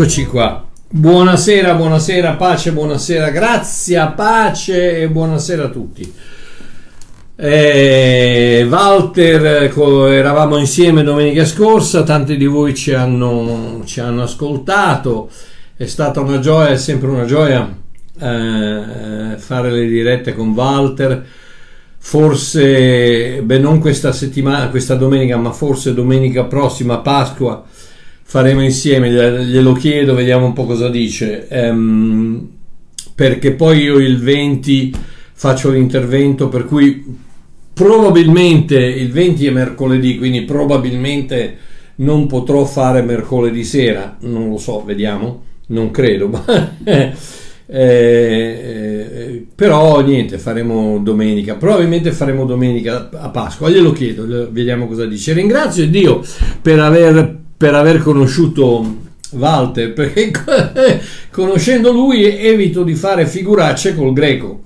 Eccoci 0.00 0.24
qua. 0.24 0.66
Buonasera, 0.88 1.74
buonasera, 1.74 2.32
pace, 2.36 2.72
buonasera, 2.72 3.28
grazia, 3.28 4.06
pace 4.06 4.96
e 4.96 5.10
buonasera 5.10 5.64
a 5.64 5.68
tutti. 5.68 6.10
Eh, 7.36 8.66
Walter, 8.66 9.70
eravamo 10.10 10.56
insieme 10.56 11.02
domenica 11.02 11.44
scorsa, 11.44 12.02
tanti 12.02 12.38
di 12.38 12.46
voi 12.46 12.74
ci 12.74 12.94
hanno, 12.94 13.82
ci 13.84 14.00
hanno 14.00 14.22
ascoltato, 14.22 15.28
è 15.76 15.84
stata 15.84 16.20
una 16.20 16.38
gioia, 16.38 16.70
è 16.70 16.78
sempre 16.78 17.10
una 17.10 17.26
gioia 17.26 17.68
eh, 18.18 19.34
fare 19.36 19.70
le 19.70 19.86
dirette 19.86 20.34
con 20.34 20.52
Walter. 20.52 21.26
Forse, 21.98 23.42
beh, 23.42 23.58
non 23.58 23.78
questa 23.78 24.12
settimana, 24.12 24.70
questa 24.70 24.94
domenica, 24.94 25.36
ma 25.36 25.52
forse 25.52 25.92
domenica 25.92 26.44
prossima, 26.44 27.00
Pasqua, 27.00 27.62
faremo 28.30 28.62
insieme, 28.62 29.10
glielo 29.10 29.72
chiedo, 29.72 30.14
vediamo 30.14 30.46
un 30.46 30.52
po' 30.52 30.64
cosa 30.64 30.88
dice. 30.88 31.48
Ehm, 31.48 32.48
perché 33.12 33.54
poi 33.54 33.80
io 33.80 33.98
il 33.98 34.20
20 34.20 34.94
faccio 35.32 35.70
l'intervento, 35.70 36.48
per 36.48 36.64
cui 36.64 37.04
probabilmente 37.74 38.78
il 38.78 39.10
20 39.10 39.46
è 39.46 39.50
mercoledì, 39.50 40.16
quindi 40.16 40.42
probabilmente 40.42 41.56
non 41.96 42.28
potrò 42.28 42.64
fare 42.64 43.02
mercoledì 43.02 43.64
sera, 43.64 44.16
non 44.20 44.48
lo 44.48 44.58
so, 44.58 44.84
vediamo, 44.84 45.42
non 45.66 45.90
credo, 45.90 46.28
ma 46.28 46.44
eh, 47.66 49.46
però 49.56 50.00
niente, 50.02 50.38
faremo 50.38 51.00
domenica, 51.02 51.56
probabilmente 51.56 52.12
faremo 52.12 52.44
domenica 52.44 53.08
a 53.12 53.28
Pasqua, 53.30 53.68
glielo 53.68 53.90
chiedo, 53.90 54.48
vediamo 54.52 54.86
cosa 54.86 55.04
dice. 55.04 55.32
Ringrazio 55.32 55.88
Dio 55.88 56.22
per 56.62 56.78
aver, 56.78 57.39
per 57.60 57.74
aver 57.74 57.98
conosciuto 57.98 58.96
Walter, 59.32 59.92
perché 59.92 60.32
conoscendo 61.30 61.92
lui 61.92 62.24
evito 62.24 62.82
di 62.84 62.94
fare 62.94 63.26
figuracce 63.26 63.94
col 63.94 64.14
greco 64.14 64.62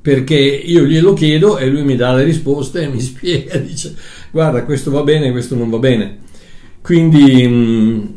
perché 0.00 0.36
io 0.36 0.84
glielo 0.84 1.12
chiedo 1.12 1.58
e 1.58 1.66
lui 1.66 1.82
mi 1.82 1.96
dà 1.96 2.14
le 2.14 2.22
risposte 2.22 2.82
e 2.82 2.86
mi 2.86 3.00
spiega, 3.02 3.58
dice 3.58 3.92
guarda 4.30 4.62
questo 4.62 4.92
va 4.92 5.02
bene, 5.02 5.32
questo 5.32 5.56
non 5.56 5.68
va 5.68 5.78
bene. 5.78 6.18
Quindi 6.80 7.44
mh, 7.44 8.14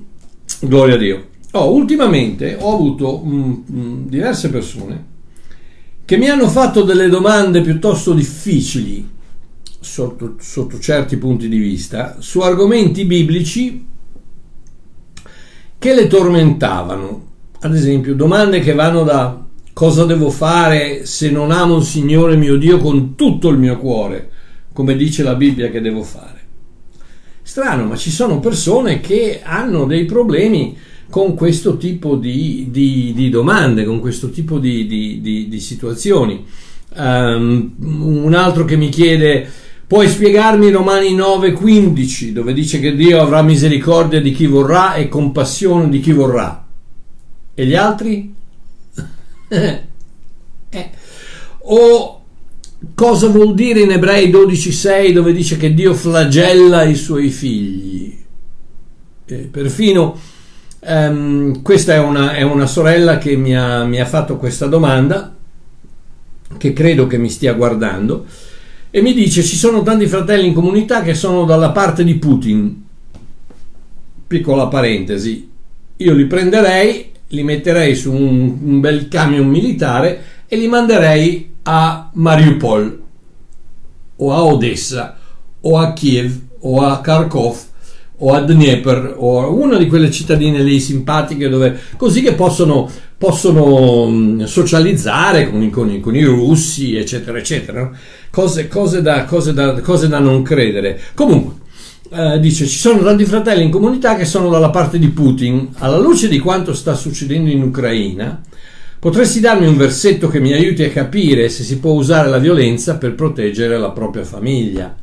gloria 0.67 0.93
a 0.93 0.97
Dio. 0.99 1.27
Oh, 1.53 1.73
ultimamente 1.73 2.57
ho 2.59 2.75
avuto 2.75 3.17
mh, 3.17 3.63
mh, 3.65 4.07
diverse 4.07 4.51
persone 4.51 5.05
che 6.05 6.17
mi 6.17 6.29
hanno 6.29 6.47
fatto 6.47 6.83
delle 6.83 7.09
domande 7.09 7.61
piuttosto 7.61 8.13
difficili 8.13 9.12
sotto, 9.83 10.35
sotto 10.39 10.79
certi 10.79 11.17
punti 11.17 11.49
di 11.49 11.57
vista 11.57 12.15
su 12.19 12.39
argomenti 12.39 13.05
biblici 13.05 13.85
che 15.77 15.93
le 15.93 16.07
tormentavano. 16.07 17.31
Ad 17.59 17.75
esempio, 17.75 18.15
domande 18.15 18.59
che 18.59 18.73
vanno 18.73 19.03
da 19.03 19.45
cosa 19.73 20.05
devo 20.05 20.29
fare 20.29 21.05
se 21.05 21.29
non 21.29 21.51
amo 21.51 21.77
il 21.77 21.83
Signore 21.83 22.37
mio 22.37 22.55
Dio 22.55 22.77
con 22.77 23.15
tutto 23.15 23.49
il 23.49 23.57
mio 23.57 23.77
cuore, 23.77 24.29
come 24.71 24.95
dice 24.95 25.23
la 25.23 25.35
Bibbia 25.35 25.69
che 25.69 25.81
devo 25.81 26.03
fare. 26.03 26.41
Strano, 27.41 27.85
ma 27.85 27.97
ci 27.97 28.09
sono 28.09 28.39
persone 28.39 29.01
che 29.01 29.41
hanno 29.43 29.85
dei 29.85 30.05
problemi 30.05 30.77
con 31.09 31.35
questo 31.35 31.75
tipo 31.75 32.15
di, 32.15 32.67
di, 32.71 33.11
di 33.13 33.29
domande, 33.29 33.83
con 33.83 33.99
questo 33.99 34.29
tipo 34.29 34.59
di, 34.59 34.87
di 34.87 35.59
situazioni. 35.59 36.45
Um, 36.95 37.73
un 37.79 38.33
altro 38.33 38.65
che 38.65 38.77
mi 38.77 38.89
chiede 38.89 39.49
puoi 39.93 40.09
spiegarmi 40.09 40.71
Romani 40.71 41.15
9:15 41.15 42.31
dove 42.31 42.51
dice 42.51 42.79
che 42.79 42.95
Dio 42.95 43.21
avrà 43.21 43.43
misericordia 43.43 44.19
di 44.19 44.31
chi 44.31 44.47
vorrà 44.47 44.95
e 44.95 45.07
compassione 45.07 45.87
di 45.87 45.99
chi 45.99 46.11
vorrà 46.11 46.65
e 47.53 47.65
gli 47.67 47.75
altri? 47.75 48.33
eh. 49.49 50.89
O 51.59 52.21
cosa 52.95 53.27
vuol 53.27 53.53
dire 53.53 53.81
in 53.81 53.91
Ebrei 53.91 54.31
12:6 54.31 55.11
dove 55.11 55.31
dice 55.31 55.57
che 55.57 55.75
Dio 55.75 55.93
flagella 55.93 56.81
i 56.81 56.95
suoi 56.95 57.29
figli? 57.29 58.17
Eh, 59.25 59.35
perfino 59.51 60.19
um, 60.79 61.61
questa 61.61 61.93
è 61.93 61.99
una, 61.99 62.33
è 62.33 62.41
una, 62.41 62.65
sorella 62.65 63.19
che 63.19 63.35
mi 63.35 63.55
ha, 63.55 63.83
mi 63.83 64.01
ha 64.01 64.05
fatto 64.05 64.37
questa 64.37 64.65
domanda, 64.65 65.35
che 66.57 66.73
credo 66.73 67.05
che 67.05 67.19
mi 67.19 67.29
stia 67.29 67.53
guardando, 67.53 68.25
e 68.95 69.01
mi 69.01 69.13
dice 69.15 69.41
ci 69.41 69.55
sono 69.55 69.81
tanti 69.81 70.05
fratelli 70.05 70.45
in 70.45 70.53
comunità 70.53 71.01
che 71.01 71.15
sono 71.15 71.45
dalla 71.45 71.71
parte 71.71 72.03
di 72.03 72.13
Putin. 72.13 72.85
Piccola 74.27 74.67
parentesi, 74.67 75.49
io 75.97 76.13
li 76.13 76.27
prenderei 76.27 77.09
li 77.29 77.43
metterei 77.43 77.95
su 77.95 78.11
un, 78.11 78.59
un 78.63 78.79
bel 78.79 79.07
camion 79.07 79.47
militare 79.47 80.43
e 80.47 80.55
li 80.55 80.67
manderei 80.67 81.55
a 81.63 82.11
Mariupol 82.13 83.01
o 84.17 84.31
a 84.31 84.43
Odessa 84.43 85.17
o 85.61 85.77
a 85.79 85.93
Kiev 85.93 86.39
o 86.59 86.83
a 86.83 87.01
Kharkov 87.01 87.57
o 88.25 88.33
a 88.33 88.41
Dnieper 88.41 89.15
o 89.17 89.41
a 89.41 89.47
una 89.47 89.77
di 89.77 89.87
quelle 89.87 90.09
cittadine 90.09 90.63
lì 90.63 90.79
simpatiche 90.79 91.49
dove 91.49 91.77
così 91.97 92.21
che 92.21 92.33
possono, 92.33 92.89
possono 93.17 94.07
mm, 94.09 94.43
socializzare 94.43 95.49
con, 95.49 95.69
con, 95.69 95.99
con, 95.99 96.15
i 96.15 96.23
russi 96.23 96.95
eccetera 96.95 97.37
eccetera 97.37 97.91
cose, 98.29 98.67
cose, 98.69 99.01
da, 99.01 99.25
cose, 99.25 99.53
da, 99.53 99.79
cose 99.81 100.07
da 100.07 100.19
non 100.19 100.41
credere 100.41 100.99
comunque 101.13 101.61
eh, 102.11 102.39
dice 102.39 102.65
ci 102.65 102.77
sono 102.77 103.01
tanti 103.03 103.25
fratelli 103.25 103.63
in 103.63 103.71
comunità 103.71 104.15
che 104.15 104.25
sono 104.25 104.49
dalla 104.49 104.69
parte 104.69 104.99
di 104.99 105.07
Putin. 105.07 105.69
Alla 105.79 105.97
luce 105.97 106.27
di 106.27 106.37
quanto 106.37 106.75
sta 106.75 106.93
succedendo 106.93 107.49
in 107.49 107.63
Ucraina, 107.63 108.39
potresti 108.99 109.39
darmi 109.39 109.65
un 109.65 109.75
versetto 109.75 110.27
che 110.27 110.39
mi 110.39 110.53
aiuti 110.53 110.83
a 110.83 110.91
capire 110.91 111.49
se 111.49 111.63
si 111.63 111.79
può 111.79 111.93
usare 111.93 112.29
la 112.29 112.37
violenza 112.37 112.97
per 112.97 113.15
proteggere 113.15 113.79
la 113.79 113.89
propria 113.89 114.23
famiglia? 114.23 114.95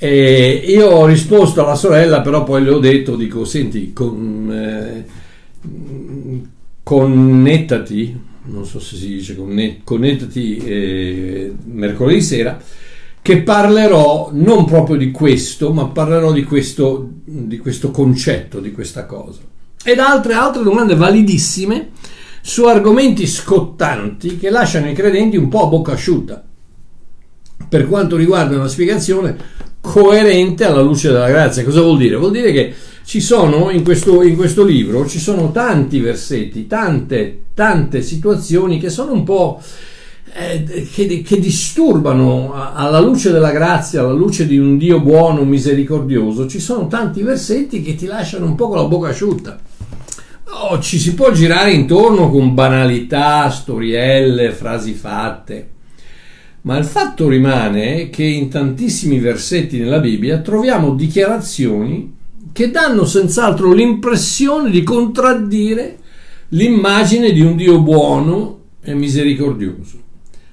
E 0.00 0.62
io 0.64 0.86
ho 0.86 1.06
risposto 1.06 1.64
alla 1.64 1.74
sorella, 1.74 2.20
però 2.20 2.44
poi 2.44 2.62
le 2.62 2.70
ho 2.70 2.78
detto, 2.78 3.16
dico, 3.16 3.44
senti, 3.44 3.92
con, 3.92 4.48
eh, 4.52 5.04
connettati, 6.84 8.20
non 8.44 8.64
so 8.64 8.78
se 8.78 8.96
si 8.96 9.08
dice 9.08 9.36
connettati 9.36 10.56
eh, 10.58 11.52
mercoledì 11.64 12.22
sera 12.22 12.62
che 13.20 13.42
parlerò 13.42 14.30
non 14.32 14.64
proprio 14.64 14.96
di 14.96 15.10
questo, 15.10 15.72
ma 15.72 15.86
parlerò 15.86 16.32
di 16.32 16.44
questo, 16.44 17.10
di 17.24 17.58
questo 17.58 17.90
concetto, 17.90 18.60
di 18.60 18.72
questa 18.72 19.04
cosa. 19.04 19.40
Ed 19.84 19.98
altre, 19.98 20.32
altre 20.32 20.62
domande 20.62 20.94
validissime 20.94 21.90
su 22.40 22.64
argomenti 22.64 23.26
scottanti 23.26 24.38
che 24.38 24.48
lasciano 24.48 24.88
i 24.88 24.94
credenti 24.94 25.36
un 25.36 25.48
po' 25.48 25.64
a 25.64 25.68
bocca 25.68 25.92
asciutta 25.92 26.42
per 27.68 27.86
quanto 27.86 28.16
riguarda 28.16 28.56
una 28.56 28.68
spiegazione 28.68 29.36
coerente 29.80 30.64
alla 30.64 30.82
luce 30.82 31.08
della 31.10 31.28
grazia. 31.28 31.64
Cosa 31.64 31.80
vuol 31.80 31.98
dire? 31.98 32.16
Vuol 32.16 32.32
dire 32.32 32.52
che 32.52 32.74
ci 33.04 33.20
sono 33.20 33.70
in 33.70 33.82
questo, 33.82 34.22
in 34.22 34.36
questo 34.36 34.64
libro 34.64 35.06
ci 35.06 35.18
sono 35.18 35.50
tanti 35.50 35.98
versetti, 35.98 36.66
tante, 36.66 37.44
tante 37.54 38.02
situazioni 38.02 38.78
che 38.78 38.90
sono 38.90 39.12
un 39.12 39.24
po' 39.24 39.62
eh, 40.34 40.86
che, 40.92 41.22
che, 41.22 41.38
disturbano 41.40 42.52
alla 42.52 43.00
luce 43.00 43.32
della 43.32 43.50
grazia, 43.50 44.00
alla 44.00 44.12
luce 44.12 44.46
di 44.46 44.58
un 44.58 44.76
Dio 44.76 45.00
buono, 45.00 45.42
misericordioso, 45.44 46.46
ci 46.46 46.60
sono 46.60 46.86
tanti 46.86 47.22
versetti 47.22 47.80
che 47.80 47.94
ti 47.94 48.04
lasciano 48.04 48.44
un 48.44 48.54
po' 48.54 48.68
con 48.68 48.76
la 48.76 48.84
bocca 48.84 49.08
asciutta. 49.08 49.58
Oh, 50.50 50.78
ci 50.80 50.98
si 50.98 51.14
può 51.14 51.30
girare 51.32 51.72
intorno 51.72 52.30
con 52.30 52.52
banalità, 52.52 53.48
storielle, 53.48 54.52
frasi 54.52 54.92
fatte, 54.92 55.68
ma 56.68 56.76
il 56.76 56.84
fatto 56.84 57.28
rimane 57.28 58.10
che 58.10 58.24
in 58.24 58.50
tantissimi 58.50 59.18
versetti 59.18 59.78
nella 59.78 60.00
Bibbia 60.00 60.40
troviamo 60.40 60.94
dichiarazioni 60.94 62.14
che 62.52 62.70
danno 62.70 63.06
senz'altro 63.06 63.72
l'impressione 63.72 64.68
di 64.68 64.82
contraddire 64.82 65.96
l'immagine 66.48 67.32
di 67.32 67.40
un 67.40 67.56
Dio 67.56 67.80
buono 67.80 68.64
e 68.82 68.92
misericordioso. 68.92 69.98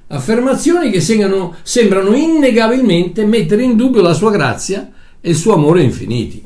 Affermazioni 0.08 0.90
che 0.90 1.02
sembrano, 1.02 1.56
sembrano 1.64 2.16
innegabilmente 2.16 3.26
mettere 3.26 3.64
in 3.64 3.76
dubbio 3.76 4.02
la 4.02 4.14
sua 4.14 4.32
grazia 4.32 4.90
e 5.20 5.32
il 5.32 5.36
suo 5.36 5.54
amore 5.56 5.82
infiniti. 5.82 6.42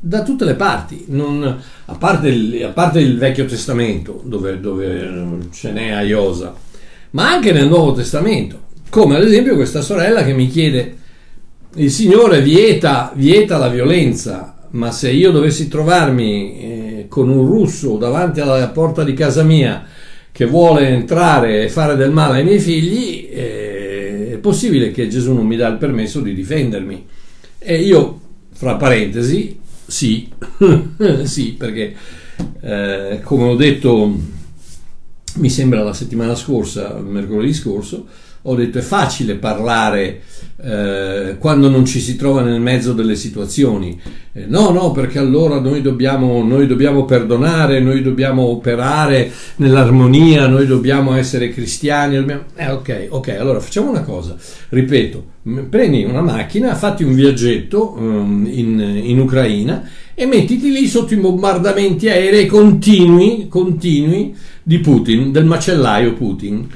Da 0.00 0.22
tutte 0.22 0.44
le 0.44 0.54
parti, 0.54 1.06
non, 1.08 1.42
a, 1.86 1.94
parte 1.94 2.28
il, 2.28 2.62
a, 2.62 2.68
parte 2.68 3.00
il, 3.00 3.16
Vecchio 3.16 3.46
Testamento, 3.46 4.20
dove, 4.22 4.60
dove 4.60 5.38
ce 5.50 5.72
n'è 5.72 5.92
a 5.92 6.02
Iosa, 6.02 6.54
ma 7.12 7.30
anche 7.30 7.52
nel 7.52 7.68
Nuovo 7.68 7.92
Testamento, 7.92 8.70
come 8.92 9.16
ad 9.16 9.24
esempio 9.24 9.54
questa 9.54 9.80
sorella 9.80 10.22
che 10.22 10.34
mi 10.34 10.48
chiede, 10.48 10.96
il 11.76 11.90
Signore 11.90 12.42
vieta, 12.42 13.10
vieta 13.14 13.56
la 13.56 13.70
violenza, 13.70 14.66
ma 14.72 14.90
se 14.90 15.10
io 15.10 15.30
dovessi 15.30 15.66
trovarmi 15.66 16.58
eh, 16.60 17.06
con 17.08 17.30
un 17.30 17.46
russo 17.46 17.96
davanti 17.96 18.40
alla 18.40 18.68
porta 18.68 19.02
di 19.02 19.14
casa 19.14 19.44
mia 19.44 19.86
che 20.30 20.44
vuole 20.44 20.88
entrare 20.88 21.64
e 21.64 21.68
fare 21.70 21.96
del 21.96 22.10
male 22.10 22.40
ai 22.40 22.44
miei 22.44 22.58
figli, 22.58 23.30
eh, 23.32 24.32
è 24.32 24.36
possibile 24.36 24.90
che 24.90 25.08
Gesù 25.08 25.32
non 25.32 25.46
mi 25.46 25.56
dà 25.56 25.68
il 25.68 25.78
permesso 25.78 26.20
di 26.20 26.34
difendermi. 26.34 27.06
E 27.60 27.80
io, 27.80 28.20
fra 28.52 28.74
parentesi, 28.74 29.58
Sì, 29.86 30.28
sì, 31.24 31.54
perché 31.56 31.94
eh, 32.60 33.20
come 33.22 33.44
ho 33.44 33.56
detto, 33.56 34.14
mi 35.36 35.48
sembra 35.48 35.82
la 35.82 35.94
settimana 35.94 36.34
scorsa, 36.34 37.00
mercoledì 37.00 37.54
scorso, 37.54 38.06
ho 38.42 38.54
detto 38.54 38.78
è 38.78 38.82
facile 38.82 39.34
parlare 39.34 40.20
eh, 40.64 41.36
quando 41.38 41.68
non 41.68 41.84
ci 41.84 42.00
si 42.00 42.16
trova 42.16 42.42
nel 42.42 42.60
mezzo 42.60 42.92
delle 42.92 43.16
situazioni. 43.16 44.00
Eh, 44.32 44.44
no, 44.46 44.70
no, 44.70 44.92
perché 44.92 45.18
allora 45.18 45.60
noi 45.60 45.82
dobbiamo, 45.82 46.42
noi 46.42 46.66
dobbiamo 46.66 47.04
perdonare, 47.04 47.80
noi 47.80 48.02
dobbiamo 48.02 48.42
operare 48.42 49.30
nell'armonia, 49.56 50.46
noi 50.46 50.66
dobbiamo 50.66 51.14
essere 51.14 51.50
cristiani. 51.50 52.16
Dobbiamo... 52.16 52.42
Eh, 52.54 52.70
ok, 52.70 53.06
ok, 53.10 53.28
allora 53.38 53.60
facciamo 53.60 53.90
una 53.90 54.02
cosa, 54.02 54.36
ripeto, 54.68 55.24
prendi 55.68 56.04
una 56.04 56.22
macchina, 56.22 56.74
fatti 56.74 57.02
un 57.02 57.14
viaggetto 57.14 57.94
um, 57.96 58.48
in, 58.48 59.00
in 59.02 59.18
Ucraina 59.18 59.88
e 60.14 60.26
mettiti 60.26 60.70
lì 60.70 60.86
sotto 60.86 61.14
i 61.14 61.16
bombardamenti 61.16 62.08
aerei 62.08 62.46
continui, 62.46 63.46
continui 63.48 64.34
di 64.62 64.78
Putin, 64.78 65.32
del 65.32 65.44
macellaio 65.44 66.12
Putin 66.14 66.68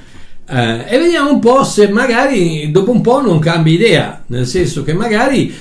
eh, 0.48 0.84
e 0.88 0.98
vediamo 0.98 1.30
un 1.32 1.38
po' 1.40 1.64
se 1.64 1.88
magari 1.88 2.70
dopo 2.70 2.92
un 2.92 3.00
po' 3.00 3.20
non 3.20 3.38
cambi 3.38 3.72
idea, 3.72 4.22
nel 4.26 4.46
senso 4.46 4.82
che 4.82 4.92
magari 4.92 5.52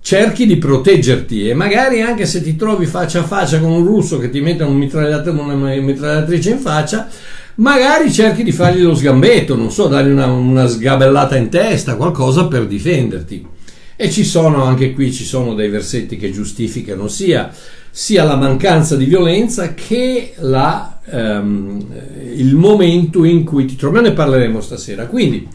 cerchi 0.00 0.46
di 0.46 0.56
proteggerti 0.56 1.48
e 1.48 1.54
magari 1.54 2.00
anche 2.00 2.24
se 2.26 2.42
ti 2.42 2.56
trovi 2.56 2.86
faccia 2.86 3.20
a 3.20 3.24
faccia 3.24 3.58
con 3.58 3.70
un 3.70 3.84
russo 3.84 4.18
che 4.18 4.30
ti 4.30 4.40
mette 4.40 4.62
un 4.62 4.76
una 4.76 5.74
mitragliatrice 5.80 6.50
in 6.50 6.58
faccia, 6.58 7.08
magari 7.56 8.12
cerchi 8.12 8.42
di 8.42 8.52
fargli 8.52 8.82
lo 8.82 8.94
sgambetto, 8.94 9.56
non 9.56 9.70
so, 9.70 9.86
dargli 9.88 10.10
una, 10.10 10.26
una 10.26 10.66
sgabellata 10.66 11.36
in 11.36 11.48
testa, 11.48 11.96
qualcosa 11.96 12.46
per 12.46 12.66
difenderti. 12.66 13.56
E 14.00 14.12
ci 14.12 14.22
sono 14.22 14.62
anche 14.62 14.92
qui 14.92 15.12
ci 15.12 15.24
sono 15.24 15.54
dei 15.54 15.68
versetti 15.68 16.16
che 16.16 16.30
giustificano 16.30 17.08
sia, 17.08 17.52
sia 17.90 18.22
la 18.22 18.36
mancanza 18.36 18.94
di 18.94 19.06
violenza 19.06 19.74
che 19.74 20.34
la 20.36 21.00
um, 21.10 21.84
il 22.32 22.54
momento 22.54 23.24
in 23.24 23.42
cui 23.42 23.64
ti 23.64 23.74
trovi. 23.74 24.00
Ne 24.00 24.12
parleremo 24.12 24.60
stasera. 24.60 25.06
Quindi 25.06 25.48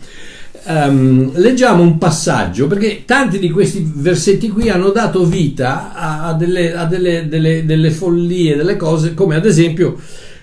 um, 0.66 1.32
leggiamo 1.36 1.84
un 1.84 1.98
passaggio 1.98 2.68
perché 2.68 3.04
tanti 3.06 3.40
di 3.40 3.50
questi 3.50 3.90
versetti 3.96 4.50
qui 4.50 4.70
hanno 4.70 4.90
dato 4.90 5.24
vita 5.24 5.94
a, 5.94 6.34
delle, 6.34 6.74
a 6.74 6.84
delle, 6.84 7.30
delle, 7.30 7.64
delle 7.64 7.92
follie, 7.92 8.58
delle 8.58 8.76
cose 8.76 9.14
come 9.14 9.36
ad 9.36 9.46
esempio 9.46 9.98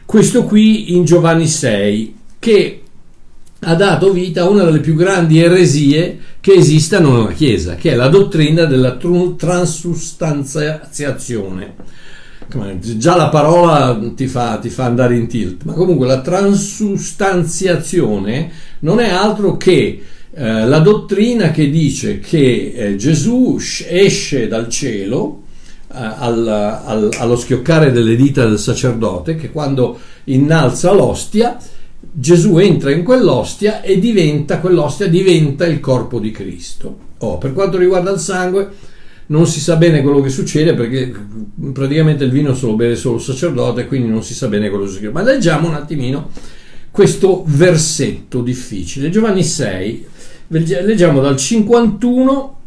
questo 0.06 0.44
qui 0.44 0.96
in 0.96 1.04
Giovanni 1.04 1.46
6 1.46 2.16
che 2.38 2.79
ha 3.60 3.74
dato 3.74 4.12
vita 4.12 4.42
a 4.42 4.48
una 4.48 4.64
delle 4.64 4.80
più 4.80 4.94
grandi 4.94 5.38
eresie 5.38 6.18
che 6.40 6.54
esistano 6.54 7.18
nella 7.18 7.32
Chiesa, 7.32 7.74
che 7.74 7.92
è 7.92 7.94
la 7.94 8.08
dottrina 8.08 8.64
della 8.64 8.96
transustanziazione. 9.36 11.74
Già 12.80 13.16
la 13.16 13.28
parola 13.28 13.96
ti 14.16 14.26
fa, 14.26 14.56
ti 14.56 14.70
fa, 14.70 14.86
andare 14.86 15.14
in 15.14 15.28
tilt, 15.28 15.62
ma 15.64 15.74
comunque 15.74 16.06
la 16.06 16.20
transustanziazione 16.20 18.50
non 18.80 18.98
è 18.98 19.08
altro 19.08 19.56
che 19.56 20.02
eh, 20.32 20.66
la 20.66 20.80
dottrina 20.80 21.52
che 21.52 21.70
dice 21.70 22.18
che 22.18 22.72
eh, 22.74 22.96
Gesù 22.96 23.56
esce 23.86 24.48
dal 24.48 24.68
cielo 24.68 25.42
eh, 25.92 25.96
al, 25.96 26.48
al, 26.84 27.08
allo 27.18 27.36
schioccare 27.36 27.92
delle 27.92 28.16
dita 28.16 28.44
del 28.46 28.58
sacerdote, 28.58 29.36
che 29.36 29.52
quando 29.52 29.96
innalza 30.24 30.92
l'ostia, 30.92 31.56
Gesù 32.12 32.58
entra 32.58 32.90
in 32.90 33.04
quell'ostia 33.04 33.82
e 33.82 33.98
diventa, 33.98 34.58
quell'ostia 34.58 35.06
diventa 35.06 35.66
il 35.66 35.80
corpo 35.80 36.18
di 36.18 36.30
Cristo. 36.30 37.08
Oh, 37.18 37.38
per 37.38 37.52
quanto 37.52 37.76
riguarda 37.76 38.10
il 38.10 38.18
sangue, 38.18 38.68
non 39.26 39.46
si 39.46 39.60
sa 39.60 39.76
bene 39.76 40.02
quello 40.02 40.20
che 40.20 40.28
succede 40.28 40.74
perché 40.74 41.12
praticamente 41.72 42.24
il 42.24 42.30
vino 42.30 42.54
se 42.54 42.66
lo 42.66 42.74
beve 42.74 42.96
solo 42.96 43.16
il 43.16 43.22
sacerdote, 43.22 43.86
quindi 43.86 44.08
non 44.08 44.24
si 44.24 44.34
sa 44.34 44.48
bene 44.48 44.68
quello 44.68 44.84
che 44.84 44.90
succede. 44.90 45.12
Ma 45.12 45.22
leggiamo 45.22 45.68
un 45.68 45.74
attimino 45.74 46.30
questo 46.90 47.44
versetto 47.46 48.42
difficile. 48.42 49.10
Giovanni 49.10 49.44
6, 49.44 50.06
leggiamo 50.48 51.20
dal 51.20 51.36
51, 51.36 52.58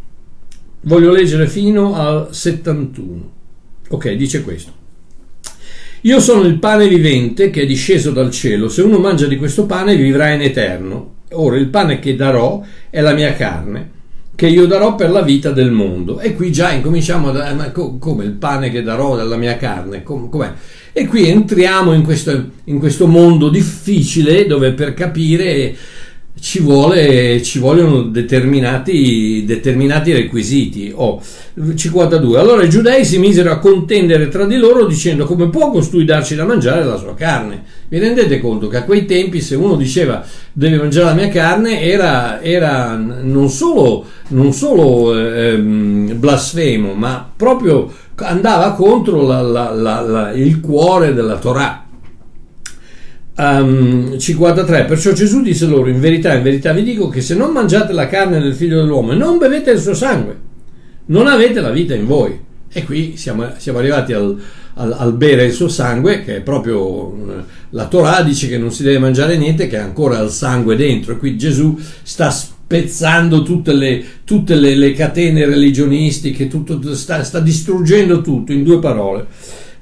voglio 0.82 1.12
leggere 1.12 1.48
fino 1.48 1.96
al 1.96 2.34
71. 2.34 3.32
Ok, 3.90 4.12
dice 4.12 4.42
questo. 4.42 4.82
Io 6.06 6.20
sono 6.20 6.42
il 6.42 6.60
pane 6.60 6.90
vivente 6.90 7.50
che 7.50 7.62
è 7.62 7.66
disceso 7.66 8.12
dal 8.12 8.30
cielo, 8.30 8.68
se 8.68 8.82
uno 8.82 9.00
mangia 9.00 9.26
di 9.26 9.38
questo 9.38 9.66
pane 9.66 9.96
vivrà 9.96 10.32
in 10.32 10.42
eterno. 10.42 11.12
Ora 11.32 11.56
il 11.56 11.68
pane 11.68 12.00
che 12.00 12.18
darò 12.18 12.62
è 12.90 13.00
la 13.00 13.14
mia 13.14 13.34
carne 13.34 13.92
che 14.36 14.48
io 14.48 14.66
darò 14.66 14.96
per 14.96 15.12
la 15.12 15.22
vita 15.22 15.52
del 15.52 15.72
mondo. 15.72 16.20
E 16.20 16.36
qui 16.36 16.52
già 16.52 16.72
incominciamo 16.72 17.30
a 17.30 17.54
ma 17.54 17.72
come 17.72 18.26
il 18.26 18.32
pane 18.32 18.70
che 18.70 18.82
darò 18.82 19.16
della 19.16 19.38
mia 19.38 19.56
carne, 19.56 20.04
com, 20.04 20.28
com'è? 20.28 20.52
E 20.92 21.08
qui 21.08 21.30
entriamo 21.30 21.94
in 21.94 22.04
questo, 22.04 22.50
in 22.66 22.80
questo 22.80 23.08
mondo 23.08 23.48
difficile 23.48 24.46
dove 24.46 24.74
per 24.74 24.94
capire 24.94 25.74
ci, 26.40 26.60
vuole, 26.60 27.42
ci 27.42 27.60
vogliono 27.60 28.04
determinati, 28.04 29.44
determinati 29.46 30.12
requisiti. 30.12 30.92
Oh, 30.94 31.22
52. 31.76 32.40
Allora 32.40 32.64
i 32.64 32.70
giudei 32.70 33.06
si 33.06 33.18
misero 33.20 33.52
a 33.52 33.60
contendere 33.60 34.28
tra 34.28 34.46
di 34.46 34.58
loro 34.58 34.86
dicendo 34.86 35.26
come 35.26 35.50
può 35.50 35.70
costui 35.72 36.06
darci 36.06 36.36
da 36.36 36.46
mangiare 36.46 36.84
la 36.84 36.98
sua 36.98 37.14
carne. 37.14 37.64
Vi 37.88 38.00
rendete 38.00 38.40
conto 38.40 38.68
che 38.68 38.78
a 38.78 38.84
quei 38.84 39.06
tempi 39.06 39.40
se 39.40 39.56
uno 39.56 39.76
diceva 39.76 40.26
devi 40.52 40.78
mangiare 40.78 41.06
la 41.06 41.14
mia 41.14 41.30
carne 41.30 41.82
era, 41.82 42.42
era 42.42 42.96
non 42.96 43.50
solo, 43.50 44.06
non 44.30 44.52
solo 44.54 45.18
ehm, 45.18 46.20
blasfemo, 46.20 46.94
ma 46.94 47.32
proprio 47.36 47.92
andava 48.16 48.74
contro 48.74 49.26
la, 49.26 49.42
la, 49.42 49.72
la, 49.72 50.32
il 50.32 50.60
cuore 50.60 51.14
della 51.14 51.38
Torah. 51.38 51.83
Um, 53.36 54.20
53 54.20 54.86
Perciò 54.86 55.12
Gesù 55.12 55.42
disse 55.42 55.66
loro 55.66 55.90
in 55.90 56.00
verità 56.00 56.36
in 56.36 56.44
verità 56.44 56.72
vi 56.72 56.84
dico 56.84 57.10
che 57.10 57.20
se 57.20 57.34
non 57.34 57.52
mangiate 57.52 57.92
la 57.92 58.06
carne 58.06 58.40
del 58.40 58.54
figlio 58.54 58.80
dell'uomo 58.80 59.14
e 59.14 59.16
non 59.16 59.40
bevete 59.40 59.72
il 59.72 59.80
suo 59.80 59.96
sangue 59.96 60.52
non 61.06 61.28
avete 61.28 61.60
la 61.60 61.72
vita 61.72 61.96
in 61.96 62.06
voi. 62.06 62.40
E 62.76 62.84
qui 62.86 63.18
siamo, 63.18 63.48
siamo 63.58 63.80
arrivati 63.80 64.14
al, 64.14 64.40
al, 64.76 64.96
al, 64.98 65.14
bere 65.14 65.46
il 65.46 65.54
suo 65.54 65.68
sangue 65.68 66.24
che 66.24 66.38
è 66.38 66.42
proprio 66.42 67.14
eh, 67.14 67.44
la 67.72 67.88
Torah 67.88 68.24
dice 68.24 68.48
che 68.48 68.58
non 68.58 68.72
si 68.72 68.82
deve 68.82 68.98
mangiare 68.98 69.38
niente 69.38 69.68
che 69.68 69.78
ha 69.78 69.84
ancora 69.84 70.20
il 70.20 70.30
sangue 70.30 70.76
dentro. 70.76 71.14
E 71.14 71.18
qui 71.18 71.38
Gesù 71.38 71.78
sta 72.02 72.32
spezzando 72.32 73.44
tutte 73.44 73.74
le, 73.74 74.04
tutte 74.24 74.56
le, 74.56 74.76
le 74.76 74.94
catene 74.94 75.46
religionistiche 75.46 76.48
tutto, 76.48 76.96
sta, 76.96 77.24
sta 77.24 77.40
distruggendo 77.40 78.22
tutto 78.22 78.52
in 78.52 78.64
due 78.64 78.80
parole 78.80 79.28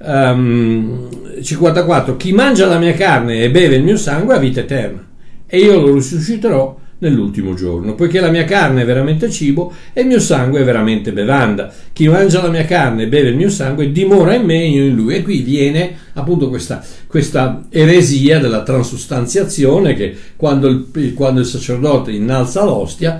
um, 0.04 1.10
ehm, 1.36 1.42
54 1.42 2.18
chi 2.18 2.34
mangia 2.34 2.68
la 2.68 2.78
mia 2.78 2.94
carne 2.94 3.42
e 3.42 3.50
beve 3.50 3.76
il 3.76 3.84
mio 3.84 3.98
sangue 3.98 4.36
ha 4.36 4.40
vita 4.40 4.60
eterna 4.60 5.06
e 5.48 5.60
io 5.60 5.80
lo 5.80 5.94
risusciterò 5.94 6.80
nell'ultimo 7.02 7.54
giorno, 7.56 7.96
poiché 7.96 8.20
la 8.20 8.30
mia 8.30 8.46
carne 8.46 8.84
è 8.84 8.86
veramente 8.86 9.30
cibo 9.30 9.74
e 9.92 10.02
il 10.02 10.08
mio 10.08 10.20
sangue 10.20 10.62
è 10.62 10.64
veramente 10.64 11.12
bevanda. 11.12 11.72
Chi 11.92 12.08
mangia 12.08 12.42
la 12.42 12.50
mia 12.50 12.66
carne 12.66 13.04
e 13.04 13.08
beve 13.08 13.30
il 13.30 13.36
mio 13.36 13.50
sangue 13.50 13.92
dimora 13.92 14.36
in 14.36 14.44
me 14.44 14.62
e 14.62 14.70
io 14.70 14.86
in 14.86 14.96
lui. 14.96 15.16
E 15.16 15.24
qui 15.24 15.42
viene 15.42 15.96
appunto 16.14 16.48
questa, 16.50 16.84
questa 17.08 17.66
eresia 17.70 18.40
della 18.40 18.64
transustanziazione 18.64 19.96
che 19.96 20.16
quando 20.36 20.68
il, 20.68 21.14
quando 21.16 21.40
il 21.40 21.46
sacerdote 21.48 22.12
innalza 22.12 22.64
l'ostia 22.64 23.20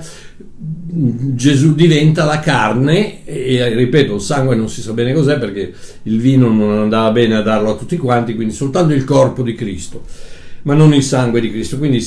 Gesù 0.94 1.74
diventa 1.74 2.26
la 2.26 2.40
carne 2.40 3.24
e 3.26 3.74
ripeto 3.74 4.16
il 4.16 4.22
sangue 4.22 4.56
non 4.56 4.68
si 4.68 4.82
sa 4.82 4.92
bene 4.92 5.14
cos'è 5.14 5.40
perché 5.40 5.74
il 6.04 6.20
vino 6.20 6.50
non 6.50 6.78
andava 6.80 7.12
bene 7.12 7.36
a 7.36 7.42
darlo 7.42 7.72
a 7.72 7.76
tutti 7.76 7.96
quanti 7.98 8.36
quindi 8.36 8.54
soltanto 8.54 8.94
il 8.94 9.06
corpo 9.06 9.42
di 9.42 9.54
Cristo 9.56 10.04
ma 10.64 10.74
non 10.74 10.94
il 10.94 11.04
sangue 11.04 11.42
di 11.42 11.52
Cristo. 11.52 11.78
Quindi 11.78 12.06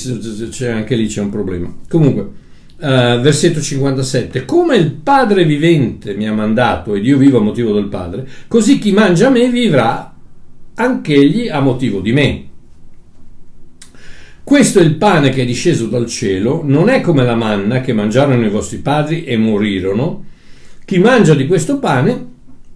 anche 0.68 0.96
lì 0.96 1.06
c'è 1.06 1.20
un 1.20 1.30
problema. 1.30 1.72
Comunque 1.88 2.22
uh, 2.22 3.20
versetto 3.20 3.60
57 3.60 4.44
come 4.44 4.76
il 4.76 4.92
Padre 4.92 5.44
vivente 5.44 6.14
mi 6.14 6.28
ha 6.28 6.32
mandato 6.32 6.94
ed 6.94 7.04
io 7.06 7.18
vivo 7.18 7.38
a 7.38 7.42
motivo 7.42 7.72
del 7.72 7.86
Padre 7.86 8.26
così 8.48 8.78
chi 8.78 8.92
mangia 8.92 9.30
me 9.30 9.48
vivrà 9.48 10.12
anch'egli 10.74 11.48
a 11.48 11.60
motivo 11.60 12.00
di 12.00 12.12
me 12.12 12.44
questo 14.44 14.78
è 14.78 14.82
il 14.82 14.96
pane 14.96 15.30
che 15.30 15.40
è 15.40 15.46
disceso 15.46 15.86
dal 15.86 16.06
cielo, 16.06 16.60
non 16.62 16.90
è 16.90 17.00
come 17.00 17.24
la 17.24 17.34
manna 17.34 17.80
che 17.80 17.94
mangiarono 17.94 18.44
i 18.44 18.50
vostri 18.50 18.76
padri 18.76 19.24
e 19.24 19.38
morirono. 19.38 20.26
Chi 20.84 20.98
mangia 20.98 21.32
di 21.32 21.46
questo 21.46 21.78
pane 21.78 22.26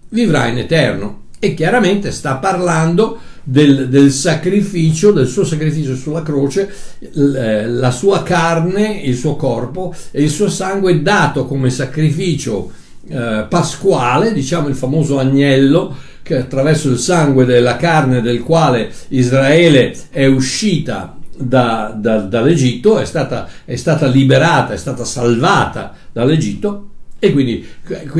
vivrà 0.09 0.47
in 0.47 0.57
eterno. 0.57 1.25
E 1.37 1.53
chiaramente 1.53 2.11
sta 2.11 2.37
parlando 2.37 3.19
del, 3.43 3.87
del 3.87 4.11
sacrificio, 4.11 5.11
del 5.11 5.27
suo 5.27 5.45
sacrificio 5.45 5.95
sulla 5.95 6.23
croce, 6.23 6.73
eh, 6.99 7.67
la 7.67 7.91
sua 7.91 8.23
carne, 8.23 9.01
il 9.03 9.15
suo 9.15 9.35
corpo 9.35 9.93
e 10.09 10.23
il 10.23 10.31
suo 10.31 10.49
sangue 10.49 11.03
dato 11.03 11.45
come 11.45 11.69
sacrificio 11.69 12.71
eh, 13.07 13.45
pasquale, 13.47 14.33
diciamo 14.33 14.69
il 14.69 14.75
famoso 14.75 15.19
agnello, 15.19 15.95
che 16.23 16.35
attraverso 16.35 16.89
il 16.89 16.97
sangue 16.97 17.45
della 17.45 17.75
carne 17.75 18.21
del 18.21 18.41
quale 18.41 18.91
Israele 19.09 19.95
è 20.09 20.25
uscita 20.25 21.18
da, 21.39 21.95
da, 21.95 22.17
dall'Egitto, 22.17 22.99
è 22.99 23.05
stata, 23.05 23.47
è 23.63 23.75
stata 23.75 24.07
liberata, 24.07 24.73
è 24.73 24.77
stata 24.77 25.05
salvata 25.05 25.93
dall'Egitto 26.11 26.89
E 27.19 27.31
quindi 27.31 27.65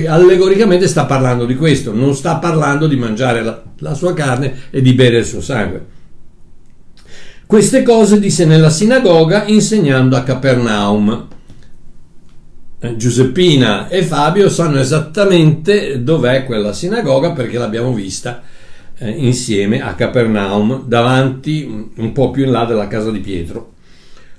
allegoricamente 0.07 0.87
sta 0.87 1.05
parlando 1.05 1.45
di 1.45 1.55
questo, 1.55 1.93
non 1.93 2.15
sta 2.15 2.35
parlando 2.35 2.87
di 2.87 2.97
mangiare 2.97 3.41
la, 3.43 3.61
la 3.79 3.93
sua 3.93 4.13
carne 4.13 4.63
e 4.69 4.81
di 4.81 4.93
bere 4.93 5.19
il 5.19 5.25
suo 5.25 5.41
sangue. 5.41 5.97
Queste 7.45 7.81
cose 7.81 8.19
disse 8.19 8.45
nella 8.45 8.69
sinagoga 8.69 9.45
insegnando 9.45 10.15
a 10.15 10.23
Capernaum. 10.23 11.27
Eh, 12.81 12.95
Giuseppina 12.95 13.87
e 13.87 14.03
Fabio 14.03 14.49
sanno 14.49 14.79
esattamente 14.79 16.03
dov'è 16.03 16.45
quella 16.45 16.73
sinagoga 16.73 17.31
perché 17.31 17.57
l'abbiamo 17.57 17.93
vista 17.93 18.41
eh, 18.99 19.09
insieme 19.09 19.81
a 19.81 19.95
Capernaum 19.95 20.85
davanti 20.85 21.89
un 21.95 22.11
po' 22.11 22.31
più 22.31 22.45
in 22.45 22.51
là 22.51 22.65
della 22.65 22.87
casa 22.87 23.11
di 23.11 23.19
Pietro. 23.19 23.73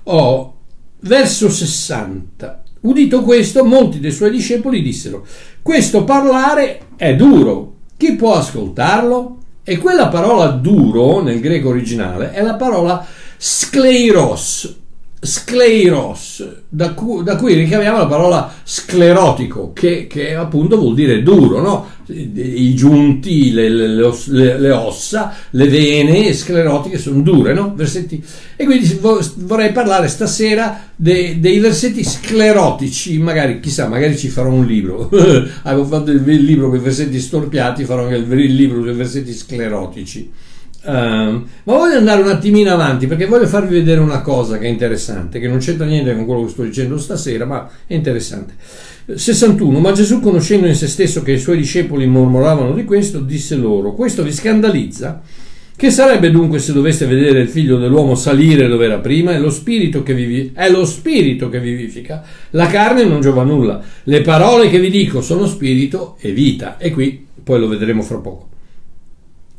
Oh, 0.05 0.55
verso 1.01 1.51
60. 1.51 2.63
Udito 2.83 3.23
questo, 3.23 3.65
molti 3.65 4.01
dei 4.01 4.13
suoi 4.13 4.31
discepoli 4.31 4.83
dissero: 4.83 5.27
Questo 5.63 6.05
parlare 6.05 6.81
è 6.97 7.15
duro, 7.17 7.75
chi 7.97 8.15
può 8.15 8.35
ascoltarlo? 8.35 9.39
E 9.63 9.77
quella 9.79 10.09
parola 10.09 10.47
duro 10.47 11.23
nel 11.23 11.41
greco 11.41 11.69
originale 11.69 12.33
è 12.33 12.43
la 12.43 12.55
parola 12.55 13.07
skleiros, 13.37 14.80
scleros, 15.21 16.49
da, 16.67 16.95
cu- 16.95 17.23
da, 17.23 17.37
cui 17.37 17.53
ricaviamo 17.53 17.99
la 17.99 18.07
parola 18.07 18.53
sclerotico, 18.63 19.73
che, 19.75 20.07
che 20.07 20.35
appunto 20.35 20.79
vuol 20.79 20.95
dire 20.95 21.23
duro, 21.23 21.61
no? 21.61 21.99
i 22.13 22.75
giunti, 22.75 23.53
le, 23.53 23.69
le, 23.69 24.59
le, 24.59 24.71
ossa, 24.71 25.35
le 25.51 25.69
vene 25.69 26.33
sclerotiche 26.33 26.99
sono 26.99 27.21
dure, 27.21 27.53
no? 27.53 27.73
Versetti. 27.77 28.23
E 28.57 28.65
quindi 28.65 28.99
vorrei 29.37 29.73
parlare 29.73 30.09
stasera 30.09 30.91
dei, 30.97 31.39
dei 31.39 31.59
versetti 31.59 32.03
sclerotici, 32.03 33.19
magari, 33.19 33.61
chissà, 33.61 33.87
magari 33.89 34.17
ci 34.17 34.29
farò 34.29 34.51
un 34.51 34.65
libro. 34.65 35.09
Avevo 35.63 35.85
fatto 35.85 36.11
il, 36.11 36.23
libro 36.23 36.69
con 36.69 36.79
i 36.79 36.83
versetti 36.83 37.21
storpiati, 37.21 37.85
farò 37.85 38.05
anche 38.05 38.17
il 38.17 38.55
libro 38.55 38.81
con 38.81 38.89
i 38.89 38.95
versetti 38.95 39.33
sclerotici. 39.33 40.49
Uh, 40.83 40.91
ma 40.91 41.45
voglio 41.65 41.99
andare 41.99 42.23
un 42.23 42.29
attimino 42.29 42.73
avanti 42.73 43.07
perché 43.07 43.27
voglio 43.27 43.47
farvi 43.47 43.75
vedere 43.75 44.01
una 44.01 44.23
cosa 44.23 44.57
che 44.57 44.65
è 44.65 44.71
interessante, 44.71 45.39
che 45.39 45.47
non 45.47 45.59
c'entra 45.59 45.85
niente 45.85 46.15
con 46.15 46.25
quello 46.25 46.45
che 46.45 46.51
sto 46.51 46.63
dicendo 46.63 46.97
stasera, 46.97 47.45
ma 47.45 47.69
è 47.87 47.95
interessante. 47.95 48.55
61. 49.15 49.79
Ma 49.79 49.93
Gesù, 49.93 50.21
conoscendo 50.21 50.67
in 50.67 50.75
se 50.75 50.87
stesso 50.87 51.23
che 51.23 51.33
i 51.33 51.39
suoi 51.39 51.59
discepoli 51.59 52.07
mormoravano 52.07 52.73
di 52.73 52.85
questo, 52.85 53.21
disse 53.21 53.57
loro: 53.57 53.95
Questo 53.95 54.23
vi 54.23 54.33
scandalizza? 54.33 55.21
Che 55.77 55.91
sarebbe 55.91 56.31
dunque 56.31 56.59
se 56.59 56.75
doveste 56.75 57.07
vedere 57.07 57.41
il 57.41 57.49
figlio 57.49 57.79
dell'uomo 57.79 58.15
salire 58.15 58.69
dove 58.69 58.85
era 58.85 58.99
prima? 58.99 59.33
È 59.33 59.39
lo 59.39 59.49
spirito 59.49 60.03
che, 60.03 60.13
vivi- 60.13 60.53
è 60.55 60.71
lo 60.71 60.85
spirito 60.85 61.49
che 61.49 61.59
vivifica. 61.59 62.23
La 62.51 62.67
carne 62.67 63.05
non 63.05 63.23
giova 63.23 63.45
nulla. 63.45 63.83
Le 64.03 64.21
parole 64.21 64.69
che 64.69 64.79
vi 64.79 64.91
dico 64.91 65.23
sono 65.23 65.47
spirito 65.47 66.17
e 66.21 66.33
vita. 66.33 66.77
E 66.77 66.91
qui 66.91 67.27
poi 67.43 67.59
lo 67.59 67.67
vedremo 67.67 68.03
fra 68.03 68.19
poco. 68.19 68.50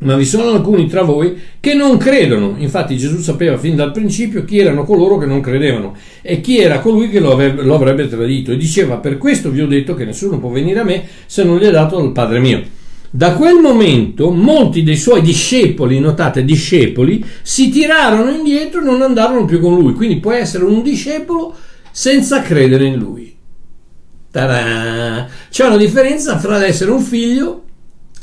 Ma 0.03 0.15
vi 0.15 0.25
sono 0.25 0.49
alcuni 0.49 0.87
tra 0.87 1.03
voi 1.03 1.39
che 1.59 1.75
non 1.75 1.97
credono. 1.97 2.55
Infatti 2.57 2.97
Gesù 2.97 3.19
sapeva 3.19 3.57
fin 3.57 3.75
dal 3.75 3.91
principio 3.91 4.43
chi 4.43 4.57
erano 4.57 4.83
coloro 4.83 5.19
che 5.19 5.27
non 5.27 5.41
credevano 5.41 5.95
e 6.23 6.41
chi 6.41 6.57
era 6.57 6.79
colui 6.79 7.09
che 7.09 7.19
lo, 7.19 7.31
avrebbe, 7.31 7.61
lo 7.61 7.75
avrebbe 7.75 8.07
tradito. 8.07 8.51
E 8.51 8.57
diceva, 8.57 8.97
per 8.97 9.19
questo 9.19 9.51
vi 9.51 9.61
ho 9.61 9.67
detto 9.67 9.93
che 9.93 10.05
nessuno 10.05 10.39
può 10.39 10.49
venire 10.49 10.79
a 10.79 10.83
me 10.83 11.03
se 11.27 11.43
non 11.43 11.59
gli 11.59 11.65
è 11.65 11.71
dato 11.71 11.97
dal 11.97 12.11
Padre 12.13 12.39
mio. 12.39 12.63
Da 13.11 13.33
quel 13.33 13.59
momento 13.59 14.31
molti 14.31 14.81
dei 14.81 14.95
suoi 14.95 15.21
discepoli, 15.21 15.99
notate 15.99 16.43
discepoli, 16.43 17.23
si 17.43 17.69
tirarono 17.69 18.31
indietro 18.31 18.81
e 18.81 18.85
non 18.85 19.03
andarono 19.03 19.45
più 19.45 19.59
con 19.59 19.77
lui. 19.77 19.93
Quindi 19.93 20.17
può 20.17 20.31
essere 20.31 20.63
un 20.63 20.81
discepolo 20.81 21.55
senza 21.91 22.41
credere 22.41 22.85
in 22.85 22.95
lui. 22.95 23.35
Ta-da! 24.31 25.27
C'è 25.51 25.65
una 25.67 25.77
differenza 25.77 26.39
fra 26.39 26.57
l'essere 26.57 26.89
un 26.89 27.01
figlio 27.01 27.63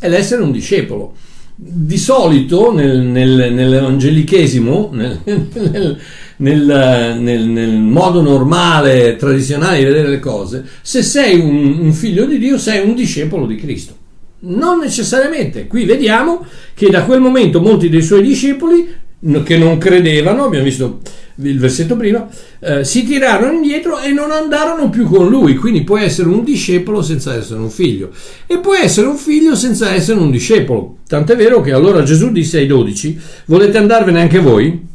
e 0.01 0.09
l'essere 0.09 0.43
un 0.43 0.51
discepolo 0.51 1.15
di 1.61 1.99
solito 1.99 2.73
nel, 2.73 3.01
nel, 3.01 3.53
nell'evangelichesimo, 3.53 4.93
nel, 4.95 5.99
nel, 6.37 7.71
modo 7.81 8.21
normale, 8.21 9.17
tradizionale 9.17 9.79
di 9.79 9.85
vedere 9.85 10.09
le 10.09 10.21
cose, 10.21 10.65
se 10.83 11.03
sei 11.03 11.41
un, 11.41 11.81
un 11.81 11.93
figlio 11.93 12.27
di 12.27 12.39
Dio 12.39 12.59
sei 12.59 12.87
un 12.87 12.95
discepolo 12.95 13.45
di 13.45 13.57
Cristo. 13.57 13.97
Non 14.41 14.79
necessariamente. 14.79 15.67
Qui 15.67 15.85
vediamo 15.85 16.47
che 16.75 16.91
da 16.91 17.03
quel 17.03 17.21
momento 17.21 17.61
molti 17.61 17.89
dei 17.89 18.03
suoi 18.03 18.23
discepoli 18.23 18.89
che 19.45 19.57
non 19.57 19.79
credevano, 19.79 20.45
abbiamo 20.45 20.65
visto 20.65 21.01
il 21.43 21.59
versetto 21.59 21.97
prima, 21.97 22.29
eh, 22.61 22.85
si 22.85 23.05
tirarono 23.05 23.53
indietro 23.53 24.01
e 24.01 24.11
non 24.11 24.31
andarono 24.31 24.91
più 24.91 25.07
con 25.07 25.29
lui. 25.29 25.57
Quindi 25.57 25.83
puoi 25.83 26.05
essere 26.05 26.29
un 26.29 26.45
discepolo 26.45 27.03
senza 27.03 27.35
essere 27.35 27.61
un 27.61 27.71
figlio 27.71 28.11
e 28.47 28.59
puoi 28.59 28.81
essere 28.81 29.07
un 29.07 29.17
figlio 29.17 29.55
senza 29.55 29.93
essere 29.93 30.19
un 30.19 30.31
discepolo. 30.31 30.99
Tant'è 31.07 31.37
vero 31.37 31.61
che 31.61 31.73
allora 31.73 32.03
Gesù 32.03 32.31
disse 32.31 32.59
ai 32.59 32.67
dodici, 32.67 33.19
volete 33.47 33.79
andarvene 33.79 34.21
anche 34.21 34.41
voi? 34.41 34.87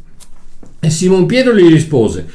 E 0.80 0.90
Simon 0.90 1.26
Pietro 1.26 1.54
gli 1.54 1.70
rispose, 1.70 2.26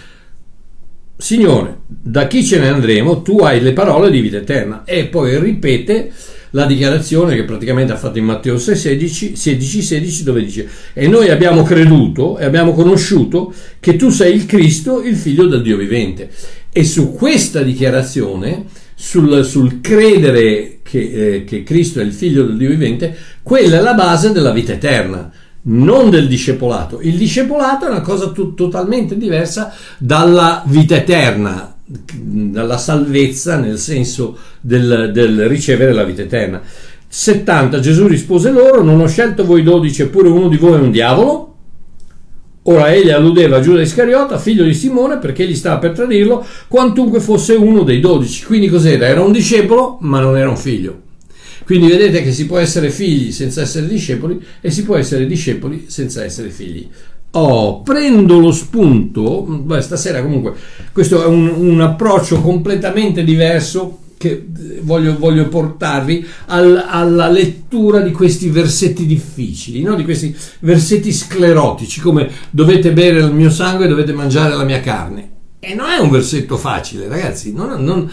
Signore, 1.22 1.82
da 1.86 2.28
chi 2.28 2.46
ce 2.46 2.60
ne 2.60 2.70
andremo? 2.70 3.22
Tu 3.22 3.40
hai 3.40 3.60
le 3.60 3.74
parole 3.74 4.10
di 4.10 4.22
vita 4.22 4.38
eterna. 4.38 4.84
E 4.86 5.06
poi 5.06 5.38
ripete 5.38 6.12
la 6.52 6.66
dichiarazione 6.66 7.36
che 7.36 7.44
praticamente 7.44 7.94
ha 7.94 7.98
fatto 7.98 8.18
in 8.18 8.26
Matteo 8.26 8.58
6, 8.58 8.76
16, 8.76 9.36
16, 9.36 9.82
16 9.82 10.24
dove 10.24 10.44
dice 10.44 10.68
e 10.94 11.08
noi 11.08 11.30
abbiamo 11.30 11.64
creduto 11.64 12.38
e 12.38 12.46
abbiamo 12.46 12.74
conosciuto 12.74 13.54
che 13.80 13.96
tu 13.96 14.10
sei 14.10 14.36
il 14.36 14.46
Cristo, 14.46 15.02
il 15.02 15.16
figlio 15.16 15.46
del 15.48 15.62
Dio 15.62 15.78
vivente. 15.78 16.30
E 16.72 16.84
su 16.84 17.14
questa 17.14 17.62
dichiarazione, 17.62 18.66
sul, 18.94 19.44
sul 19.46 19.82
credere 19.82 20.80
che, 20.84 21.00
eh, 21.36 21.44
che 21.44 21.64
Cristo 21.64 22.00
è 22.00 22.04
il 22.04 22.14
figlio 22.14 22.46
del 22.46 22.58
Dio 22.58 22.70
vivente, 22.70 23.16
quella 23.44 23.78
è 23.78 23.82
la 23.82 23.94
base 23.94 24.32
della 24.32 24.52
vita 24.52 24.74
eterna 24.74 25.32
non 25.62 26.10
del 26.10 26.28
discepolato. 26.28 27.02
Il 27.02 27.18
discepolato 27.18 27.86
è 27.86 27.90
una 27.90 28.02
cosa 28.02 28.32
t- 28.32 28.54
totalmente 28.54 29.18
diversa 29.18 29.74
dalla 29.98 30.64
vita 30.66 30.96
eterna, 30.96 31.69
dalla 31.92 32.78
salvezza 32.78 33.58
nel 33.58 33.80
senso 33.80 34.38
del, 34.62 35.10
del 35.12 35.48
ricevere 35.48 35.94
la 35.94 36.04
vita 36.04 36.22
eterna. 36.22 36.62
70 37.08 37.80
Gesù 37.80 38.08
rispose 38.08 38.52
loro: 38.52 38.84
Non 38.84 39.02
ho 39.02 39.08
scelto 39.08 39.46
voi 39.46 39.64
dodici, 39.64 40.04
eppure 40.04 40.30
uno 40.30 40.48
di 40.48 40.58
voi 40.58 40.74
è 40.74 40.82
un 40.82 40.92
diavolo. 40.92 41.46
Ora 42.64 42.94
egli 42.94 43.10
alludeva 43.10 43.58
a 43.58 43.62
Giuda 43.62 43.82
Iscariota, 43.82 44.38
figlio 44.38 44.64
di 44.64 44.76
Simone, 44.76 45.18
perché 45.18 45.48
gli 45.48 45.56
stava 45.56 45.80
per 45.80 45.92
tradirlo, 45.92 46.46
quantunque 46.68 47.20
fosse 47.20 47.54
uno 47.54 47.82
dei 47.84 48.00
dodici. 48.00 48.46
Quindi 48.46 48.68
cos'era? 48.68 49.08
Era 49.08 49.22
un 49.22 49.32
discepolo, 49.32 49.98
ma 50.02 50.20
non 50.20 50.38
era 50.38 50.50
un 50.50 50.58
figlio. 50.58 51.02
Quindi 51.66 51.88
vedete 51.88 52.22
che 52.22 52.32
si 52.32 52.46
può 52.46 52.58
essere 52.58 52.90
figli 52.90 53.32
senza 53.32 53.62
essere 53.62 53.88
discepoli 53.88 54.40
e 54.62 54.70
si 54.70 54.84
può 54.84 54.96
essere 54.98 55.26
discepoli 55.26 55.86
senza 55.88 56.24
essere 56.24 56.50
figli. 56.50 56.88
Oh, 57.32 57.82
prendo 57.84 58.40
lo 58.40 58.52
spunto, 58.52 59.42
beh, 59.42 59.82
stasera 59.82 60.22
comunque 60.22 60.54
questo 60.92 61.22
è 61.24 61.28
un, 61.28 61.48
un 61.48 61.80
approccio 61.80 62.42
completamente 62.42 63.24
diverso 63.24 64.00
che 64.20 64.48
voglio, 64.82 65.18
voglio 65.18 65.48
portarvi 65.48 66.28
al, 66.48 66.84
alla 66.86 67.30
lettura 67.30 68.02
di 68.02 68.12
questi 68.12 68.50
versetti 68.50 69.06
difficili, 69.06 69.82
no? 69.82 69.96
di 69.96 70.04
questi 70.04 70.36
versetti 70.60 71.14
sclerotici, 71.14 72.02
come 72.02 72.30
dovete 72.50 72.92
bere 72.92 73.20
il 73.20 73.32
mio 73.32 73.50
sangue 73.50 73.86
e 73.86 73.88
dovete 73.88 74.12
mangiare 74.12 74.56
la 74.56 74.66
mia 74.66 74.82
carne. 74.82 75.30
E 75.60 75.74
non 75.74 75.90
è 75.90 76.00
un 76.00 76.10
versetto 76.10 76.58
facile, 76.58 77.08
ragazzi, 77.08 77.54
non, 77.54 77.82
non, 77.82 78.12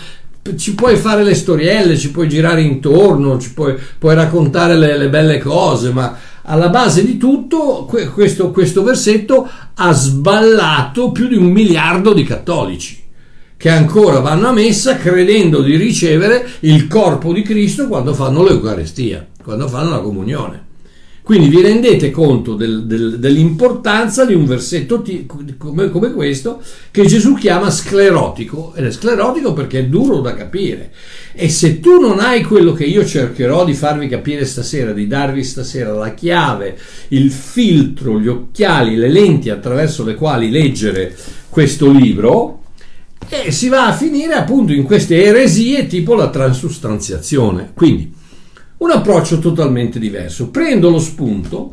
ci 0.57 0.75
puoi 0.75 0.97
fare 0.97 1.25
le 1.25 1.35
storielle, 1.35 1.99
ci 1.99 2.13
puoi 2.13 2.29
girare 2.29 2.63
intorno, 2.63 3.39
ci 3.39 3.53
puoi, 3.53 3.75
puoi 3.99 4.15
raccontare 4.15 4.77
le, 4.77 4.97
le 4.97 5.09
belle 5.09 5.39
cose, 5.39 5.91
ma 5.91 6.17
alla 6.47 6.69
base 6.69 7.05
di 7.05 7.17
tutto 7.17 7.89
questo, 8.13 8.51
questo 8.51 8.83
versetto 8.83 9.49
ha 9.75 9.93
sballato 9.93 11.11
più 11.13 11.29
di 11.29 11.37
un 11.37 11.47
miliardo 11.47 12.13
di 12.13 12.23
cattolici 12.23 13.05
che 13.57 13.71
ancora 13.71 14.21
vanno 14.21 14.49
a 14.49 14.53
messa 14.53 14.97
credendo 14.97 15.63
di 15.63 15.77
ricevere 15.77 16.47
il 16.61 16.87
corpo 16.87 17.33
di 17.33 17.43
Cristo 17.43 17.89
quando 17.89 18.13
fanno 18.13 18.45
l'Eucarestia, 18.45 19.27
quando 19.43 19.67
fanno 19.67 19.91
la 19.91 20.01
comunione. 20.01 20.66
Quindi 21.27 21.49
vi 21.49 21.61
rendete 21.61 22.13
conto 22.13 22.55
del, 22.55 22.87
del, 22.87 23.19
dell'importanza 23.19 24.25
di 24.25 24.33
un 24.33 24.47
versetto 24.47 25.03
t- 25.03 25.27
come, 25.57 25.91
come, 25.91 26.13
questo 26.13 26.63
che 26.93 27.05
Gesù 27.05 27.35
chiama 27.35 27.69
sclerotico 27.69 28.73
ed 28.77 28.85
è 28.85 28.93
sclerotico 28.93 29.53
perché 29.53 29.81
è 29.81 29.85
duro 29.87 30.21
da 30.21 30.35
capire 30.35 30.93
e 31.33 31.49
se 31.49 31.81
tu 31.81 31.99
non 31.99 32.21
hai 32.21 32.45
quello 32.45 32.73
che 32.73 32.85
io 32.85 33.05
cercherò 33.05 33.65
di 33.65 33.75
farvi 33.75 34.07
capire 34.07 34.45
stasera, 34.45 34.93
di 34.93 35.09
darvi 35.09 35.43
stasera 35.43 35.93
la 35.93 36.15
chiave, 36.15 36.79
il 37.09 37.33
filtro, 37.33 38.21
gli 38.21 38.29
occhiali, 38.29 38.95
le 38.95 39.09
lenti 39.09 39.51
attraverso 39.51 40.05
le 40.05 40.15
quali 40.15 40.49
leggere 40.49 41.13
questo 41.49 41.91
libro, 41.91 42.61
e 43.29 43.51
si 43.51 43.69
va 43.69 43.89
a 43.89 43.93
finire 43.93 44.35
appunto 44.35 44.73
in 44.73 44.85
queste 44.85 45.25
eresie 45.25 45.89
tipo 45.89 46.15
la 46.15 46.31
transustanziazione. 46.31 47.73
Quindi 47.75 48.15
un 48.79 48.91
approccio 48.91 49.39
totalmente 49.39 49.99
diverso. 49.99 50.51
Prendo 50.51 50.91
lo 50.91 50.99
spunto 50.99 51.71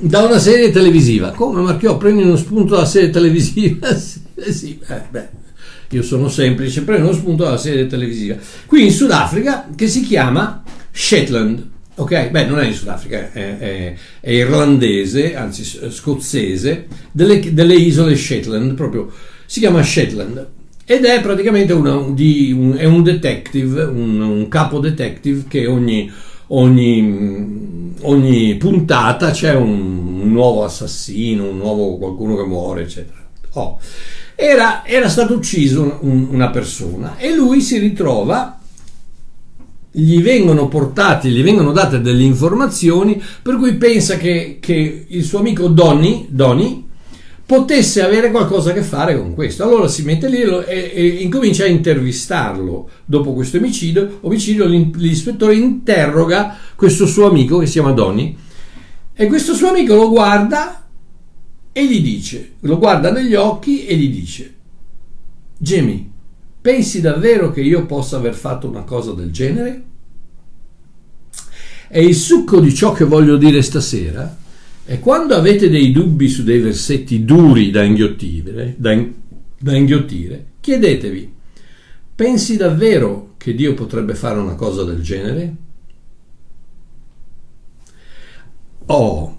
da 0.00 0.22
una 0.22 0.38
serie 0.38 0.70
televisiva. 0.70 1.30
Come 1.30 1.62
Marchiò, 1.62 1.96
prendi 1.96 2.22
uno 2.22 2.36
spunto 2.36 2.74
da 2.76 2.84
serie 2.84 3.10
televisiva? 3.10 3.94
sì, 3.96 4.80
eh, 4.88 5.02
beh. 5.08 5.28
io 5.90 6.02
sono 6.02 6.28
semplice, 6.28 6.82
prendo 6.82 7.08
lo 7.08 7.14
spunto 7.14 7.44
dalla 7.44 7.58
serie 7.58 7.86
televisiva. 7.86 8.36
Qui 8.66 8.84
in 8.84 8.92
Sudafrica 8.92 9.68
che 9.74 9.88
si 9.88 10.02
chiama 10.02 10.62
Shetland. 10.90 11.72
Ok, 11.96 12.30
beh, 12.30 12.46
non 12.46 12.58
è 12.58 12.66
in 12.66 12.72
Sudafrica, 12.72 13.30
è, 13.30 13.58
è, 13.58 13.94
è 14.18 14.30
irlandese, 14.32 15.36
anzi 15.36 15.62
scozzese, 15.62 16.88
delle, 17.12 17.54
delle, 17.54 17.76
isole 17.76 18.16
Shetland, 18.16 18.74
proprio 18.74 19.12
si 19.46 19.60
chiama 19.60 19.80
Shetland 19.80 20.53
ed 20.86 21.04
è 21.04 21.20
praticamente 21.20 21.72
una, 21.72 22.04
di, 22.10 22.52
un, 22.52 22.74
è 22.76 22.84
un 22.84 23.02
detective, 23.02 23.84
un, 23.84 24.20
un 24.20 24.48
capo 24.48 24.78
detective 24.80 25.44
che 25.48 25.66
ogni, 25.66 26.10
ogni, 26.48 27.94
ogni 28.02 28.54
puntata 28.56 29.30
c'è 29.30 29.54
un, 29.54 30.20
un, 30.20 30.30
nuovo 30.30 30.64
assassino, 30.64 31.48
un 31.48 31.56
nuovo 31.56 31.96
qualcuno 31.96 32.36
che 32.36 32.44
muore, 32.44 32.82
eccetera. 32.82 33.18
Oh. 33.52 33.78
Era, 34.34 34.84
era 34.84 35.08
stato 35.08 35.34
ucciso 35.34 36.00
una 36.00 36.50
persona 36.50 37.16
e 37.18 37.34
lui 37.34 37.60
si 37.60 37.78
ritrova 37.78 38.58
gli 39.96 40.20
vengono 40.20 40.66
portati, 40.66 41.30
gli 41.30 41.42
vengono 41.42 41.70
date 41.70 42.00
delle 42.00 42.24
informazioni 42.24 43.22
per 43.40 43.56
cui 43.56 43.76
pensa 43.76 44.16
che, 44.16 44.58
che 44.60 45.06
il 45.08 45.22
suo 45.22 45.38
amico 45.38 45.68
Donny, 45.68 46.26
Donny, 46.28 46.83
potesse 47.46 48.02
avere 48.02 48.30
qualcosa 48.30 48.70
a 48.70 48.72
che 48.72 48.82
fare 48.82 49.16
con 49.16 49.34
questo. 49.34 49.62
Allora 49.62 49.88
si 49.88 50.02
mette 50.02 50.28
lì 50.28 50.40
e, 50.40 50.92
e 50.94 51.06
incomincia 51.22 51.64
a 51.64 51.68
intervistarlo. 51.68 52.88
Dopo 53.04 53.32
questo 53.32 53.58
omicidio, 53.58 54.18
omicidio, 54.22 54.66
l'ispettore 54.66 55.54
interroga 55.54 56.56
questo 56.74 57.06
suo 57.06 57.28
amico 57.28 57.58
che 57.58 57.66
si 57.66 57.72
chiama 57.72 57.92
Donny 57.92 58.36
e 59.14 59.26
questo 59.26 59.54
suo 59.54 59.68
amico 59.68 59.94
lo 59.94 60.08
guarda 60.08 60.86
e 61.72 61.86
gli 61.86 62.00
dice, 62.00 62.54
lo 62.60 62.78
guarda 62.78 63.10
negli 63.10 63.34
occhi 63.34 63.86
e 63.86 63.96
gli 63.96 64.08
dice, 64.08 64.54
Jamie, 65.58 66.12
Pensi 66.64 67.02
davvero 67.02 67.50
che 67.50 67.60
io 67.60 67.84
possa 67.84 68.16
aver 68.16 68.32
fatto 68.32 68.66
una 68.66 68.84
cosa 68.84 69.12
del 69.12 69.30
genere? 69.30 69.82
E 71.90 72.02
il 72.02 72.14
succo 72.14 72.58
di 72.58 72.74
ciò 72.74 72.92
che 72.92 73.04
voglio 73.04 73.36
dire 73.36 73.60
stasera 73.60 74.34
è 74.84 74.98
quando 74.98 75.34
avete 75.34 75.70
dei 75.70 75.92
dubbi 75.92 76.28
su 76.28 76.42
dei 76.42 76.60
versetti 76.60 77.24
duri 77.24 77.70
da 77.70 77.82
inghiottire, 77.82 78.74
da, 78.76 78.92
in, 78.92 79.12
da 79.58 79.74
inghiottire 79.76 80.46
chiedetevi, 80.60 81.32
pensi 82.14 82.56
davvero 82.56 83.34
che 83.36 83.54
Dio 83.54 83.74
potrebbe 83.74 84.14
fare 84.14 84.38
una 84.38 84.54
cosa 84.54 84.84
del 84.84 85.02
genere? 85.02 85.54
Oh, 88.86 89.38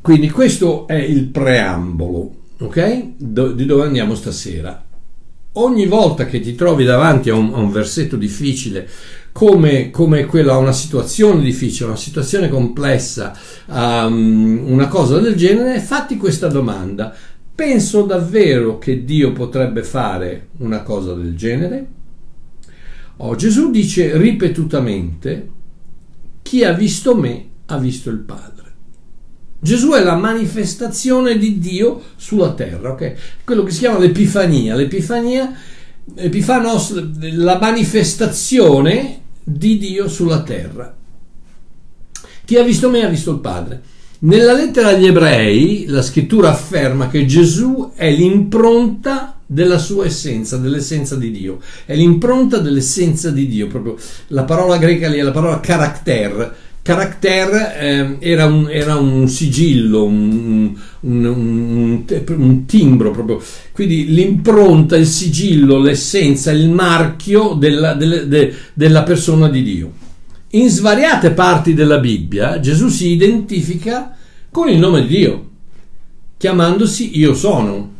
quindi 0.00 0.30
questo 0.30 0.86
è 0.86 0.94
il 0.94 1.26
preambolo, 1.26 2.34
ok? 2.58 3.12
Do, 3.16 3.52
di 3.52 3.66
dove 3.66 3.84
andiamo 3.84 4.14
stasera 4.14 4.84
ogni 5.54 5.86
volta 5.86 6.26
che 6.26 6.40
ti 6.40 6.54
trovi 6.54 6.84
davanti 6.84 7.30
a 7.30 7.34
un, 7.34 7.52
a 7.54 7.58
un 7.58 7.70
versetto 7.70 8.16
difficile, 8.16 8.88
come, 9.34 9.90
come 9.90 10.26
quella, 10.26 10.56
una 10.58 10.70
situazione 10.70 11.42
difficile, 11.42 11.88
una 11.88 11.96
situazione 11.96 12.48
complessa, 12.48 13.36
um, 13.66 14.62
una 14.64 14.86
cosa 14.86 15.18
del 15.18 15.34
genere, 15.34 15.80
fatti 15.80 16.16
questa 16.16 16.46
domanda. 16.46 17.12
Penso 17.52 18.02
davvero 18.02 18.78
che 18.78 19.04
Dio 19.04 19.32
potrebbe 19.32 19.82
fare 19.82 20.50
una 20.58 20.82
cosa 20.82 21.14
del 21.14 21.34
genere? 21.34 21.86
Oh, 23.16 23.34
Gesù 23.34 23.72
dice 23.72 24.16
ripetutamente, 24.16 25.48
chi 26.42 26.62
ha 26.62 26.72
visto 26.72 27.16
me 27.16 27.48
ha 27.66 27.76
visto 27.78 28.10
il 28.10 28.18
Padre. 28.18 28.72
Gesù 29.58 29.90
è 29.94 30.02
la 30.04 30.14
manifestazione 30.14 31.38
di 31.38 31.58
Dio 31.58 32.00
sulla 32.14 32.52
terra, 32.54 32.92
ok? 32.92 33.14
Quello 33.42 33.64
che 33.64 33.72
si 33.72 33.80
chiama 33.80 33.98
l'Epifania. 33.98 34.76
L'Epifania, 34.76 35.52
Epifanos, 36.14 36.92
la 37.32 37.58
manifestazione 37.58 39.22
di 39.44 39.78
Dio 39.78 40.08
sulla 40.08 40.42
terra. 40.42 40.94
Chi 42.44 42.56
ha 42.56 42.62
visto 42.62 42.90
me 42.90 43.04
ha 43.04 43.08
visto 43.08 43.30
il 43.30 43.38
Padre. 43.38 43.82
Nella 44.20 44.54
lettera 44.54 44.88
agli 44.88 45.06
ebrei 45.06 45.84
la 45.86 46.00
scrittura 46.00 46.48
afferma 46.50 47.08
che 47.08 47.26
Gesù 47.26 47.92
è 47.94 48.10
l'impronta 48.10 49.38
della 49.46 49.78
sua 49.78 50.06
essenza, 50.06 50.56
dell'essenza 50.56 51.16
di 51.16 51.30
Dio. 51.30 51.60
È 51.84 51.94
l'impronta 51.94 52.58
dell'essenza 52.58 53.30
di 53.30 53.46
Dio, 53.46 53.66
proprio 53.66 53.96
la 54.28 54.44
parola 54.44 54.78
greca 54.78 55.08
lì 55.08 55.18
è 55.18 55.22
la 55.22 55.30
parola 55.30 55.60
character, 55.60 56.56
Caracter 56.84 57.76
eh, 57.80 58.16
era, 58.18 58.44
un, 58.44 58.68
era, 58.68 58.96
un, 58.96 59.26
sigillo, 59.26 60.04
un, 60.04 60.76
un, 61.00 62.04
un, 62.28 62.66
timbro 62.66 63.10
proprio, 63.10 63.42
quindi 63.72 64.12
l'impronta, 64.12 64.94
il 64.94 65.06
sigillo, 65.06 65.78
l'essenza, 65.78 66.50
il 66.50 66.68
marchio 66.68 67.54
della, 67.54 67.94
delle, 67.94 68.28
de, 68.28 68.54
della 68.74 69.02
persona 69.02 69.48
di 69.48 69.62
Dio. 69.62 69.92
In 70.50 70.68
svariate 70.68 71.30
parti 71.30 71.72
della 71.72 71.96
Bibbia 71.96 72.60
Gesù 72.60 72.88
si 72.88 73.12
identifica 73.12 74.14
con 74.50 74.68
il 74.68 74.78
nome 74.78 75.06
di 75.06 75.16
Dio, 75.16 75.50
chiamandosi 76.36 77.18
Io 77.18 77.32
sono. 77.32 77.92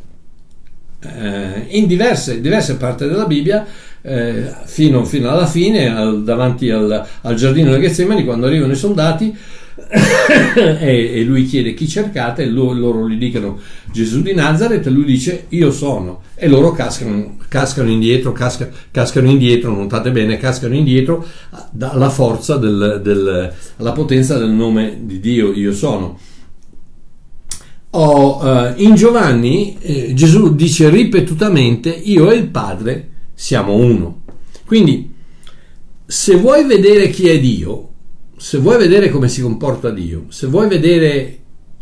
Eh, 1.00 1.66
in 1.70 1.86
diverse, 1.86 2.38
diverse 2.42 2.76
parti 2.76 3.06
della 3.06 3.24
Bibbia 3.24 3.66
eh, 4.06 4.52
fino, 4.64 5.04
fino, 5.06 5.30
alla 5.30 5.46
fine, 5.46 5.88
al, 5.88 6.24
davanti 6.24 6.68
al, 6.68 7.06
al 7.22 7.34
giardino 7.36 7.70
del 7.70 7.80
Getsemani, 7.80 8.24
quando 8.24 8.46
arrivano 8.46 8.72
i 8.72 8.76
soldati 8.76 9.34
e, 10.78 11.10
e, 11.14 11.22
lui 11.24 11.46
chiede 11.46 11.72
chi 11.72 11.88
cercate 11.88 12.42
e 12.42 12.46
loro, 12.46 12.74
loro, 12.74 13.08
gli 13.08 13.16
dicono 13.16 13.58
Gesù 13.90 14.20
di 14.20 14.34
Nazareth 14.34 14.86
e 14.86 14.90
lui 14.90 15.04
dice 15.04 15.46
io 15.48 15.72
sono 15.72 16.20
e 16.34 16.48
loro 16.48 16.72
cascano, 16.72 17.38
cascano 17.48 17.88
indietro, 17.88 18.32
casca, 18.32 18.68
cascano 18.90 19.30
indietro, 19.30 19.74
notate 19.74 20.10
bene, 20.10 20.36
cascano 20.36 20.74
indietro 20.74 21.26
dalla 21.70 22.10
forza, 22.10 22.56
del, 22.56 23.00
del, 23.02 23.52
alla 23.76 23.92
potenza 23.92 24.36
del 24.36 24.50
nome 24.50 24.98
di 25.00 25.18
Dio, 25.18 25.50
io 25.54 25.72
sono. 25.72 26.18
Oh, 27.90 28.44
uh, 28.44 28.72
in 28.76 28.96
Giovanni 28.96 29.78
eh, 29.80 30.12
Gesù 30.14 30.54
dice 30.54 30.90
ripetutamente 30.90 31.88
io 31.88 32.28
e 32.30 32.34
il 32.34 32.48
Padre 32.48 33.12
siamo 33.34 33.74
uno. 33.74 34.22
Quindi, 34.64 35.12
se 36.06 36.36
vuoi 36.36 36.64
vedere 36.64 37.10
chi 37.10 37.28
è 37.28 37.38
Dio, 37.38 37.90
se 38.36 38.58
vuoi 38.58 38.78
vedere 38.78 39.10
come 39.10 39.28
si 39.28 39.42
comporta 39.42 39.90
Dio, 39.90 40.26
se 40.28 40.46
vuoi 40.46 40.68
vedere 40.68 41.38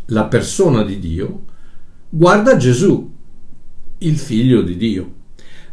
la 0.07 0.25
persona 0.25 0.83
di 0.83 0.99
Dio, 0.99 1.43
guarda 2.09 2.57
Gesù, 2.57 3.11
il 3.99 4.17
figlio 4.17 4.61
di 4.61 4.77
Dio. 4.77 5.13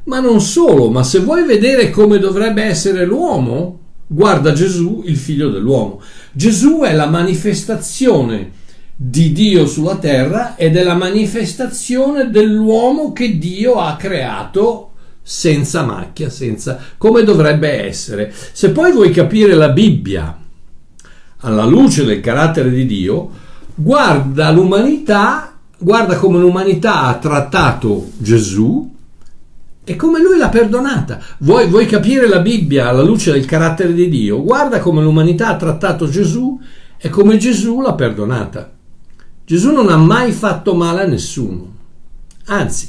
Ma 0.04 0.20
non 0.20 0.40
solo, 0.40 0.90
ma 0.90 1.02
se 1.02 1.20
vuoi 1.20 1.44
vedere 1.44 1.90
come 1.90 2.18
dovrebbe 2.18 2.62
essere 2.62 3.04
l'uomo, 3.04 3.78
guarda 4.06 4.52
Gesù, 4.52 5.02
il 5.06 5.16
figlio 5.16 5.50
dell'uomo. 5.50 6.00
Gesù 6.32 6.80
è 6.80 6.92
la 6.94 7.06
manifestazione 7.06 8.58
di 8.96 9.32
Dio 9.32 9.66
sulla 9.66 9.96
terra 9.96 10.56
ed 10.56 10.76
è 10.76 10.82
la 10.82 10.94
manifestazione 10.94 12.30
dell'uomo 12.30 13.12
che 13.12 13.38
Dio 13.38 13.74
ha 13.74 13.96
creato 13.96 14.89
senza 15.22 15.82
macchia, 15.82 16.30
senza 16.30 16.78
come 16.98 17.22
dovrebbe 17.22 17.86
essere. 17.86 18.32
Se 18.52 18.70
poi 18.70 18.92
vuoi 18.92 19.10
capire 19.10 19.54
la 19.54 19.68
Bibbia 19.68 20.38
alla 21.38 21.64
luce 21.64 22.04
del 22.04 22.20
carattere 22.20 22.70
di 22.70 22.86
Dio, 22.86 23.30
guarda 23.74 24.50
l'umanità, 24.50 25.56
guarda 25.78 26.16
come 26.16 26.38
l'umanità 26.38 27.02
ha 27.02 27.14
trattato 27.14 28.10
Gesù 28.16 28.94
e 29.82 29.96
come 29.96 30.20
lui 30.20 30.36
l'ha 30.36 30.48
perdonata. 30.50 31.20
Vuoi, 31.38 31.68
vuoi 31.68 31.86
capire 31.86 32.28
la 32.28 32.40
Bibbia 32.40 32.88
alla 32.88 33.02
luce 33.02 33.32
del 33.32 33.44
carattere 33.44 33.94
di 33.94 34.08
Dio? 34.08 34.42
Guarda 34.42 34.80
come 34.80 35.02
l'umanità 35.02 35.48
ha 35.48 35.56
trattato 35.56 36.08
Gesù 36.08 36.60
e 36.98 37.08
come 37.08 37.38
Gesù 37.38 37.80
l'ha 37.80 37.94
perdonata. 37.94 38.70
Gesù 39.44 39.72
non 39.72 39.88
ha 39.88 39.96
mai 39.96 40.32
fatto 40.32 40.74
male 40.74 41.02
a 41.02 41.06
nessuno. 41.06 41.74
Anzi, 42.46 42.88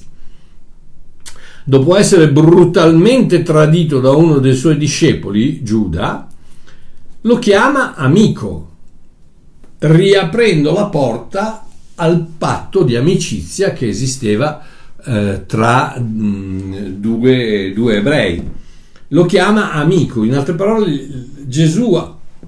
dopo 1.63 1.95
essere 1.95 2.29
brutalmente 2.31 3.43
tradito 3.43 3.99
da 3.99 4.11
uno 4.11 4.39
dei 4.39 4.55
suoi 4.55 4.77
discepoli, 4.77 5.63
Giuda, 5.63 6.27
lo 7.21 7.39
chiama 7.39 7.95
amico, 7.95 8.69
riaprendo 9.79 10.73
la 10.73 10.85
porta 10.85 11.65
al 11.95 12.25
patto 12.37 12.83
di 12.83 12.95
amicizia 12.95 13.73
che 13.73 13.87
esisteva 13.87 14.63
eh, 15.05 15.43
tra 15.45 15.97
mh, 15.99 16.03
mm, 16.03 16.75
due, 16.99 17.71
due 17.73 17.97
ebrei. 17.97 18.49
Lo 19.09 19.25
chiama 19.25 19.71
amico, 19.71 20.23
in 20.23 20.35
altre 20.35 20.53
parole 20.53 21.27
Gesù, 21.45 21.99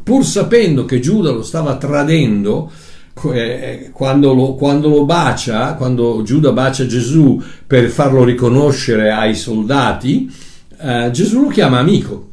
pur 0.02 0.26
sapendo 0.26 0.86
che 0.86 1.00
Giuda 1.00 1.32
lo 1.32 1.44
stava 1.44 1.76
tradendo, 1.78 2.72
quando 3.14 4.34
lo, 4.34 4.56
quando 4.56 4.90
lo 4.90 5.06
bacia, 5.06 5.76
quando 5.76 6.24
Giuda 6.24 6.52
bacia 6.52 6.86
Gesù 6.86 7.42
per 7.66 7.90
farlo 7.90 8.24
riconoscere 8.24 9.12
ai 9.12 9.36
soldati, 9.36 10.32
eh, 10.80 11.10
Gesù 11.12 11.44
lo 11.44 11.48
chiama 11.48 11.80
amico. 11.80 12.30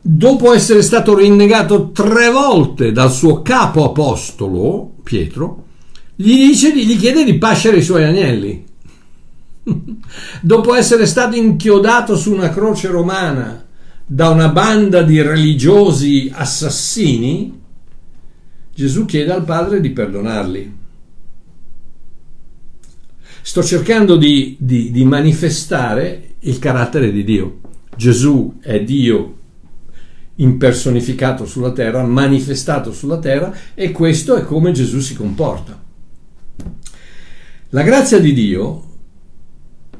Dopo 0.00 0.52
essere 0.52 0.82
stato 0.82 1.16
rinnegato 1.16 1.90
tre 1.90 2.30
volte 2.30 2.92
dal 2.92 3.10
suo 3.10 3.42
capo 3.42 3.84
apostolo, 3.84 4.94
Pietro, 5.02 5.64
gli, 6.14 6.46
dice, 6.46 6.74
gli 6.74 6.96
chiede 6.96 7.24
di 7.24 7.38
pascere 7.38 7.78
i 7.78 7.82
suoi 7.82 8.04
agnelli. 8.04 8.64
dopo 10.40 10.74
essere 10.74 11.06
stato 11.06 11.36
inchiodato 11.36 12.16
su 12.16 12.32
una 12.32 12.50
croce 12.50 12.88
romana 12.88 13.64
da 14.06 14.28
una 14.28 14.48
banda 14.48 15.02
di 15.02 15.20
religiosi 15.20 16.30
assassini, 16.32 17.64
Gesù 18.76 19.06
chiede 19.06 19.32
al 19.32 19.42
Padre 19.42 19.80
di 19.80 19.88
perdonarli. 19.88 20.76
Sto 23.40 23.64
cercando 23.64 24.16
di, 24.16 24.54
di, 24.60 24.90
di 24.90 25.02
manifestare 25.02 26.34
il 26.40 26.58
carattere 26.58 27.10
di 27.10 27.24
Dio. 27.24 27.60
Gesù 27.96 28.58
è 28.60 28.82
Dio 28.84 29.34
impersonificato 30.34 31.46
sulla 31.46 31.72
terra, 31.72 32.02
manifestato 32.02 32.92
sulla 32.92 33.18
terra 33.18 33.50
e 33.72 33.92
questo 33.92 34.36
è 34.36 34.44
come 34.44 34.72
Gesù 34.72 35.00
si 35.00 35.14
comporta. 35.14 35.82
La 37.70 37.82
grazia 37.82 38.18
di 38.18 38.34
Dio, 38.34 38.84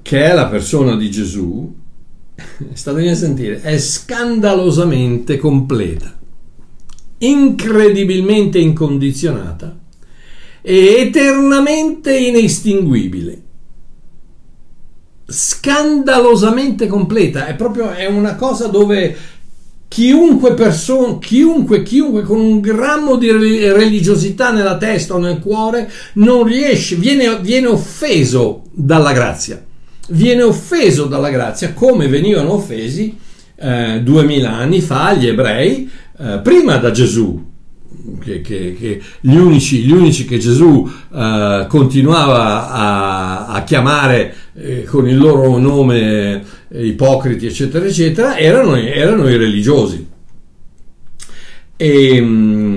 che 0.02 0.22
è 0.22 0.34
la 0.34 0.48
persona 0.48 0.96
di 0.96 1.10
Gesù, 1.10 1.74
state 2.74 3.08
a 3.08 3.14
sentire, 3.14 3.62
è 3.62 3.78
scandalosamente 3.78 5.38
completa, 5.38 6.15
incredibilmente 7.18 8.58
incondizionata 8.58 9.78
e 10.60 10.96
eternamente 10.98 12.16
inestinguibile. 12.16 13.42
Scandalosamente 15.28 16.86
completa, 16.86 17.46
è 17.46 17.54
proprio 17.54 17.90
è 17.90 18.06
una 18.06 18.36
cosa 18.36 18.66
dove 18.66 19.16
chiunque 19.88 20.54
persona, 20.54 21.18
chiunque, 21.18 21.82
chiunque 21.82 22.22
con 22.22 22.38
un 22.38 22.60
grammo 22.60 23.16
di 23.16 23.30
religiosità 23.30 24.50
nella 24.50 24.76
testa 24.76 25.14
o 25.14 25.18
nel 25.18 25.40
cuore 25.40 25.90
non 26.14 26.44
riesce, 26.44 26.96
viene, 26.96 27.38
viene 27.40 27.68
offeso 27.68 28.64
dalla 28.72 29.12
grazia. 29.12 29.64
Viene 30.08 30.42
offeso 30.42 31.06
dalla 31.06 31.30
grazia 31.30 31.72
come 31.72 32.06
venivano 32.06 32.52
offesi 32.52 33.16
eh, 33.58 34.00
duemila 34.02 34.52
anni 34.52 34.80
fa 34.80 35.14
gli 35.14 35.26
ebrei 35.26 35.90
eh, 36.18 36.40
prima 36.42 36.76
da 36.76 36.90
Gesù 36.90 37.54
che, 38.22 38.40
che, 38.40 38.76
che 38.78 39.00
gli, 39.20 39.36
unici, 39.36 39.82
gli, 39.82 39.92
unici, 39.92 40.24
che 40.24 40.38
Gesù 40.38 40.88
eh, 41.12 41.66
continuava 41.68 42.70
a, 42.70 43.46
a 43.48 43.64
chiamare 43.64 44.34
eh, 44.54 44.84
con 44.84 45.08
il 45.08 45.16
loro 45.16 45.58
nome 45.58 46.44
eh, 46.68 46.86
ipocriti, 46.86 47.46
eccetera, 47.46 47.84
eccetera, 47.84 48.38
erano, 48.38 48.76
erano 48.76 49.28
i 49.28 49.36
religiosi. 49.36 50.06
E 51.78 52.20
mm, 52.20 52.75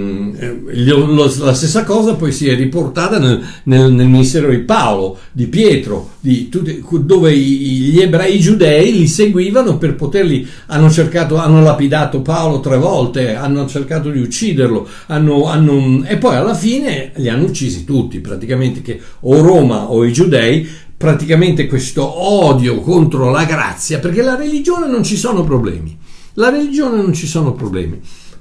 la 0.71 1.53
stessa 1.53 1.83
cosa 1.83 2.15
poi 2.15 2.31
si 2.31 2.47
è 2.47 2.55
riportata 2.55 3.17
nel, 3.17 3.43
nel, 3.63 3.91
nel 3.91 4.07
ministero 4.07 4.49
di 4.49 4.59
Paolo, 4.59 5.17
di 5.31 5.47
Pietro, 5.47 6.11
di 6.19 6.49
tutti, 6.49 6.83
dove 7.01 7.35
gli 7.35 7.99
ebrei 7.99 8.39
giudei 8.39 8.91
li 8.91 9.07
seguivano 9.07 9.77
per 9.77 9.95
poterli, 9.95 10.47
hanno 10.67 10.89
cercato, 10.89 11.37
hanno 11.37 11.61
lapidato 11.61 12.21
Paolo 12.21 12.59
tre 12.59 12.77
volte, 12.77 13.35
hanno 13.35 13.67
cercato 13.67 14.09
di 14.09 14.19
ucciderlo, 14.19 14.87
hanno, 15.07 15.45
hanno, 15.45 16.03
e 16.05 16.17
poi 16.17 16.35
alla 16.35 16.55
fine 16.55 17.11
li 17.15 17.29
hanno 17.29 17.45
uccisi 17.45 17.83
tutti, 17.83 18.19
praticamente 18.19 18.81
che 18.81 18.99
o 19.21 19.41
Roma 19.41 19.91
o 19.91 20.05
i 20.05 20.13
giudei 20.13 20.67
praticamente 20.95 21.65
questo 21.65 22.03
odio 22.03 22.81
contro 22.81 23.31
la 23.31 23.45
grazia, 23.45 23.99
perché 23.99 24.21
la 24.21 24.35
religione 24.35 24.87
non 24.87 25.03
ci 25.03 25.15
sono 25.15 25.43
problemi. 25.43 25.97
La 26.33 26.49
religione 26.49 26.97
non 26.97 27.13
ci 27.13 27.27
sono 27.27 27.53
problemi 27.53 27.99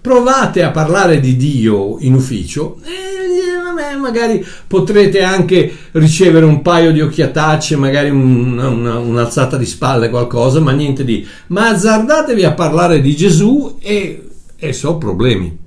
provate 0.09 0.63
a 0.63 0.71
parlare 0.71 1.21
di 1.21 1.37
Dio 1.37 1.99
in 2.01 2.15
ufficio 2.15 2.81
e 2.83 3.99
magari 3.99 4.43
potrete 4.67 5.23
anche 5.23 5.71
ricevere 5.93 6.47
un 6.47 6.63
paio 6.63 6.93
di 6.93 7.03
occhiatacce, 7.03 7.77
magari 7.77 8.09
una, 8.09 8.69
una, 8.69 8.97
un'alzata 8.97 9.59
di 9.59 9.67
spalle, 9.67 10.09
qualcosa, 10.09 10.61
ma 10.61 10.73
niente 10.73 11.05
di... 11.05 11.27
Ma 11.49 11.69
azzardatevi 11.69 12.43
a 12.43 12.55
parlare 12.55 13.03
di 13.03 13.15
Gesù 13.15 13.77
e, 13.83 14.29
e 14.57 14.73
so 14.73 14.97
problemi. 14.97 15.59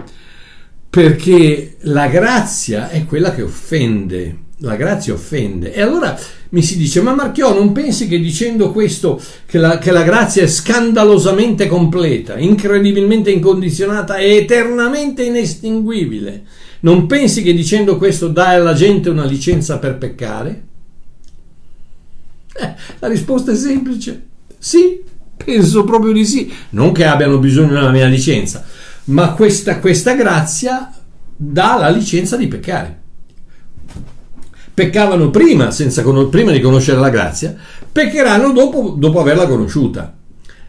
Perché 0.90 1.76
la 1.82 2.08
grazia 2.08 2.90
è 2.90 3.06
quella 3.06 3.36
che 3.36 3.44
offende 3.44 4.41
la 4.62 4.76
grazia 4.76 5.14
offende. 5.14 5.74
E 5.74 5.82
allora 5.82 6.18
mi 6.50 6.62
si 6.62 6.78
dice, 6.78 7.02
ma 7.02 7.14
Marchiò, 7.14 7.54
non 7.54 7.72
pensi 7.72 8.08
che 8.08 8.20
dicendo 8.20 8.72
questo, 8.72 9.22
che 9.46 9.58
la, 9.58 9.78
che 9.78 9.92
la 9.92 10.04
grazia 10.04 10.44
è 10.44 10.48
scandalosamente 10.48 11.68
completa, 11.68 12.38
incredibilmente 12.38 13.32
incondizionata 13.32 14.18
e 14.18 14.36
eternamente 14.36 15.24
inestinguibile, 15.24 16.46
non 16.82 17.06
pensi 17.06 17.44
che 17.44 17.54
dicendo 17.54 17.98
questo 17.98 18.28
dai 18.28 18.56
alla 18.56 18.74
gente 18.74 19.10
una 19.10 19.26
licenza 19.26 19.78
per 19.78 19.98
peccare? 19.98 20.64
Eh, 22.54 22.74
la 23.00 23.08
risposta 23.08 23.52
è 23.52 23.56
semplice, 23.56 24.28
sì, 24.58 25.02
penso 25.38 25.84
proprio 25.84 26.12
di 26.12 26.26
sì, 26.26 26.52
non 26.72 26.92
che 26.92 27.06
abbiano 27.06 27.38
bisogno 27.38 27.74
della 27.74 27.92
mia 27.92 28.08
licenza, 28.08 28.66
ma 29.06 29.32
questa, 29.32 29.80
questa 29.80 30.14
grazia 30.14 30.94
dà 31.36 31.78
la 31.80 31.90
licenza 31.90 32.36
di 32.36 32.48
peccare 32.48 33.01
peccavano 34.82 35.30
prima, 35.30 35.70
senza, 35.70 36.04
prima 36.30 36.52
di 36.52 36.60
conoscere 36.60 37.00
la 37.00 37.10
grazia, 37.10 37.56
peccheranno 37.92 38.52
dopo, 38.52 38.96
dopo 38.98 39.20
averla 39.20 39.46
conosciuta. 39.46 40.12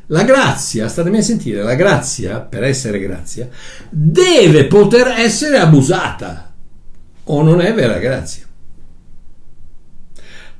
La 0.08 0.24
grazia, 0.24 0.88
statemi 0.88 1.16
a 1.16 1.22
sentire, 1.22 1.62
la 1.62 1.74
grazia, 1.74 2.40
per 2.40 2.62
essere 2.62 2.98
grazia, 2.98 3.48
deve 3.88 4.66
poter 4.66 5.14
essere 5.16 5.56
abusata 5.56 6.52
o 7.24 7.42
non 7.42 7.62
è 7.62 7.72
vera 7.72 7.96
grazia. 7.98 8.44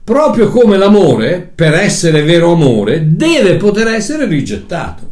Proprio 0.03 0.49
come 0.49 0.79
l'amore, 0.79 1.53
per 1.55 1.75
essere 1.75 2.23
vero 2.23 2.53
amore, 2.53 3.15
deve 3.15 3.57
poter 3.57 3.89
essere 3.89 4.25
rigettato. 4.25 5.11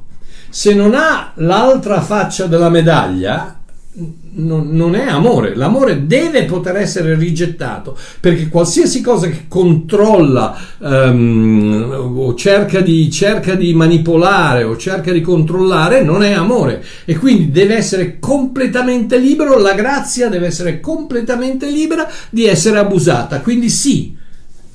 Se 0.49 0.73
non 0.73 0.95
ha 0.95 1.33
l'altra 1.35 2.01
faccia 2.01 2.47
della 2.47 2.71
medaglia, 2.71 3.60
non, 3.93 4.69
non, 4.71 4.95
è 4.95 5.09
amore, 5.09 5.57
l'amore 5.57 6.07
deve 6.07 6.45
poter 6.45 6.77
essere 6.77 7.17
rigettato 7.17 7.99
perché 8.21 8.49
qualsiasi 8.49 9.01
cosa 9.01 9.29
che 9.29 9.47
controlla 9.49 10.57
um, 10.79 12.15
o 12.17 12.35
cerca 12.37 12.81
di, 12.81 13.11
cerca 13.11 13.57
di 13.57 13.75
manipolare 13.75 14.63
o 14.63 14.77
cerca 14.77 15.11
di 15.11 15.21
controllare 15.21 16.05
non 16.05 16.23
è 16.23 16.31
amore. 16.33 16.85
E 17.05 17.19
quindi 17.19 17.51
deve 17.51 17.75
essere 17.75 18.21
completamente 18.21 19.19
libero, 19.19 19.59
la 19.59 19.75
grazia 19.75 20.29
deve 20.29 20.47
essere 20.47 20.79
completamente 20.79 21.69
libera 21.69 22.09
di 22.31 22.47
essere 22.47 22.79
abusata, 22.79 23.41
quindi 23.41 23.69
sì, 23.69 24.17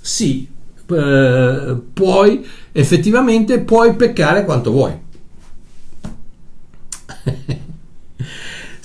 sì, 0.02 0.46
eh, 0.92 1.76
puoi 1.94 2.46
effettivamente 2.74 3.60
puoi 3.60 3.96
peccare 3.96 4.44
quanto 4.44 4.72
vuoi. 4.72 5.04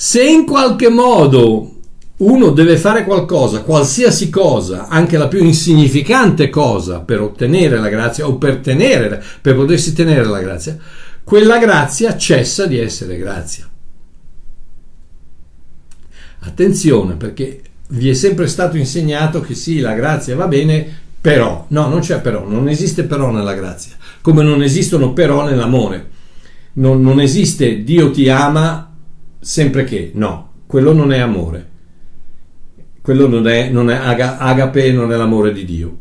Se 0.02 0.24
in 0.24 0.46
qualche 0.46 0.88
modo 0.88 1.74
uno 2.16 2.50
deve 2.52 2.78
fare 2.78 3.04
qualcosa, 3.04 3.60
qualsiasi 3.60 4.30
cosa, 4.30 4.88
anche 4.88 5.18
la 5.18 5.28
più 5.28 5.44
insignificante 5.44 6.48
cosa, 6.48 7.00
per 7.00 7.20
ottenere 7.20 7.78
la 7.78 7.90
grazia 7.90 8.26
o 8.26 8.36
per, 8.36 8.60
tenere, 8.60 9.22
per 9.42 9.54
potersi 9.54 9.92
tenere 9.92 10.24
la 10.24 10.40
grazia, 10.40 10.78
quella 11.22 11.58
grazia 11.58 12.16
cessa 12.16 12.64
di 12.64 12.78
essere 12.78 13.18
grazia. 13.18 13.68
Attenzione 16.38 17.16
perché 17.16 17.60
vi 17.88 18.08
è 18.08 18.14
sempre 18.14 18.46
stato 18.46 18.78
insegnato 18.78 19.42
che 19.42 19.54
sì, 19.54 19.80
la 19.80 19.92
grazia 19.92 20.34
va 20.34 20.46
bene, 20.46 20.98
però, 21.20 21.66
no, 21.68 21.88
non 21.88 22.00
c'è 22.00 22.22
però, 22.22 22.48
non 22.48 22.70
esiste 22.70 23.02
però 23.02 23.30
nella 23.30 23.52
grazia, 23.52 23.96
come 24.22 24.42
non 24.42 24.62
esistono 24.62 25.12
però 25.12 25.44
nell'amore. 25.44 26.08
Non, 26.72 27.02
non 27.02 27.20
esiste 27.20 27.84
Dio 27.84 28.10
ti 28.10 28.30
ama 28.30 28.89
sempre 29.40 29.84
che 29.84 30.12
no, 30.14 30.52
quello 30.66 30.92
non 30.92 31.12
è 31.12 31.18
amore. 31.18 31.68
Quello 33.02 33.26
non 33.26 33.48
è, 33.48 33.70
non 33.70 33.90
è 33.90 33.94
agape, 33.94 34.92
non 34.92 35.10
è 35.10 35.16
l'amore 35.16 35.52
di 35.52 35.64
Dio. 35.64 35.98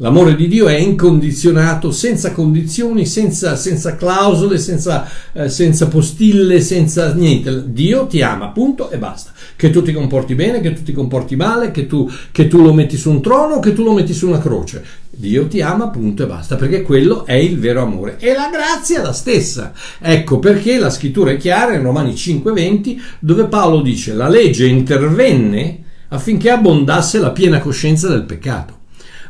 L'amore 0.00 0.36
di 0.36 0.48
Dio 0.48 0.66
è 0.66 0.76
incondizionato, 0.76 1.90
senza 1.90 2.32
condizioni, 2.32 3.06
senza, 3.06 3.56
senza 3.56 3.96
clausole, 3.96 4.58
senza, 4.58 5.08
eh, 5.32 5.48
senza, 5.48 5.88
postille, 5.88 6.60
senza 6.60 7.14
niente. 7.14 7.72
Dio 7.72 8.06
ti 8.06 8.20
ama, 8.20 8.48
punto 8.48 8.90
e 8.90 8.98
basta. 8.98 9.32
Che 9.56 9.70
tu 9.70 9.82
ti 9.82 9.92
comporti 9.92 10.34
bene, 10.34 10.60
che 10.60 10.74
tu 10.74 10.82
ti 10.82 10.92
comporti 10.92 11.34
male, 11.34 11.70
che 11.70 11.86
tu, 11.86 12.10
che 12.30 12.46
tu 12.46 12.62
lo 12.62 12.72
metti 12.72 12.96
su 12.96 13.10
un 13.10 13.22
trono, 13.22 13.58
che 13.58 13.72
tu 13.72 13.82
lo 13.82 13.92
metti 13.92 14.12
su 14.12 14.28
una 14.28 14.38
croce. 14.38 14.84
Dio 15.10 15.46
ti 15.46 15.62
ama, 15.62 15.88
punto 15.88 16.24
e 16.24 16.26
basta, 16.26 16.56
perché 16.56 16.82
quello 16.82 17.24
è 17.24 17.34
il 17.34 17.58
vero 17.58 17.82
amore. 17.82 18.16
E 18.18 18.34
la 18.34 18.50
grazia 18.50 19.00
è 19.00 19.02
la 19.02 19.12
stessa. 19.12 19.72
Ecco 19.98 20.38
perché 20.38 20.78
la 20.78 20.90
scrittura 20.90 21.30
è 21.30 21.36
chiara 21.36 21.74
in 21.74 21.82
Romani 21.82 22.12
5:20, 22.12 23.00
dove 23.18 23.46
Paolo 23.46 23.80
dice: 23.80 24.12
La 24.12 24.28
legge 24.28 24.66
intervenne 24.66 25.82
affinché 26.08 26.50
abbondasse 26.50 27.18
la 27.18 27.30
piena 27.30 27.58
coscienza 27.58 28.08
del 28.08 28.24
peccato 28.24 28.76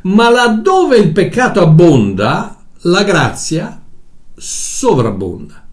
ma 0.06 0.30
laddove 0.30 0.98
il 0.98 1.10
peccato 1.10 1.60
abbonda, 1.60 2.56
la 2.82 3.02
grazia 3.02 3.80
sovrabbonda. 4.36 5.64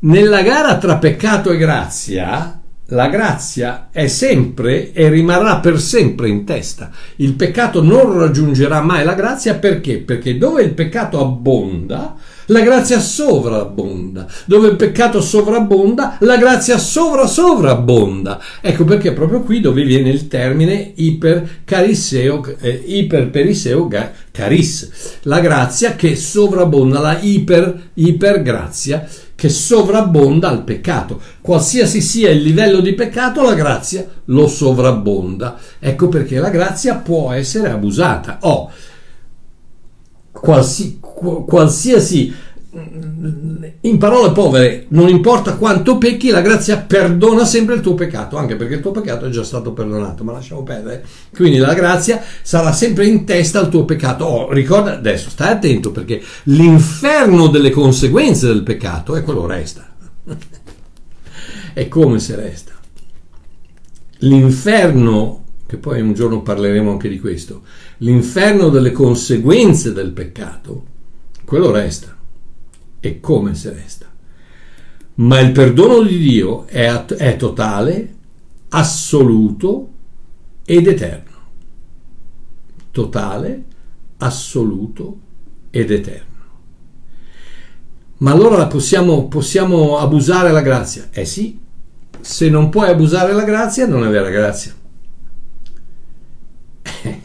Nella 0.00 0.42
gara 0.42 0.78
tra 0.78 0.98
peccato 0.98 1.50
e 1.50 1.56
grazia, 1.56 2.60
la 2.92 3.08
grazia 3.08 3.88
è 3.90 4.06
sempre 4.06 4.92
e 4.92 5.08
rimarrà 5.08 5.58
per 5.60 5.80
sempre 5.80 6.28
in 6.28 6.44
testa. 6.44 6.90
Il 7.16 7.34
peccato 7.34 7.82
non 7.82 8.18
raggiungerà 8.18 8.80
mai 8.82 9.04
la 9.04 9.14
grazia 9.14 9.54
perché? 9.54 9.98
Perché 9.98 10.36
dove 10.36 10.62
il 10.62 10.74
peccato 10.74 11.18
abbonda, 11.18 12.16
la 12.46 12.60
grazia 12.60 13.00
sovrabbonda. 13.00 14.26
Dove 14.44 14.68
il 14.68 14.76
peccato 14.76 15.22
sovrabbonda, 15.22 16.18
la 16.20 16.36
grazia 16.36 16.76
sovra 16.76 17.26
sovrabbonda. 17.26 18.40
Ecco 18.60 18.84
perché 18.84 19.12
proprio 19.12 19.40
qui 19.40 19.60
dove 19.60 19.84
viene 19.84 20.10
il 20.10 20.28
termine 20.28 20.92
ipercarisseo, 20.94 22.56
eh, 22.60 22.82
iperperiseo 22.84 23.88
caris. 24.30 25.18
La 25.22 25.40
grazia 25.40 25.94
che 25.94 26.14
sovrabbonda, 26.14 27.00
la 27.00 27.18
iper, 27.20 27.90
ipergrazia 27.94 29.08
che 29.42 29.48
sovrabbonda 29.48 30.48
al 30.48 30.62
peccato. 30.62 31.20
Qualsiasi 31.40 32.00
sia 32.00 32.30
il 32.30 32.42
livello 32.42 32.78
di 32.78 32.94
peccato, 32.94 33.42
la 33.42 33.54
grazia 33.54 34.06
lo 34.26 34.46
sovrabbonda. 34.46 35.58
Ecco 35.80 36.06
perché 36.08 36.38
la 36.38 36.48
grazia 36.48 36.94
può 36.94 37.32
essere 37.32 37.68
abusata. 37.68 38.38
Oh, 38.42 38.70
qualsi, 40.30 41.00
qualsiasi 41.00 42.32
in 42.74 43.98
parole 43.98 44.32
povere, 44.32 44.86
non 44.88 45.10
importa 45.10 45.56
quanto 45.56 45.98
pecchi, 45.98 46.30
la 46.30 46.40
grazia 46.40 46.78
perdona 46.78 47.44
sempre 47.44 47.74
il 47.74 47.82
tuo 47.82 47.92
peccato, 47.92 48.38
anche 48.38 48.56
perché 48.56 48.74
il 48.74 48.80
tuo 48.80 48.92
peccato 48.92 49.26
è 49.26 49.28
già 49.28 49.44
stato 49.44 49.72
perdonato, 49.74 50.24
ma 50.24 50.32
lasciamo 50.32 50.62
perdere. 50.62 51.04
Quindi 51.34 51.58
la 51.58 51.74
grazia 51.74 52.22
sarà 52.40 52.72
sempre 52.72 53.06
in 53.06 53.26
testa 53.26 53.58
al 53.58 53.68
tuo 53.68 53.84
peccato. 53.84 54.24
Oh, 54.24 54.52
ricorda 54.52 54.94
adesso, 54.94 55.28
stai 55.28 55.52
attento 55.52 55.92
perché 55.92 56.22
l'inferno 56.44 57.48
delle 57.48 57.70
conseguenze 57.70 58.46
del 58.46 58.62
peccato 58.62 59.16
è 59.16 59.22
quello 59.22 59.44
resta. 59.44 59.94
è 61.74 61.88
come 61.88 62.20
se 62.20 62.36
resta. 62.36 62.72
L'inferno, 64.20 65.44
che 65.66 65.76
poi 65.76 66.00
un 66.00 66.14
giorno 66.14 66.40
parleremo 66.40 66.90
anche 66.90 67.10
di 67.10 67.20
questo, 67.20 67.62
l'inferno 67.98 68.70
delle 68.70 68.92
conseguenze 68.92 69.92
del 69.92 70.12
peccato, 70.12 70.84
quello 71.44 71.70
resta 71.70 72.20
e 73.04 73.18
come 73.18 73.54
se 73.56 73.72
resta. 73.72 74.06
Ma 75.14 75.40
il 75.40 75.50
perdono 75.50 76.02
di 76.02 76.18
Dio 76.18 76.66
è, 76.66 76.88
è 77.04 77.36
totale, 77.36 78.14
assoluto 78.68 79.88
ed 80.64 80.86
eterno. 80.86 81.30
Totale, 82.92 83.64
assoluto 84.18 85.18
ed 85.70 85.90
eterno. 85.90 86.30
Ma 88.18 88.30
allora 88.30 88.68
possiamo, 88.68 89.26
possiamo 89.26 89.98
abusare 89.98 90.52
la 90.52 90.62
grazia? 90.62 91.08
Eh 91.10 91.24
sì, 91.24 91.58
se 92.20 92.48
non 92.48 92.68
puoi 92.68 92.88
abusare 92.88 93.32
la 93.32 93.42
grazia 93.42 93.88
non 93.88 94.06
è 94.06 94.08
vera 94.10 94.30
grazia. 94.30 94.72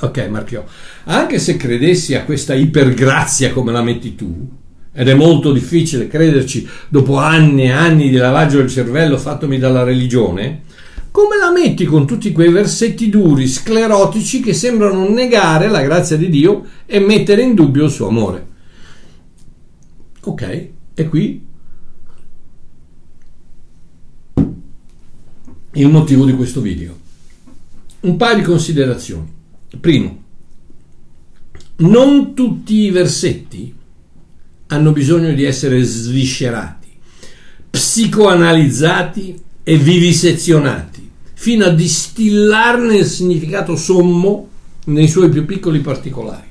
ok, 0.00 0.18
Marchio, 0.28 0.66
anche 1.04 1.40
se 1.40 1.56
credessi 1.56 2.14
a 2.14 2.24
questa 2.24 2.54
ipergrazia 2.54 3.52
come 3.52 3.72
la 3.72 3.82
metti 3.82 4.14
tu, 4.14 4.48
ed 4.98 5.08
è 5.08 5.14
molto 5.14 5.52
difficile 5.52 6.08
crederci 6.08 6.66
dopo 6.88 7.18
anni 7.18 7.64
e 7.64 7.70
anni 7.70 8.08
di 8.08 8.16
lavaggio 8.16 8.56
del 8.56 8.70
cervello 8.70 9.18
fattomi 9.18 9.58
dalla 9.58 9.82
religione, 9.82 10.62
come 11.10 11.36
la 11.36 11.52
metti 11.52 11.84
con 11.84 12.06
tutti 12.06 12.32
quei 12.32 12.50
versetti 12.50 13.10
duri, 13.10 13.46
sclerotici 13.46 14.40
che 14.40 14.54
sembrano 14.54 15.06
negare 15.10 15.68
la 15.68 15.82
grazia 15.82 16.16
di 16.16 16.30
Dio 16.30 16.64
e 16.86 16.98
mettere 16.98 17.42
in 17.42 17.54
dubbio 17.54 17.84
il 17.84 17.90
suo 17.90 18.08
amore? 18.08 18.46
Ok, 20.22 20.68
e 20.94 21.08
qui 21.08 21.44
il 25.72 25.88
motivo 25.88 26.24
di 26.24 26.32
questo 26.32 26.62
video. 26.62 26.98
Un 28.00 28.16
paio 28.16 28.36
di 28.36 28.42
considerazioni. 28.42 29.30
Primo, 29.78 30.22
non 31.76 32.32
tutti 32.32 32.84
i 32.84 32.90
versetti 32.90 33.75
hanno 34.68 34.92
bisogno 34.92 35.32
di 35.32 35.44
essere 35.44 35.82
sviscerati, 35.82 36.88
psicoanalizzati 37.70 39.38
e 39.62 39.76
vivisezionati, 39.76 41.10
fino 41.34 41.64
a 41.64 41.70
distillarne 41.70 42.96
il 42.96 43.06
significato 43.06 43.76
sommo 43.76 44.48
nei 44.86 45.08
suoi 45.08 45.28
più 45.28 45.44
piccoli 45.44 45.80
particolari. 45.80 46.46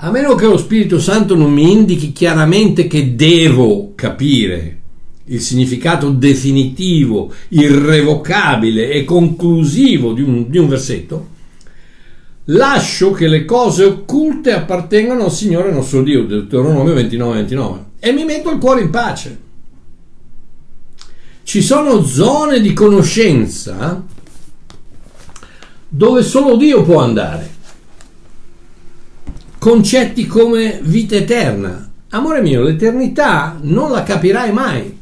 A 0.00 0.10
meno 0.10 0.34
che 0.36 0.46
lo 0.46 0.56
Spirito 0.56 1.00
Santo 1.00 1.34
non 1.34 1.52
mi 1.52 1.72
indichi 1.72 2.12
chiaramente 2.12 2.86
che 2.86 3.16
devo 3.16 3.92
capire 3.96 4.76
il 5.24 5.40
significato 5.40 6.10
definitivo, 6.10 7.32
irrevocabile 7.48 8.90
e 8.90 9.04
conclusivo 9.04 10.12
di 10.12 10.22
un, 10.22 10.48
di 10.48 10.58
un 10.58 10.68
versetto, 10.68 11.28
lascio 12.50 13.10
che 13.10 13.26
le 13.26 13.44
cose 13.44 13.84
occulte 13.84 14.52
appartengano 14.52 15.24
al 15.24 15.32
Signore 15.32 15.72
nostro 15.72 16.02
Dio, 16.02 16.24
Deuteronomio 16.24 16.94
29, 16.94 17.34
29, 17.34 17.84
e 17.98 18.12
mi 18.12 18.24
metto 18.24 18.50
il 18.50 18.58
cuore 18.58 18.82
in 18.82 18.90
pace. 18.90 19.46
Ci 21.42 21.62
sono 21.62 22.02
zone 22.04 22.60
di 22.60 22.72
conoscenza 22.72 24.02
dove 25.88 26.22
solo 26.22 26.56
Dio 26.56 26.82
può 26.82 27.00
andare. 27.00 27.56
Concetti 29.58 30.26
come 30.26 30.78
vita 30.82 31.16
eterna. 31.16 31.90
Amore 32.10 32.42
mio, 32.42 32.62
l'eternità 32.62 33.58
non 33.62 33.90
la 33.90 34.02
capirai 34.02 34.52
mai. 34.52 34.98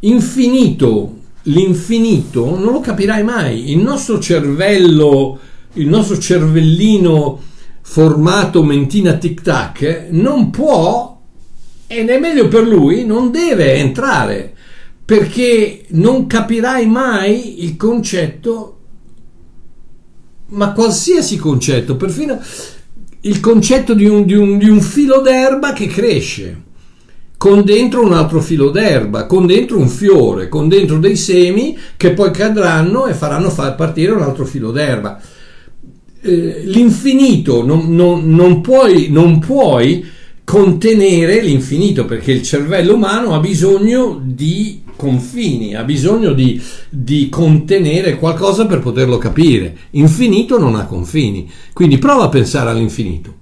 Infinito, 0.00 1.18
l'infinito 1.42 2.58
non 2.58 2.72
lo 2.72 2.80
capirai 2.80 3.22
mai. 3.22 3.70
Il 3.70 3.78
nostro 3.78 4.18
cervello 4.18 5.38
il 5.76 5.88
nostro 5.88 6.18
cervellino 6.18 7.40
formato 7.82 8.62
mentina 8.62 9.14
tic 9.14 9.42
tac 9.42 10.08
non 10.10 10.50
può 10.50 11.20
ed 11.86 12.08
è 12.08 12.18
meglio 12.18 12.48
per 12.48 12.66
lui 12.66 13.04
non 13.04 13.30
deve 13.30 13.74
entrare 13.74 14.54
perché 15.04 15.84
non 15.90 16.26
capirai 16.26 16.86
mai 16.86 17.64
il 17.64 17.76
concetto 17.76 18.72
ma 20.48 20.72
qualsiasi 20.72 21.36
concetto 21.36 21.96
perfino 21.96 22.40
il 23.20 23.40
concetto 23.40 23.94
di 23.94 24.06
un, 24.06 24.24
di 24.24 24.34
un, 24.34 24.58
di 24.58 24.68
un 24.68 24.80
filo 24.80 25.20
d'erba 25.20 25.72
che 25.72 25.86
cresce 25.86 26.62
con 27.36 27.64
dentro 27.64 28.02
un 28.02 28.14
altro 28.14 28.40
filo 28.40 28.70
d'erba, 28.70 29.26
con 29.26 29.46
dentro 29.46 29.78
un 29.78 29.88
fiore, 29.88 30.48
con 30.48 30.68
dentro 30.68 30.96
dei 30.98 31.16
semi 31.16 31.76
che 31.96 32.12
poi 32.12 32.30
cadranno 32.30 33.06
e 33.06 33.14
faranno 33.14 33.50
far 33.50 33.74
partire 33.74 34.12
un 34.12 34.22
altro 34.22 34.46
filo 34.46 34.70
d'erba 34.70 35.20
eh, 36.26 36.62
l'infinito, 36.64 37.64
non, 37.64 37.94
non, 37.94 38.28
non, 38.28 38.60
puoi, 38.60 39.08
non 39.10 39.38
puoi 39.38 40.04
contenere 40.44 41.40
l'infinito 41.42 42.04
perché 42.04 42.32
il 42.32 42.42
cervello 42.42 42.94
umano 42.94 43.34
ha 43.34 43.40
bisogno 43.40 44.20
di 44.22 44.82
confini, 44.96 45.74
ha 45.74 45.84
bisogno 45.84 46.32
di, 46.32 46.60
di, 46.88 47.28
contenere 47.28 48.16
qualcosa 48.16 48.66
per 48.66 48.80
poterlo 48.80 49.18
capire. 49.18 49.76
Infinito 49.90 50.58
non 50.58 50.74
ha 50.76 50.86
confini, 50.86 51.50
quindi 51.72 51.98
prova 51.98 52.24
a 52.24 52.28
pensare 52.28 52.70
all'infinito. 52.70 53.34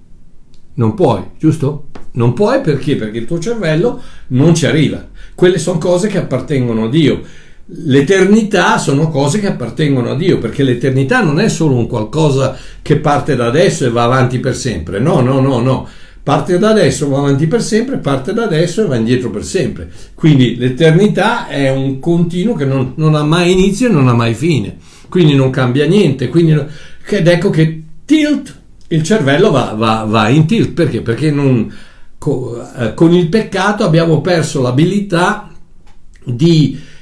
Non 0.75 0.93
puoi, 0.93 1.23
giusto? 1.39 1.87
Non 2.13 2.33
puoi 2.33 2.61
perché? 2.61 2.95
Perché 2.95 3.19
il 3.19 3.25
tuo 3.25 3.39
cervello 3.39 4.01
non 4.27 4.55
ci 4.55 4.65
arriva. 4.65 5.07
Quelle 5.33 5.57
sono 5.57 5.77
cose 5.77 6.07
che 6.07 6.17
appartengono 6.17 6.85
a 6.85 6.89
Dio. 6.89 7.21
L'eternità 7.67 8.77
sono 8.77 9.09
cose 9.09 9.39
che 9.39 9.47
appartengono 9.47 10.11
a 10.11 10.15
Dio, 10.15 10.37
perché 10.37 10.61
l'eternità 10.61 11.23
non 11.23 11.39
è 11.39 11.49
solo 11.49 11.75
un 11.75 11.87
qualcosa 11.87 12.55
che 12.81 12.97
parte 12.97 13.35
da 13.35 13.47
adesso 13.47 13.85
e 13.85 13.89
va 13.89 14.03
avanti 14.03 14.39
per 14.39 14.55
sempre. 14.55 14.99
No, 14.99 15.21
no, 15.21 15.39
no, 15.39 15.59
no. 15.59 15.87
Parte 16.21 16.59
da 16.59 16.69
adesso, 16.69 17.09
va 17.09 17.19
avanti 17.19 17.47
per 17.47 17.63
sempre, 17.63 17.97
parte 17.97 18.33
da 18.33 18.43
adesso 18.43 18.83
e 18.83 18.87
va 18.87 18.95
indietro 18.95 19.31
per 19.31 19.43
sempre. 19.43 19.89
Quindi 20.13 20.57
l'eternità 20.57 21.47
è 21.47 21.71
un 21.71 21.99
continuo 21.99 22.53
che 22.53 22.65
non, 22.65 22.93
non 22.97 23.15
ha 23.15 23.23
mai 23.23 23.51
inizio 23.51 23.87
e 23.87 23.91
non 23.91 24.07
ha 24.07 24.13
mai 24.13 24.35
fine. 24.35 24.77
Quindi 25.09 25.33
non 25.33 25.49
cambia 25.49 25.87
niente. 25.87 26.29
Quindi, 26.29 26.53
ed 27.07 27.27
ecco 27.27 27.49
che 27.49 27.83
tilt, 28.05 28.59
il 28.89 29.01
cervello 29.01 29.49
va, 29.49 29.73
va, 29.75 30.05
va 30.07 30.29
in 30.29 30.45
tilt. 30.45 30.71
Perché? 30.71 31.01
Perché 31.01 31.31
non, 31.31 31.71
eh, 32.77 32.93
con 32.93 33.11
il 33.13 33.27
peccato 33.27 33.83
abbiamo 33.83 34.21
perso 34.21 34.61
l'abilità 34.61 35.51
di 36.23 36.93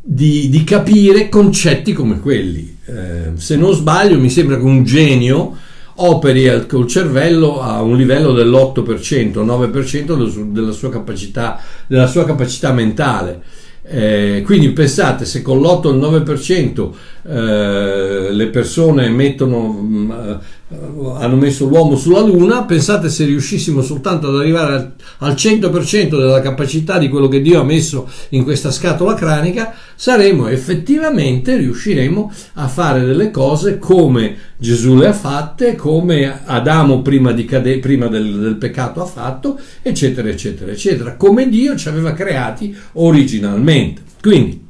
di, 0.00 0.48
di 0.48 0.64
capire 0.64 1.28
concetti 1.28 1.92
come 1.92 2.20
quelli. 2.20 2.76
Eh, 2.84 3.32
se 3.34 3.56
non 3.56 3.74
sbaglio, 3.74 4.18
mi 4.18 4.30
sembra 4.30 4.56
che 4.56 4.62
un 4.62 4.84
genio 4.84 5.56
operi 6.00 6.66
col 6.66 6.86
cervello 6.86 7.60
a 7.60 7.82
un 7.82 7.96
livello 7.96 8.32
dell'8%, 8.32 9.44
9% 9.44 10.50
della 10.50 10.72
sua 10.72 10.90
capacità, 10.90 11.60
della 11.86 12.06
sua 12.06 12.24
capacità 12.24 12.72
mentale. 12.72 13.42
Eh, 13.90 14.42
quindi 14.44 14.70
pensate, 14.72 15.24
se 15.24 15.40
con 15.40 15.60
l'8 15.60 15.86
o 15.86 15.90
il 15.90 15.98
9% 15.98 16.90
eh, 17.26 18.32
le 18.32 18.46
persone 18.48 19.08
mettono, 19.08 19.80
mm, 19.80 20.10
hanno 20.70 21.36
messo 21.36 21.66
l'uomo 21.66 21.96
sulla 21.96 22.20
Luna, 22.20 22.64
pensate 22.64 23.08
se 23.08 23.24
riuscissimo 23.24 23.80
soltanto 23.80 24.28
ad 24.28 24.36
arrivare 24.36 24.92
al 25.18 25.32
100% 25.32 26.10
della 26.10 26.42
capacità 26.42 26.98
di 26.98 27.08
quello 27.08 27.26
che 27.28 27.40
Dio 27.40 27.60
ha 27.60 27.64
messo 27.64 28.08
in 28.30 28.44
questa 28.44 28.70
scatola 28.70 29.14
cranica, 29.14 29.74
saremo 29.94 30.46
effettivamente, 30.48 31.56
riusciremo 31.56 32.32
a 32.54 32.68
fare 32.68 33.04
delle 33.04 33.30
cose 33.30 33.78
come 33.78 34.36
Gesù 34.58 34.94
le 34.94 35.06
ha 35.06 35.12
fatte, 35.14 35.74
come 35.74 36.42
Adamo 36.44 37.00
prima, 37.00 37.32
cade- 37.32 37.78
prima 37.78 38.08
del, 38.08 38.38
del 38.38 38.56
peccato 38.56 39.00
ha 39.00 39.06
fatto, 39.06 39.58
eccetera, 39.80 40.28
eccetera, 40.28 40.70
eccetera, 40.70 41.16
come 41.16 41.48
Dio 41.48 41.76
ci 41.76 41.88
aveva 41.88 42.12
creati 42.12 42.76
originalmente. 42.92 44.02
Quindi, 44.20 44.66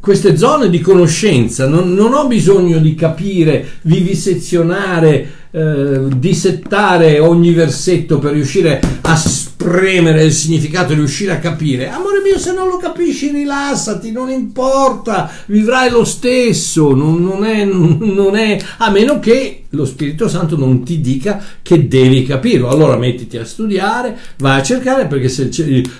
queste 0.00 0.36
zone 0.36 0.70
di 0.70 0.80
conoscenza, 0.80 1.68
non, 1.68 1.92
non 1.92 2.14
ho 2.14 2.26
bisogno 2.26 2.78
di 2.78 2.94
capire, 2.94 3.66
vivisezionare, 3.82 5.38
eh, 5.50 6.00
dissettare 6.16 7.18
ogni 7.18 7.52
versetto 7.52 8.18
per 8.18 8.32
riuscire 8.32 8.80
a 9.02 9.16
spremere 9.16 10.24
il 10.24 10.32
significato, 10.32 10.94
riuscire 10.94 11.32
a 11.32 11.38
capire. 11.38 11.90
Amore 11.90 12.22
mio, 12.22 12.38
se 12.38 12.54
non 12.54 12.68
lo 12.68 12.78
capisci, 12.78 13.30
rilassati, 13.30 14.10
non 14.10 14.30
importa, 14.30 15.30
vivrai 15.46 15.90
lo 15.90 16.04
stesso, 16.04 16.94
non, 16.94 17.22
non, 17.22 17.44
è, 17.44 17.64
non 17.64 18.36
è, 18.36 18.58
a 18.78 18.90
meno 18.90 19.18
che 19.18 19.64
lo 19.70 19.84
Spirito 19.84 20.28
Santo 20.28 20.56
non 20.56 20.82
ti 20.82 21.00
dica 21.00 21.42
che 21.60 21.88
devi 21.88 22.24
capirlo. 22.24 22.68
Allora 22.68 22.96
mettiti 22.96 23.36
a 23.36 23.44
studiare, 23.44 24.16
vai 24.38 24.60
a 24.60 24.62
cercare, 24.62 25.06
perché 25.06 25.28
se 25.28 25.50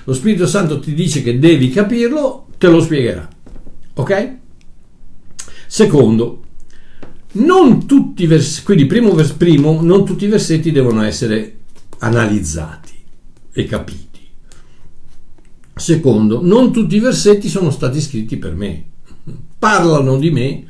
lo 0.04 0.14
Spirito 0.14 0.46
Santo 0.46 0.80
ti 0.80 0.94
dice 0.94 1.22
che 1.22 1.38
devi 1.38 1.68
capirlo, 1.68 2.46
te 2.56 2.68
lo 2.68 2.80
spiegherà. 2.80 3.28
Ok? 4.00 4.36
Secondo, 5.66 6.42
non 7.32 7.86
tutti 7.86 8.24
i 8.24 8.26
versetti, 8.26 8.64
quindi 8.64 8.86
primo, 8.86 9.12
vers- 9.14 9.32
primo, 9.32 9.80
non 9.82 10.04
tutti 10.04 10.24
i 10.24 10.28
versetti 10.28 10.72
devono 10.72 11.02
essere 11.02 11.58
analizzati 11.98 12.92
e 13.52 13.64
capiti. 13.64 14.08
Secondo, 15.74 16.40
non 16.42 16.72
tutti 16.72 16.96
i 16.96 17.00
versetti 17.00 17.48
sono 17.48 17.70
stati 17.70 18.00
scritti 18.00 18.36
per 18.36 18.54
me, 18.54 18.84
parlano 19.58 20.18
di 20.18 20.30
me 20.30 20.64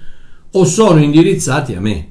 o 0.53 0.65
sono 0.65 1.03
indirizzati 1.03 1.75
a 1.75 1.81
me. 1.81 2.09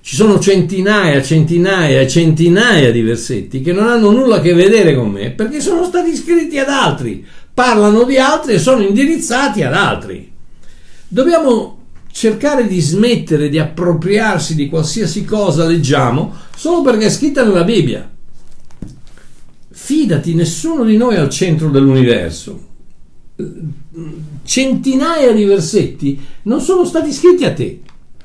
Ci 0.00 0.16
sono 0.16 0.40
centinaia, 0.40 1.22
centinaia 1.22 2.00
e 2.00 2.08
centinaia 2.08 2.90
di 2.90 3.02
versetti 3.02 3.60
che 3.60 3.72
non 3.72 3.86
hanno 3.86 4.10
nulla 4.10 4.36
a 4.36 4.40
che 4.40 4.52
vedere 4.52 4.96
con 4.96 5.10
me 5.10 5.30
perché 5.30 5.60
sono 5.60 5.84
stati 5.84 6.16
scritti 6.16 6.58
ad 6.58 6.68
altri, 6.68 7.24
parlano 7.54 8.04
di 8.04 8.18
altri 8.18 8.54
e 8.54 8.58
sono 8.58 8.82
indirizzati 8.82 9.62
ad 9.62 9.74
altri. 9.74 10.30
Dobbiamo 11.08 11.78
cercare 12.10 12.66
di 12.66 12.80
smettere 12.80 13.48
di 13.48 13.58
appropriarsi 13.58 14.54
di 14.54 14.68
qualsiasi 14.68 15.24
cosa 15.24 15.66
leggiamo 15.66 16.34
solo 16.54 16.82
perché 16.82 17.06
è 17.06 17.10
scritta 17.10 17.42
nella 17.42 17.64
Bibbia. 17.64 18.08
Fidati, 19.70 20.34
nessuno 20.34 20.84
di 20.84 20.96
noi 20.96 21.16
è 21.16 21.18
al 21.18 21.30
centro 21.30 21.68
dell'universo. 21.68 22.68
Centinaia 24.44 25.32
di 25.32 25.44
versetti 25.44 26.20
non 26.42 26.60
sono 26.60 26.84
stati 26.84 27.12
scritti 27.12 27.44
a 27.44 27.52
te. 27.52 27.80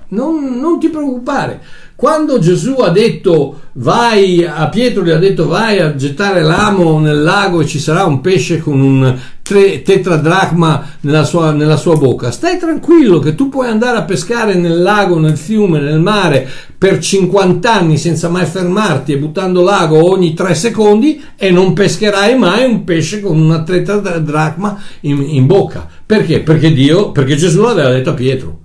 Non, 0.10 0.58
non, 0.60 0.80
ti 0.80 0.88
preoccupare. 0.88 1.60
Quando 1.96 2.40
Gesù 2.40 2.76
ha 2.80 2.90
detto 2.90 3.62
vai 3.74 4.46
a 4.46 4.70
Pietro, 4.70 5.04
gli 5.04 5.10
ha 5.10 5.18
detto 5.18 5.48
vai 5.48 5.80
a 5.80 5.96
gettare 5.96 6.44
l'amo 6.44 7.00
nel 7.00 7.22
lago 7.22 7.60
e 7.60 7.66
ci 7.66 7.80
sarà 7.80 8.06
un 8.06 8.22
pesce 8.22 8.60
con 8.60 8.80
un 8.80 9.20
tre, 9.42 9.82
tetradracma 9.82 10.92
nella 11.02 11.24
sua, 11.24 11.52
nella 11.52 11.76
sua 11.76 11.96
bocca, 11.96 12.32
stai 12.32 12.58
tranquillo 12.58 13.20
che 13.20 13.36
tu 13.36 13.50
puoi 13.50 13.68
andare 13.68 13.98
a 13.98 14.04
pescare 14.04 14.56
nel 14.56 14.82
lago, 14.82 15.20
nel 15.20 15.38
fiume, 15.38 15.80
nel 15.80 16.00
mare 16.00 16.48
per 16.78 17.00
50 17.00 17.74
anni 17.74 17.98
senza 17.98 18.30
mai 18.30 18.46
fermarti 18.46 19.14
e 19.14 19.18
buttando 19.18 19.64
l'ago 19.64 20.10
ogni 20.10 20.34
3 20.34 20.54
secondi 20.54 21.22
e 21.36 21.50
non 21.52 21.74
pescherai 21.74 22.38
mai 22.38 22.70
un 22.70 22.84
pesce 22.84 23.20
con 23.20 23.40
una 23.40 23.64
tetradracma 23.64 24.80
in, 25.02 25.22
in 25.22 25.46
bocca. 25.48 25.88
Perché? 26.06 26.42
Perché 26.42 26.72
Dio, 26.72 27.12
perché 27.12 27.36
Gesù 27.36 27.64
l'aveva 27.64 27.90
detto 27.90 28.12
a 28.12 28.14
Pietro 28.14 28.60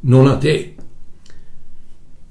non 0.00 0.26
a 0.26 0.36
te. 0.36 0.74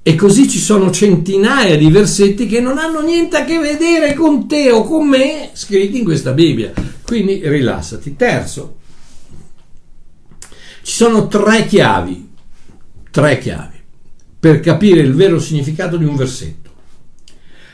E 0.02 0.14
così 0.14 0.48
ci 0.48 0.58
sono 0.58 0.90
centinaia 0.90 1.76
di 1.76 1.90
versetti 1.90 2.46
che 2.46 2.60
non 2.60 2.78
hanno 2.78 3.02
niente 3.02 3.36
a 3.36 3.44
che 3.44 3.58
vedere 3.58 4.14
con 4.14 4.48
te 4.48 4.70
o 4.70 4.84
con 4.84 5.06
me 5.06 5.50
scritti 5.52 5.98
in 5.98 6.04
questa 6.04 6.32
Bibbia. 6.32 6.72
Quindi 7.04 7.40
rilassati. 7.44 8.16
Terzo, 8.16 8.76
ci 10.82 10.92
sono 10.92 11.28
tre 11.28 11.66
chiavi, 11.66 12.30
tre 13.10 13.38
chiavi 13.38 13.78
per 14.40 14.60
capire 14.60 15.00
il 15.00 15.14
vero 15.14 15.38
significato 15.38 15.98
di 15.98 16.04
un 16.04 16.16
versetto. 16.16 16.70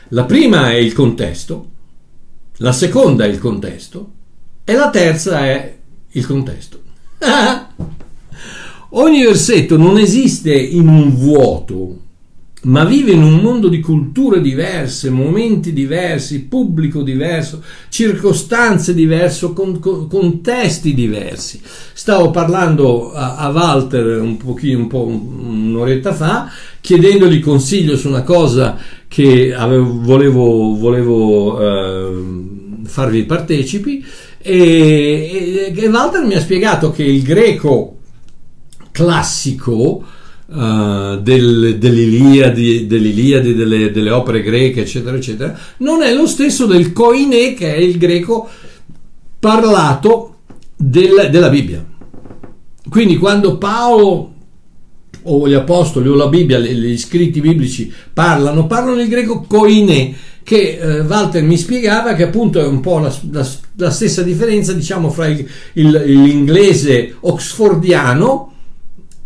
La 0.09 0.25
prima 0.25 0.71
è 0.71 0.75
il 0.75 0.93
contesto, 0.93 1.69
la 2.57 2.73
seconda 2.73 3.23
è 3.23 3.27
il 3.27 3.39
contesto 3.39 4.11
e 4.65 4.73
la 4.73 4.89
terza 4.89 5.45
è 5.45 5.77
il 6.09 6.25
contesto. 6.25 6.81
Ogni 8.91 9.21
versetto 9.21 9.75
non 9.75 9.97
esiste 9.97 10.55
in 10.55 10.87
un 10.87 11.13
vuoto, 11.13 11.97
ma 12.63 12.85
vive 12.85 13.11
in 13.11 13.21
un 13.21 13.39
mondo 13.41 13.67
di 13.67 13.81
culture 13.81 14.39
diverse, 14.39 15.09
momenti 15.09 15.73
diversi, 15.73 16.43
pubblico 16.43 17.01
diverso, 17.01 17.61
circostanze 17.89 18.93
diverse, 18.93 19.51
con, 19.51 19.79
con, 19.79 20.07
contesti 20.07 20.93
diversi. 20.93 21.59
Stavo 21.93 22.31
parlando 22.31 23.11
a, 23.11 23.35
a 23.35 23.49
Walter 23.49 24.21
un 24.21 24.37
pochino, 24.37 24.79
un 24.79 24.87
po' 24.87 25.05
un'oretta 25.05 26.13
fa, 26.13 26.49
chiedendogli 26.79 27.41
consiglio 27.41 27.97
su 27.97 28.07
una 28.07 28.23
cosa 28.23 28.77
che 29.09 29.53
avevo, 29.53 29.99
volevo, 29.99 30.75
volevo 30.77 31.59
eh, 31.59 32.23
farvi 32.85 33.25
partecipi 33.25 34.03
e, 34.39 35.73
e 35.75 35.87
Walter 35.89 36.25
mi 36.25 36.35
ha 36.35 36.39
spiegato 36.39 36.91
che 36.91 37.03
il 37.03 37.21
greco 37.21 37.96
classico 38.97 40.03
uh, 40.47 41.17
del, 41.21 41.77
dell'Iliadi, 41.77 42.87
dell'Iliadi 42.87 43.53
delle, 43.53 43.91
delle, 43.91 44.09
opere 44.09 44.41
greche, 44.41 44.81
eccetera, 44.81 45.15
eccetera, 45.15 45.55
non 45.77 46.01
è 46.01 46.11
lo 46.15 46.25
stesso 46.25 46.65
del 46.65 46.93
Koine, 46.93 47.53
che 47.53 47.75
è 47.75 47.77
il 47.77 47.99
greco 47.99 48.49
parlato 49.37 50.37
del, 50.75 51.29
della 51.29 51.49
Bibbia. 51.49 51.85
Quindi 52.89 53.17
quando 53.17 53.59
Paolo 53.59 54.33
o 55.21 55.47
gli 55.47 55.53
apostoli 55.53 56.07
o 56.07 56.15
la 56.15 56.27
Bibbia, 56.27 56.57
gli 56.57 56.97
scritti 56.97 57.39
biblici 57.39 57.93
parlano, 58.11 58.65
parlano 58.65 58.99
il 58.99 59.09
greco 59.09 59.41
koine, 59.41 60.15
che 60.41 60.79
eh, 60.79 61.01
Walter 61.01 61.43
mi 61.43 61.57
spiegava 61.57 62.13
che 62.13 62.23
appunto 62.23 62.59
è 62.59 62.65
un 62.65 62.79
po' 62.79 62.97
la, 62.99 63.13
la, 63.31 63.45
la 63.75 63.91
stessa 63.91 64.23
differenza 64.23 64.71
diciamo 64.71 65.09
fra 65.09 65.27
il, 65.27 65.45
il, 65.73 65.89
l'inglese 66.05 67.17
oxfordiano 67.19 68.53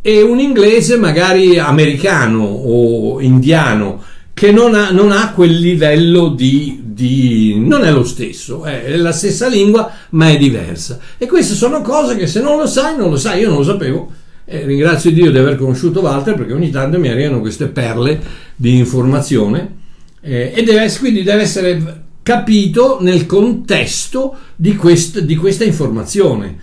e 0.02 0.22
un 0.22 0.40
inglese 0.40 0.98
magari 0.98 1.60
americano 1.60 2.44
o 2.44 3.22
indiano 3.22 4.02
che 4.34 4.52
non 4.52 4.74
ha, 4.74 4.90
non 4.90 5.12
ha 5.12 5.32
quel 5.34 5.60
livello 5.60 6.30
di, 6.30 6.82
di, 6.84 7.56
non 7.60 7.84
è 7.84 7.92
lo 7.92 8.04
stesso, 8.04 8.64
è 8.64 8.96
la 8.96 9.12
stessa 9.12 9.48
lingua 9.48 9.92
ma 10.12 10.30
è 10.30 10.38
diversa. 10.38 11.00
E 11.18 11.28
queste 11.28 11.54
sono 11.54 11.82
cose 11.82 12.16
che 12.16 12.26
se 12.26 12.42
non 12.42 12.58
lo 12.58 12.66
sai 12.66 12.98
non 12.98 13.12
lo 13.12 13.18
sai, 13.18 13.42
io 13.42 13.50
non 13.50 13.58
lo 13.58 13.64
sapevo. 13.64 14.12
Eh, 14.46 14.66
ringrazio 14.66 15.12
Dio 15.12 15.32
di 15.32 15.38
aver 15.38 15.58
conosciuto 15.58 16.02
Walter 16.02 16.34
perché 16.34 16.54
ogni 16.54 16.72
tanto 16.72 16.98
mi 16.98 17.10
arrivano 17.10 17.40
queste 17.40 17.68
perle 17.68 18.20
di 18.56 18.78
informazione. 18.78 19.78
Eh, 20.22 20.52
e 20.56 20.64
deve, 20.64 20.92
quindi 20.98 21.22
deve 21.22 21.44
essere 21.44 22.04
capito 22.24 22.98
nel 23.02 23.28
contesto 23.28 24.36
di, 24.56 24.76
quest, 24.76 25.20
di 25.20 25.36
questa 25.36 25.64
informazione. 25.64 26.58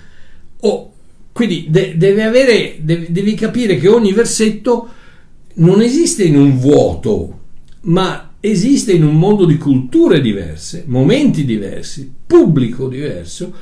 O 0.60 0.92
quindi 1.38 1.66
de- 1.68 1.96
devi, 1.96 2.20
avere, 2.20 2.78
de- 2.80 3.06
devi 3.10 3.34
capire 3.34 3.78
che 3.78 3.86
ogni 3.86 4.12
versetto 4.12 4.88
non 5.54 5.80
esiste 5.80 6.24
in 6.24 6.36
un 6.36 6.58
vuoto, 6.58 7.38
ma 7.82 8.32
esiste 8.40 8.90
in 8.90 9.04
un 9.04 9.16
mondo 9.16 9.44
di 9.44 9.56
culture 9.56 10.20
diverse, 10.20 10.82
momenti 10.88 11.44
diversi, 11.44 12.12
pubblico 12.26 12.88
diverso, 12.88 13.54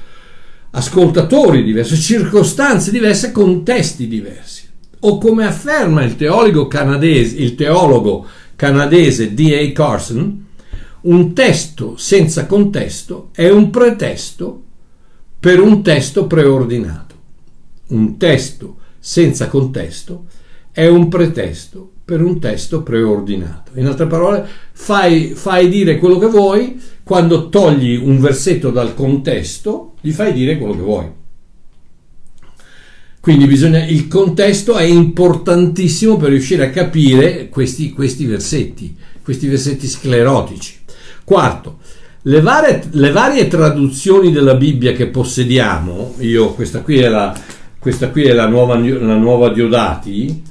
ascoltatori 0.71 1.63
diversi, 1.63 1.97
circostanze 1.97 2.91
diverse, 2.91 3.31
contesti 3.31 4.09
diversi. 4.09 4.63
O 5.01 5.19
come 5.19 5.45
afferma 5.45 6.03
il 6.03 6.17
teologo 6.17 6.69
canadese, 6.69 7.37
il 7.37 7.57
teologo 7.57 8.27
canadese 8.57 9.35
D.A. 9.35 9.71
Carson, 9.73 10.47
un 11.03 11.35
testo 11.35 11.99
senza 11.99 12.47
contesto 12.47 13.29
è 13.35 13.51
un 13.51 13.69
pretesto 13.69 14.63
per 15.39 15.61
un 15.61 15.83
testo 15.83 16.27
preordinato 16.27 17.06
un 17.89 18.17
testo 18.17 18.79
senza 18.99 19.49
contesto 19.49 20.27
è 20.73 20.87
un 20.87 21.09
pretesto 21.09 21.93
per 22.05 22.23
un 22.23 22.39
testo 22.39 22.83
preordinato. 22.83 23.73
In 23.75 23.87
altre 23.87 24.07
parole, 24.07 24.47
fai, 24.73 25.33
fai, 25.35 25.69
dire 25.69 25.99
quello 25.99 26.19
che 26.19 26.27
vuoi, 26.27 26.81
quando 27.03 27.49
togli 27.49 27.97
un 27.97 28.21
versetto 28.21 28.71
dal 28.71 28.95
contesto, 28.95 29.95
gli 30.01 30.13
fai 30.13 30.33
dire 30.33 30.57
quello 30.57 30.75
che 30.75 30.83
vuoi. 30.83 31.07
Quindi 33.21 33.47
bisogna, 33.47 33.85
il 33.85 34.07
contesto 34.07 34.77
è 34.77 34.85
importantissimo 34.85 36.17
per 36.17 36.31
riuscire 36.31 36.67
a 36.67 36.71
capire 36.71 37.49
questi, 37.49 37.91
questi 37.91 38.25
versetti, 38.25 38.95
questi 39.23 39.49
versetti 39.49 39.89
sclerotici. 39.89 40.77
Quarto, 41.25 41.79
le 42.23 42.41
varie, 42.41 42.83
le 42.91 43.11
varie, 43.11 43.49
traduzioni 43.49 44.31
della 44.31 44.55
Bibbia 44.55 44.93
che 44.93 45.09
possediamo, 45.09 46.15
io 46.19 46.55
questa 46.55 46.83
qui 46.83 46.99
è 46.99 47.09
la, 47.09 47.37
questa 47.87 48.09
qui 48.09 48.25
è 48.25 48.33
la 48.33 48.49
nuova, 48.49 48.77
la 48.77 49.15
nuova 49.15 49.51
Diodati, 49.51 50.43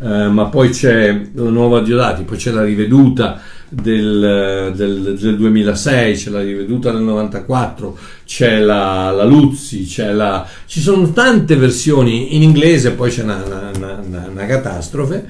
eh, 0.00 0.28
ma 0.28 0.46
poi 0.46 0.70
c'è 0.70 1.20
la 1.34 1.50
nuova 1.50 1.80
Diodati, 1.80 2.22
poi 2.22 2.38
c'è 2.38 2.50
la 2.50 2.64
riveduta 2.64 3.42
del, 3.68 4.72
del, 4.74 5.18
del 5.20 5.36
2006, 5.36 6.16
c'è 6.16 6.30
la 6.30 6.40
riveduta 6.40 6.90
del 6.90 7.02
94, 7.02 7.98
c'è 8.24 8.60
la, 8.60 9.10
la 9.10 9.24
Luzzi, 9.24 9.84
c'è 9.84 10.12
la, 10.12 10.48
ci 10.64 10.80
sono 10.80 11.12
tante 11.12 11.56
versioni 11.56 12.34
in 12.36 12.42
inglese, 12.42 12.92
poi 12.92 13.10
c'è 13.10 13.22
una, 13.22 13.42
una, 13.44 14.00
una, 14.02 14.28
una 14.30 14.46
catastrofe. 14.46 15.28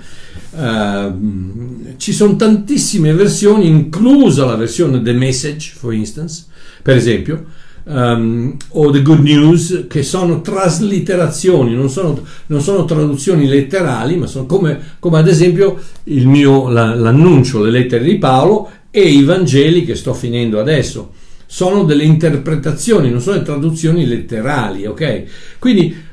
Uh, 0.50 1.94
ci 1.96 2.12
sono 2.12 2.36
tantissime 2.36 3.12
versioni, 3.14 3.66
inclusa 3.66 4.44
la 4.44 4.54
versione 4.54 5.02
The 5.02 5.12
Message, 5.12 5.72
for 5.76 5.92
instance, 5.92 6.44
per 6.82 6.94
esempio, 6.94 7.46
um, 7.88 8.56
o 8.70 8.90
The 8.90 9.02
Good 9.02 9.20
News, 9.20 9.86
che 9.88 10.02
sono 10.02 10.40
traslitterazioni, 10.40 11.74
non 11.74 11.88
sono, 11.88 12.20
non 12.46 12.60
sono 12.60 12.84
traduzioni 12.84 13.46
letterali, 13.46 14.16
ma 14.16 14.26
sono 14.26 14.46
come, 14.46 14.78
come 14.98 15.18
ad 15.18 15.28
esempio 15.28 15.80
mio, 16.04 16.68
la, 16.68 16.94
l'annuncio, 16.94 17.62
le 17.62 17.70
lettere 17.70 18.04
di 18.04 18.18
Paolo 18.18 18.70
e 18.90 19.00
i 19.00 19.24
Vangeli 19.24 19.84
che 19.84 19.94
sto 19.94 20.14
finendo 20.14 20.60
adesso. 20.60 21.12
Sono 21.46 21.84
delle 21.84 22.04
interpretazioni, 22.04 23.10
non 23.10 23.22
sono 23.22 23.40
traduzioni 23.42 24.06
letterali, 24.06 24.86
ok? 24.86 25.22
Quindi 25.58 26.06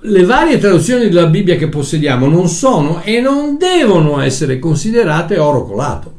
le 0.00 0.24
varie 0.24 0.58
traduzioni 0.58 1.08
della 1.08 1.26
Bibbia 1.26 1.56
che 1.56 1.68
possediamo 1.68 2.26
non 2.26 2.48
sono 2.48 3.02
e 3.02 3.20
non 3.20 3.58
devono 3.58 4.20
essere 4.20 4.58
considerate 4.58 5.36
oro 5.36 5.64
colato. 5.64 6.14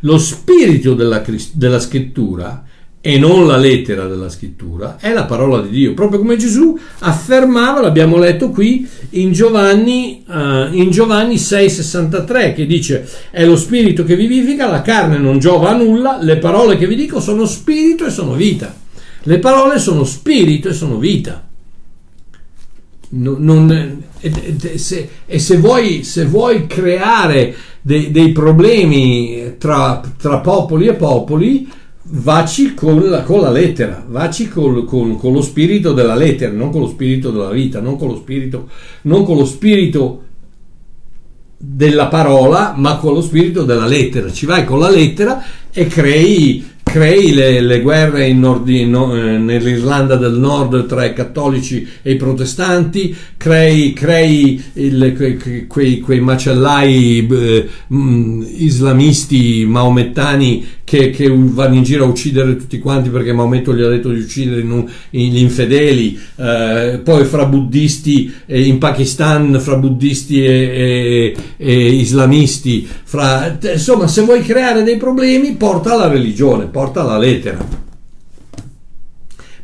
Lo 0.00 0.18
spirito 0.18 0.94
della, 0.94 1.24
della 1.52 1.80
scrittura 1.80 2.67
e 3.00 3.16
non 3.16 3.46
la 3.46 3.56
lettera 3.56 4.06
della 4.06 4.28
scrittura, 4.28 4.96
è 4.98 5.12
la 5.12 5.24
parola 5.24 5.60
di 5.60 5.70
Dio, 5.70 5.94
proprio 5.94 6.18
come 6.18 6.36
Gesù 6.36 6.76
affermava, 6.98 7.80
l'abbiamo 7.80 8.16
letto 8.16 8.50
qui 8.50 8.88
in 9.10 9.32
Giovanni, 9.32 10.24
uh, 10.26 10.72
in 10.72 10.90
Giovanni 10.90 11.36
6,63, 11.36 12.54
che 12.54 12.66
dice: 12.66 13.08
È 13.30 13.44
lo 13.44 13.56
spirito 13.56 14.02
che 14.02 14.16
vivifica, 14.16 14.68
la 14.68 14.82
carne 14.82 15.16
non 15.18 15.38
giova 15.38 15.70
a 15.70 15.76
nulla, 15.76 16.18
le 16.20 16.38
parole 16.38 16.76
che 16.76 16.88
vi 16.88 16.96
dico 16.96 17.20
sono 17.20 17.46
spirito 17.46 18.04
e 18.04 18.10
sono 18.10 18.34
vita. 18.34 18.74
Le 19.22 19.38
parole 19.38 19.78
sono 19.78 20.04
spirito 20.04 20.68
e 20.68 20.72
sono 20.72 20.98
vita. 20.98 21.46
Non, 23.10 23.36
non, 23.38 24.02
e, 24.20 24.78
se, 24.78 25.08
e 25.24 25.38
se, 25.38 25.56
vuoi, 25.56 26.02
se 26.02 26.24
vuoi 26.24 26.66
creare 26.66 27.54
dei, 27.80 28.10
dei 28.10 28.32
problemi 28.32 29.54
tra, 29.56 30.02
tra 30.18 30.38
popoli 30.38 30.88
e 30.88 30.94
popoli, 30.94 31.68
Vaci 32.10 32.72
con 32.72 33.08
la, 33.08 33.22
con 33.22 33.40
la 33.40 33.50
lettera, 33.50 34.02
vaci 34.08 34.48
con, 34.48 34.86
con, 34.86 35.18
con, 35.18 35.32
lo 35.32 35.42
spirito 35.42 35.92
della 35.92 36.14
lettera, 36.14 36.50
non 36.50 36.70
con 36.70 36.80
lo 36.80 36.88
spirito 36.88 37.30
della 37.30 37.50
vita, 37.50 37.80
non 37.80 37.98
con 37.98 38.08
lo 38.08 38.16
spirito, 38.16 38.68
non 39.02 39.24
con 39.24 39.36
lo 39.36 39.44
spirito 39.44 40.22
della 41.58 42.06
parola, 42.06 42.72
ma 42.74 42.96
con 42.96 43.12
lo 43.12 43.20
spirito 43.20 43.64
della 43.64 43.86
lettera. 43.86 44.32
Ci 44.32 44.46
vai 44.46 44.64
con 44.64 44.78
la 44.78 44.88
lettera 44.88 45.42
e 45.70 45.86
crei 45.86 46.64
crei 46.88 47.32
le, 47.34 47.60
le 47.60 47.80
guerre 47.80 48.26
in 48.26 48.40
Nord, 48.40 48.66
no, 48.68 49.14
eh, 49.14 49.36
nell'Irlanda 49.36 50.16
del 50.16 50.38
Nord 50.38 50.86
tra 50.86 51.04
i 51.04 51.12
cattolici 51.12 51.86
e 52.02 52.12
i 52.12 52.16
protestanti, 52.16 53.14
crei, 53.36 53.92
crei 53.92 54.62
il, 54.74 55.14
que, 55.16 55.66
quei, 55.66 56.00
quei, 56.00 56.20
macellai 56.20 57.28
eh, 57.30 57.68
mm, 57.92 58.42
islamisti 58.56 59.66
maomettani 59.66 60.66
che, 60.88 61.10
che, 61.10 61.28
vanno 61.30 61.74
in 61.74 61.82
giro 61.82 62.06
a 62.06 62.08
uccidere 62.08 62.56
tutti 62.56 62.78
quanti 62.78 63.10
perché 63.10 63.34
Maometto 63.34 63.74
gli 63.74 63.82
ha 63.82 63.88
detto 63.88 64.08
di 64.08 64.20
uccidere 64.20 64.62
gli 65.10 65.36
infedeli, 65.36 66.18
eh, 66.36 67.00
poi 67.04 67.26
fra 67.26 67.44
buddisti 67.44 68.32
eh, 68.46 68.62
in 68.64 68.78
Pakistan, 68.78 69.58
fra 69.60 69.76
buddisti 69.76 70.42
e, 70.42 70.48
e, 70.48 71.36
e 71.58 71.88
islamisti, 71.92 72.88
fra, 73.04 73.58
insomma 73.60 74.06
se 74.06 74.22
vuoi 74.22 74.40
creare 74.40 74.82
dei 74.82 74.96
problemi 74.96 75.52
porta 75.56 75.92
alla 75.92 76.08
religione, 76.08 76.64
porta 76.64 77.02
alla 77.02 77.18
lettera, 77.18 77.58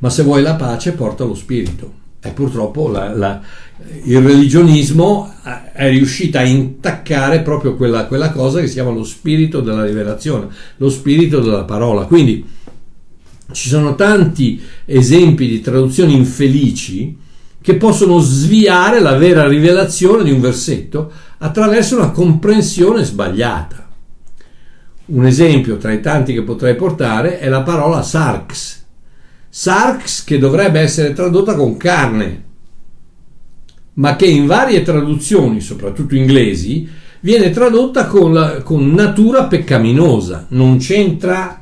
ma 0.00 0.10
se 0.10 0.22
vuoi 0.24 0.42
la 0.42 0.56
pace 0.56 0.92
porta 0.92 1.24
lo 1.24 1.34
spirito. 1.34 2.02
E 2.26 2.30
purtroppo 2.30 2.88
la, 2.88 3.14
la, 3.14 3.40
il 4.04 4.20
religionismo 4.20 5.32
è 5.72 5.88
riuscito 5.88 6.38
a 6.38 6.42
intaccare 6.42 7.40
proprio 7.40 7.76
quella, 7.76 8.06
quella, 8.06 8.30
cosa 8.30 8.60
che 8.60 8.66
si 8.66 8.74
chiama 8.74 8.90
lo 8.90 9.04
spirito 9.04 9.60
della 9.60 9.84
rivelazione, 9.84 10.48
lo 10.76 10.90
spirito 10.90 11.40
della 11.40 11.64
parola. 11.64 12.04
Quindi 12.04 12.44
ci 13.52 13.68
sono 13.68 13.94
tanti 13.94 14.60
esempi 14.84 15.46
di 15.46 15.60
traduzioni 15.60 16.14
infelici 16.14 17.16
che 17.60 17.76
possono 17.76 18.18
sviare 18.18 19.00
la 19.00 19.16
vera 19.16 19.46
rivelazione 19.46 20.24
di 20.24 20.30
un 20.30 20.40
versetto 20.40 21.10
attraverso 21.38 21.96
una 21.96 22.10
comprensione 22.10 23.04
sbagliata. 23.04 23.88
Un 25.06 25.26
esempio 25.26 25.76
tra 25.76 25.92
i 25.92 26.00
tanti 26.00 26.32
che 26.32 26.42
potrei 26.42 26.74
portare 26.74 27.38
è 27.38 27.48
la 27.48 27.62
parola 27.62 28.02
sarx 28.02 28.82
Sarx 29.56 30.24
che 30.24 30.38
dovrebbe 30.38 30.80
essere 30.80 31.12
tradotta 31.12 31.54
con 31.54 31.76
carne, 31.76 32.42
ma 33.94 34.16
che 34.16 34.26
in 34.26 34.46
varie 34.46 34.82
traduzioni, 34.82 35.60
soprattutto 35.60 36.14
inglesi, 36.14 36.88
viene 37.20 37.50
tradotta 37.50 38.06
con, 38.06 38.32
la, 38.32 38.62
con 38.62 38.92
natura 38.92 39.44
peccaminosa. 39.44 40.46
Non 40.50 40.78
c'entra 40.78 41.58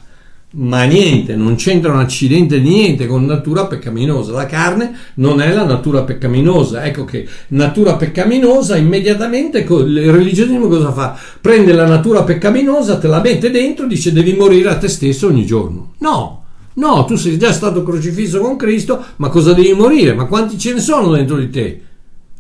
ma 0.55 0.83
niente, 0.85 1.35
non 1.35 1.55
c'entra 1.55 1.93
un 1.93 2.01
accidente 2.01 2.61
di 2.61 2.69
niente 2.69 3.07
con 3.07 3.25
natura 3.25 3.67
peccaminosa. 3.67 4.33
La 4.33 4.47
carne 4.47 4.95
non 5.15 5.41
è 5.41 5.53
la 5.53 5.65
natura 5.65 6.03
peccaminosa. 6.03 6.85
Ecco 6.85 7.05
che 7.05 7.27
natura 7.49 7.97
peccaminosa 7.97 8.77
immediatamente 8.77 9.61
il 9.61 10.13
religionismo 10.13 10.69
cosa 10.69 10.93
fa? 10.93 11.19
Prende 11.41 11.73
la 11.73 11.87
natura 11.87 12.23
peccaminosa, 12.23 12.99
te 12.99 13.09
la 13.09 13.21
mette 13.21 13.51
dentro 13.51 13.87
dice 13.87 14.13
devi 14.13 14.35
morire 14.35 14.69
a 14.69 14.77
te 14.77 14.89
stesso 14.89 15.29
ogni 15.29 15.47
giorno. 15.47 15.95
No, 15.99 16.41
No, 16.75 17.05
tu 17.05 17.17
sei 17.17 17.37
già 17.37 17.53
stato 17.53 17.83
crocifisso 17.83 18.41
con 18.41 18.57
Cristo, 18.57 18.99
ma 19.17 19.29
cosa 19.29 19.53
devi 19.53 19.75
morire? 19.75 20.15
Ma 20.15 20.25
quanti 20.25 20.57
ce 20.59 20.73
ne 20.73 20.81
sono 20.81 21.13
dentro 21.13 21.37
di 21.37 21.51
te? 21.51 21.81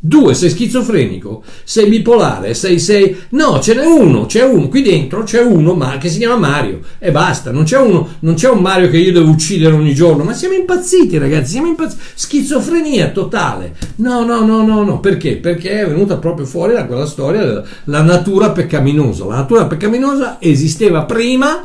Due, 0.04 0.34
sei 0.34 0.50
schizofrenico, 0.50 1.44
sei 1.62 1.88
bipolare, 1.88 2.54
sei, 2.54 2.80
sei... 2.80 3.16
No, 3.28 3.60
ce 3.60 3.72
n'è 3.72 3.84
uno, 3.84 4.26
c'è 4.26 4.42
uno, 4.42 4.66
qui 4.66 4.82
dentro 4.82 5.22
c'è 5.22 5.40
uno 5.40 5.74
ma, 5.74 5.96
che 5.98 6.08
si 6.08 6.18
chiama 6.18 6.34
Mario 6.34 6.80
e 6.98 7.12
basta, 7.12 7.52
non 7.52 7.62
c'è, 7.62 7.78
uno, 7.78 8.08
non 8.18 8.34
c'è 8.34 8.48
un 8.48 8.58
Mario 8.58 8.90
che 8.90 8.96
io 8.96 9.12
devo 9.12 9.30
uccidere 9.30 9.76
ogni 9.76 9.94
giorno, 9.94 10.24
ma 10.24 10.32
siamo 10.32 10.54
impazziti 10.54 11.18
ragazzi, 11.18 11.52
siamo 11.52 11.68
impazziti, 11.68 12.02
schizofrenia 12.14 13.10
totale. 13.10 13.76
No, 13.96 14.24
no, 14.24 14.44
no, 14.44 14.66
no, 14.66 14.82
no, 14.82 14.98
perché? 14.98 15.36
Perché 15.36 15.82
è 15.82 15.86
venuta 15.86 16.16
proprio 16.16 16.46
fuori 16.46 16.72
da 16.72 16.84
quella 16.86 17.06
storia 17.06 17.62
della 17.84 18.02
natura 18.02 18.50
peccaminosa. 18.50 19.24
La 19.26 19.36
natura 19.36 19.66
peccaminosa 19.66 20.38
esisteva 20.40 21.04
prima 21.04 21.64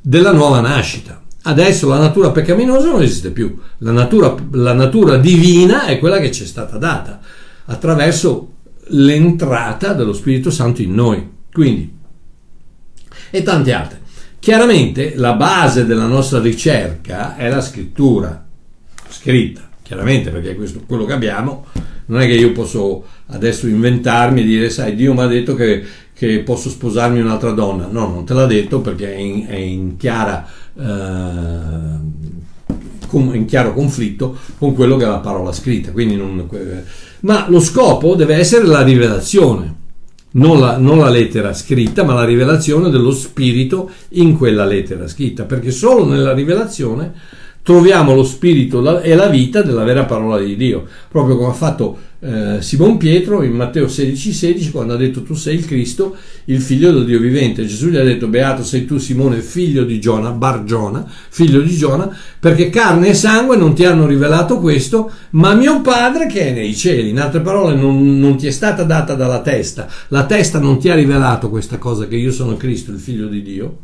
della 0.00 0.32
nuova 0.32 0.60
nascita. 0.60 1.20
Adesso 1.42 1.86
la 1.88 1.98
natura 1.98 2.30
peccaminosa 2.30 2.88
non 2.88 3.02
esiste 3.02 3.30
più, 3.30 3.54
la 3.78 3.92
natura, 3.92 4.34
la 4.52 4.72
natura 4.72 5.18
divina 5.18 5.84
è 5.84 5.98
quella 5.98 6.18
che 6.20 6.32
ci 6.32 6.44
è 6.44 6.46
stata 6.46 6.78
data 6.78 7.20
attraverso 7.70 8.54
l'entrata 8.88 9.92
dello 9.92 10.12
Spirito 10.12 10.50
Santo 10.50 10.82
in 10.82 10.92
noi. 10.92 11.28
Quindi, 11.52 11.98
e 13.30 13.42
tante 13.42 13.72
altre. 13.72 13.98
Chiaramente 14.38 15.14
la 15.16 15.34
base 15.34 15.86
della 15.86 16.06
nostra 16.06 16.40
ricerca 16.40 17.36
è 17.36 17.48
la 17.48 17.60
scrittura 17.60 18.46
scritta, 19.08 19.68
chiaramente 19.82 20.30
perché 20.30 20.54
questo 20.54 20.82
quello 20.86 21.04
che 21.04 21.12
abbiamo, 21.12 21.66
non 22.06 22.20
è 22.20 22.26
che 22.26 22.34
io 22.34 22.52
posso 22.52 23.04
adesso 23.26 23.68
inventarmi 23.68 24.40
e 24.40 24.44
dire, 24.44 24.70
sai, 24.70 24.96
Dio 24.96 25.12
mi 25.12 25.20
ha 25.20 25.26
detto 25.26 25.54
che, 25.54 25.84
che, 26.12 26.40
posso 26.40 26.70
sposarmi 26.70 27.20
un'altra 27.20 27.50
donna. 27.50 27.86
No, 27.86 28.08
non 28.08 28.24
te 28.24 28.34
l'ha 28.34 28.46
detto 28.46 28.80
perché 28.80 29.14
è 29.14 29.18
in, 29.18 29.46
è 29.46 29.56
in 29.56 29.96
chiara 29.96 30.48
eh, 30.76 32.18
in 33.12 33.44
chiaro 33.46 33.74
conflitto 33.74 34.38
con 34.58 34.74
quello 34.74 34.96
che 34.96 35.04
è 35.04 35.08
la 35.08 35.18
parola 35.18 35.52
scritta. 35.52 35.92
Non, 35.94 36.48
ma 37.22 37.46
lo 37.48 37.60
scopo 37.60 38.14
deve 38.14 38.36
essere 38.36 38.66
la 38.66 38.82
rivelazione, 38.82 39.74
non 40.32 40.60
la, 40.60 40.78
non 40.78 40.98
la, 40.98 41.08
lettera 41.08 41.52
scritta, 41.52 42.04
ma 42.04 42.14
la 42.14 42.24
rivelazione 42.24 42.90
dello 42.90 43.10
spirito 43.10 43.90
in 44.10 44.36
quella 44.36 44.64
lettera 44.64 45.08
scritta, 45.08 45.44
perché 45.44 45.70
solo 45.70 46.06
nella 46.06 46.32
rivelazione 46.32 47.12
troviamo 47.62 48.14
lo 48.14 48.24
spirito 48.24 49.00
e 49.00 49.14
la 49.14 49.26
vita 49.26 49.62
della 49.62 49.84
vera 49.84 50.04
parola 50.04 50.38
di 50.38 50.56
Dio, 50.56 50.86
proprio 51.08 51.36
come 51.36 51.50
ha 51.50 51.54
fatto 51.54 51.98
eh, 52.20 52.58
Simon 52.60 52.96
Pietro 52.96 53.42
in 53.42 53.52
Matteo 53.52 53.86
16,16 53.86 54.30
16, 54.30 54.70
quando 54.70 54.94
ha 54.94 54.96
detto 54.96 55.22
tu 55.22 55.34
sei 55.34 55.56
il 55.56 55.64
Cristo, 55.64 56.16
il 56.44 56.60
figlio 56.60 56.92
del 56.92 57.04
Dio 57.04 57.18
vivente. 57.18 57.66
Gesù 57.66 57.88
gli 57.88 57.96
ha 57.96 58.04
detto 58.04 58.28
beato 58.28 58.62
sei 58.62 58.84
tu 58.84 58.98
Simone, 58.98 59.40
figlio 59.40 59.84
di 59.84 59.98
Giona, 59.98 60.30
Bar 60.30 60.64
Giona, 60.64 61.04
figlio 61.28 61.60
di 61.60 61.74
Giona, 61.74 62.14
perché 62.38 62.70
carne 62.70 63.08
e 63.08 63.14
sangue 63.14 63.56
non 63.56 63.74
ti 63.74 63.84
hanno 63.84 64.06
rivelato 64.06 64.58
questo, 64.58 65.10
ma 65.30 65.54
mio 65.54 65.80
Padre 65.80 66.26
che 66.26 66.48
è 66.48 66.52
nei 66.52 66.74
cieli. 66.74 67.08
In 67.08 67.20
altre 67.20 67.40
parole 67.40 67.74
non, 67.74 68.18
non 68.18 68.36
ti 68.36 68.46
è 68.46 68.50
stata 68.50 68.84
data 68.84 69.14
dalla 69.14 69.40
testa, 69.40 69.88
la 70.08 70.26
testa 70.26 70.58
non 70.58 70.78
ti 70.78 70.88
ha 70.88 70.94
rivelato 70.94 71.48
questa 71.48 71.78
cosa 71.78 72.06
che 72.06 72.16
io 72.16 72.32
sono 72.32 72.56
Cristo, 72.56 72.90
il 72.92 72.98
figlio 72.98 73.26
di 73.26 73.42
Dio 73.42 73.78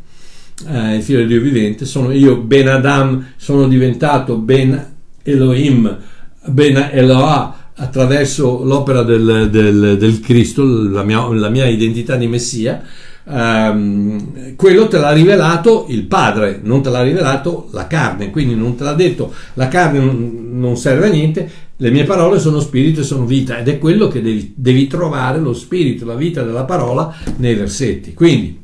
eh, 0.65 0.95
il 0.95 1.03
figlio 1.03 1.19
di 1.19 1.27
Dio 1.27 1.41
vivente, 1.41 1.85
sono 1.85 2.11
io 2.11 2.37
Ben 2.37 2.67
Adam, 2.67 3.33
sono 3.35 3.67
diventato 3.67 4.37
Ben 4.37 4.95
Elohim, 5.23 5.97
Ben 6.45 6.89
Eloah 6.91 7.66
attraverso 7.79 8.63
l'opera 8.63 9.03
del, 9.03 9.49
del, 9.51 9.97
del 9.97 10.19
Cristo, 10.19 10.63
la 10.63 11.03
mia, 11.03 11.27
la 11.33 11.49
mia, 11.49 11.67
identità 11.67 12.15
di 12.15 12.27
Messia, 12.27 12.81
ehm, 13.27 14.55
quello 14.55 14.87
te 14.87 14.97
l'ha 14.97 15.11
rivelato 15.11 15.85
il 15.89 16.03
Padre, 16.05 16.59
non 16.63 16.81
te 16.81 16.89
l'ha 16.89 17.03
rivelato 17.03 17.69
la 17.71 17.85
carne, 17.85 18.31
quindi 18.31 18.55
non 18.55 18.75
te 18.75 18.83
l'ha 18.83 18.93
detto 18.93 19.31
la 19.53 19.67
carne 19.67 19.99
non, 19.99 20.75
serve 20.75 21.07
a 21.07 21.11
niente, 21.11 21.49
le 21.77 21.91
mie 21.91 22.05
parole 22.05 22.39
sono 22.39 22.59
spirito 22.59 23.01
e 23.01 23.03
sono 23.03 23.25
vita 23.25 23.59
ed 23.59 23.67
è 23.67 23.77
quello 23.77 24.07
che 24.07 24.21
devi, 24.21 24.53
devi 24.55 24.87
trovare, 24.87 25.39
lo 25.39 25.53
spirito, 25.53 26.05
la 26.05 26.15
vita 26.15 26.41
della 26.41 26.63
parola 26.63 27.13
nei 27.37 27.53
versetti. 27.53 28.15
Quindi, 28.15 28.59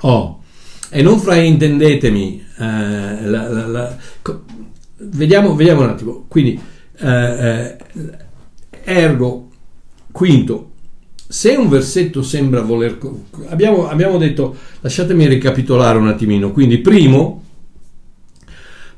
oh, 0.00 0.42
e 0.90 1.00
non 1.00 1.18
fraintendetemi, 1.18 2.44
eh, 2.58 3.26
la, 3.26 3.48
la, 3.48 3.66
la, 3.66 3.96
vediamo, 4.98 5.54
vediamo, 5.54 5.80
un 5.80 5.88
attimo, 5.88 6.24
quindi 6.28 6.60
eh, 6.98 7.06
eh, 7.06 7.76
ergo, 8.84 9.50
quinto, 10.10 10.70
se 11.28 11.54
un 11.54 11.68
versetto 11.68 12.22
sembra 12.22 12.60
voler... 12.60 12.98
Abbiamo, 13.48 13.88
abbiamo 13.88 14.18
detto, 14.18 14.56
lasciatemi 14.80 15.26
ricapitolare 15.26 15.98
un 15.98 16.08
attimino, 16.08 16.52
quindi 16.52 16.78
primo, 16.78 17.42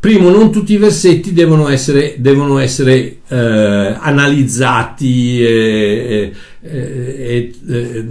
Primo, 0.05 0.29
non 0.29 0.53
tutti 0.53 0.75
i 0.75 0.77
versetti 0.77 1.33
devono 1.33 1.67
essere, 1.71 2.17
devono 2.19 2.59
essere 2.59 3.21
eh, 3.27 3.97
analizzati 3.99 5.43
e, 5.43 6.31
e, 6.61 7.55
e, 7.67 8.07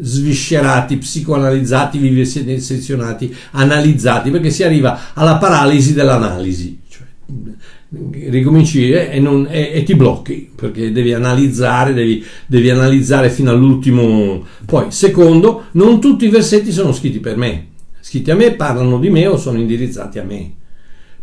sviscerati, 0.00 0.96
psicoanalizzati, 0.96 1.98
vivisezionati, 1.98 3.36
analizzati, 3.50 4.30
perché 4.30 4.48
si 4.48 4.62
arriva 4.62 5.12
alla 5.12 5.36
paralisi 5.36 5.92
dell'analisi. 5.92 6.80
Ricominci 8.10 8.90
e, 8.90 9.20
non, 9.20 9.46
e, 9.50 9.82
ti 9.84 9.94
blocchi 9.94 10.50
perché 10.54 10.90
devi 10.90 11.12
analizzare, 11.12 11.92
devi, 11.92 12.24
devi 12.46 12.70
analizzare 12.70 13.30
fino 13.30 13.50
all'ultimo. 13.50 14.44
Poi, 14.64 14.86
secondo, 14.90 15.64
non 15.72 16.00
tutti 16.00 16.24
i 16.26 16.30
versetti 16.30 16.72
sono 16.72 16.92
scritti 16.92 17.20
per 17.20 17.36
me. 17.36 17.68
Scritti 18.00 18.30
a 18.30 18.34
me, 18.34 18.52
parlano 18.52 18.98
di 18.98 19.10
me 19.10 19.26
o 19.26 19.36
sono 19.36 19.58
indirizzati 19.58 20.18
a 20.18 20.24
me 20.24 20.52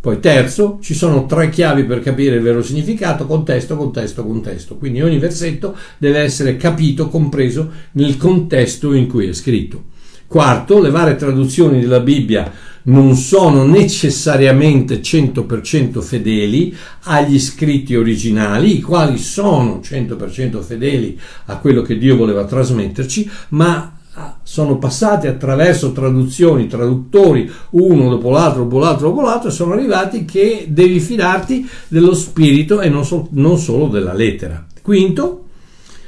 poi 0.01 0.19
terzo, 0.19 0.80
ci 0.82 0.95
sono 0.95 1.28
tre 1.28 1.49
chiavi 1.49 1.84
per 1.84 1.99
capire 1.99 2.38
il 2.38 2.41
vero 2.41 2.63
significato, 2.63 3.28
contesto, 3.28 3.78
contesto, 3.78 4.26
contesto. 4.26 4.78
Quindi 4.78 4.99
ogni 5.03 5.19
versetto 5.19 5.78
deve 5.99 6.22
essere 6.22 6.57
capito, 6.57 7.07
compreso 7.07 7.69
nel 7.91 8.17
contesto 8.17 8.95
in 8.95 9.07
cui 9.07 9.28
è 9.28 9.34
scritto. 9.34 9.89
Quarto, 10.26 10.82
le 10.82 10.89
varie 10.89 11.15
traduzioni 11.15 11.80
della 11.80 11.99
Bibbia 11.99 12.51
non 12.84 13.15
sono 13.15 13.65
necessariamente 13.65 15.01
100% 15.01 16.01
fedeli 16.01 16.75
agli 17.03 17.39
scritti 17.39 17.95
originali, 17.95 18.77
i 18.77 18.82
quali 18.82 19.17
sono 19.17 19.82
100% 19.84 20.61
fedeli 20.61 21.19
a 21.45 21.57
quello 21.57 21.82
che 21.82 21.97
Dio 21.97 22.15
voleva 22.15 22.45
trasmetterci, 22.45 23.29
ma 23.49 23.95
Ah, 24.13 24.39
sono 24.43 24.77
passati 24.77 25.27
attraverso 25.27 25.93
traduzioni, 25.93 26.67
traduttori, 26.67 27.49
uno 27.69 28.09
dopo 28.09 28.29
l'altro, 28.29 28.63
dopo 28.63 28.77
l'altro, 28.77 29.07
dopo 29.07 29.21
l'altro, 29.21 29.47
e 29.47 29.53
sono 29.53 29.71
arrivati 29.71 30.25
che 30.25 30.65
devi 30.67 30.99
fidarti 30.99 31.65
dello 31.88 32.13
spirito 32.13 32.82
e 32.82 32.89
non, 32.89 33.05
so, 33.05 33.29
non 33.32 33.57
solo 33.57 33.88
della 33.88 34.11
lettera. 34.11 34.65
Quinto, 34.82 35.45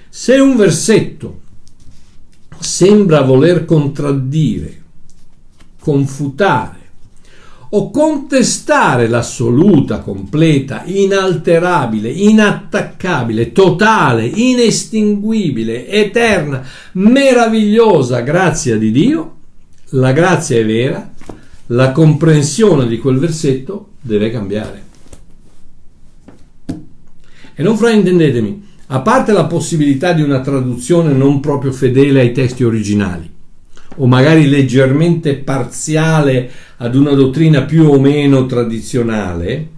se 0.10 0.36
un 0.36 0.58
versetto 0.58 1.40
sembra 2.60 3.22
voler 3.22 3.64
contraddire, 3.64 4.83
confutare 5.84 6.82
o 7.76 7.90
contestare 7.90 9.08
l'assoluta, 9.08 10.00
completa, 10.00 10.84
inalterabile, 10.86 12.10
inattaccabile, 12.10 13.52
totale, 13.52 14.26
inestinguibile, 14.28 15.88
eterna, 15.88 16.64
meravigliosa 16.94 18.22
grazia 18.22 18.78
di 18.78 18.92
Dio, 18.92 19.36
la 19.90 20.12
grazia 20.12 20.58
è 20.58 20.66
vera, 20.66 21.14
la 21.68 21.92
comprensione 21.92 22.88
di 22.88 23.00
quel 23.00 23.18
versetto 23.18 23.90
deve 24.02 24.30
cambiare. 24.30 24.84
E 27.56 27.64
non 27.64 27.76
fraintendetemi, 27.76 28.68
a 28.88 29.02
parte 29.02 29.32
la 29.32 29.46
possibilità 29.46 30.14
di 30.14 30.22
una 30.22 30.42
traduzione 30.42 31.12
non 31.12 31.40
proprio 31.40 31.72
fedele 31.72 32.20
ai 32.20 32.32
testi 32.32 32.64
originali, 32.64 33.33
o 33.98 34.06
magari 34.06 34.48
leggermente 34.48 35.36
parziale 35.36 36.50
ad 36.78 36.96
una 36.96 37.12
dottrina 37.12 37.64
più 37.64 37.90
o 37.90 38.00
meno 38.00 38.46
tradizionale 38.46 39.70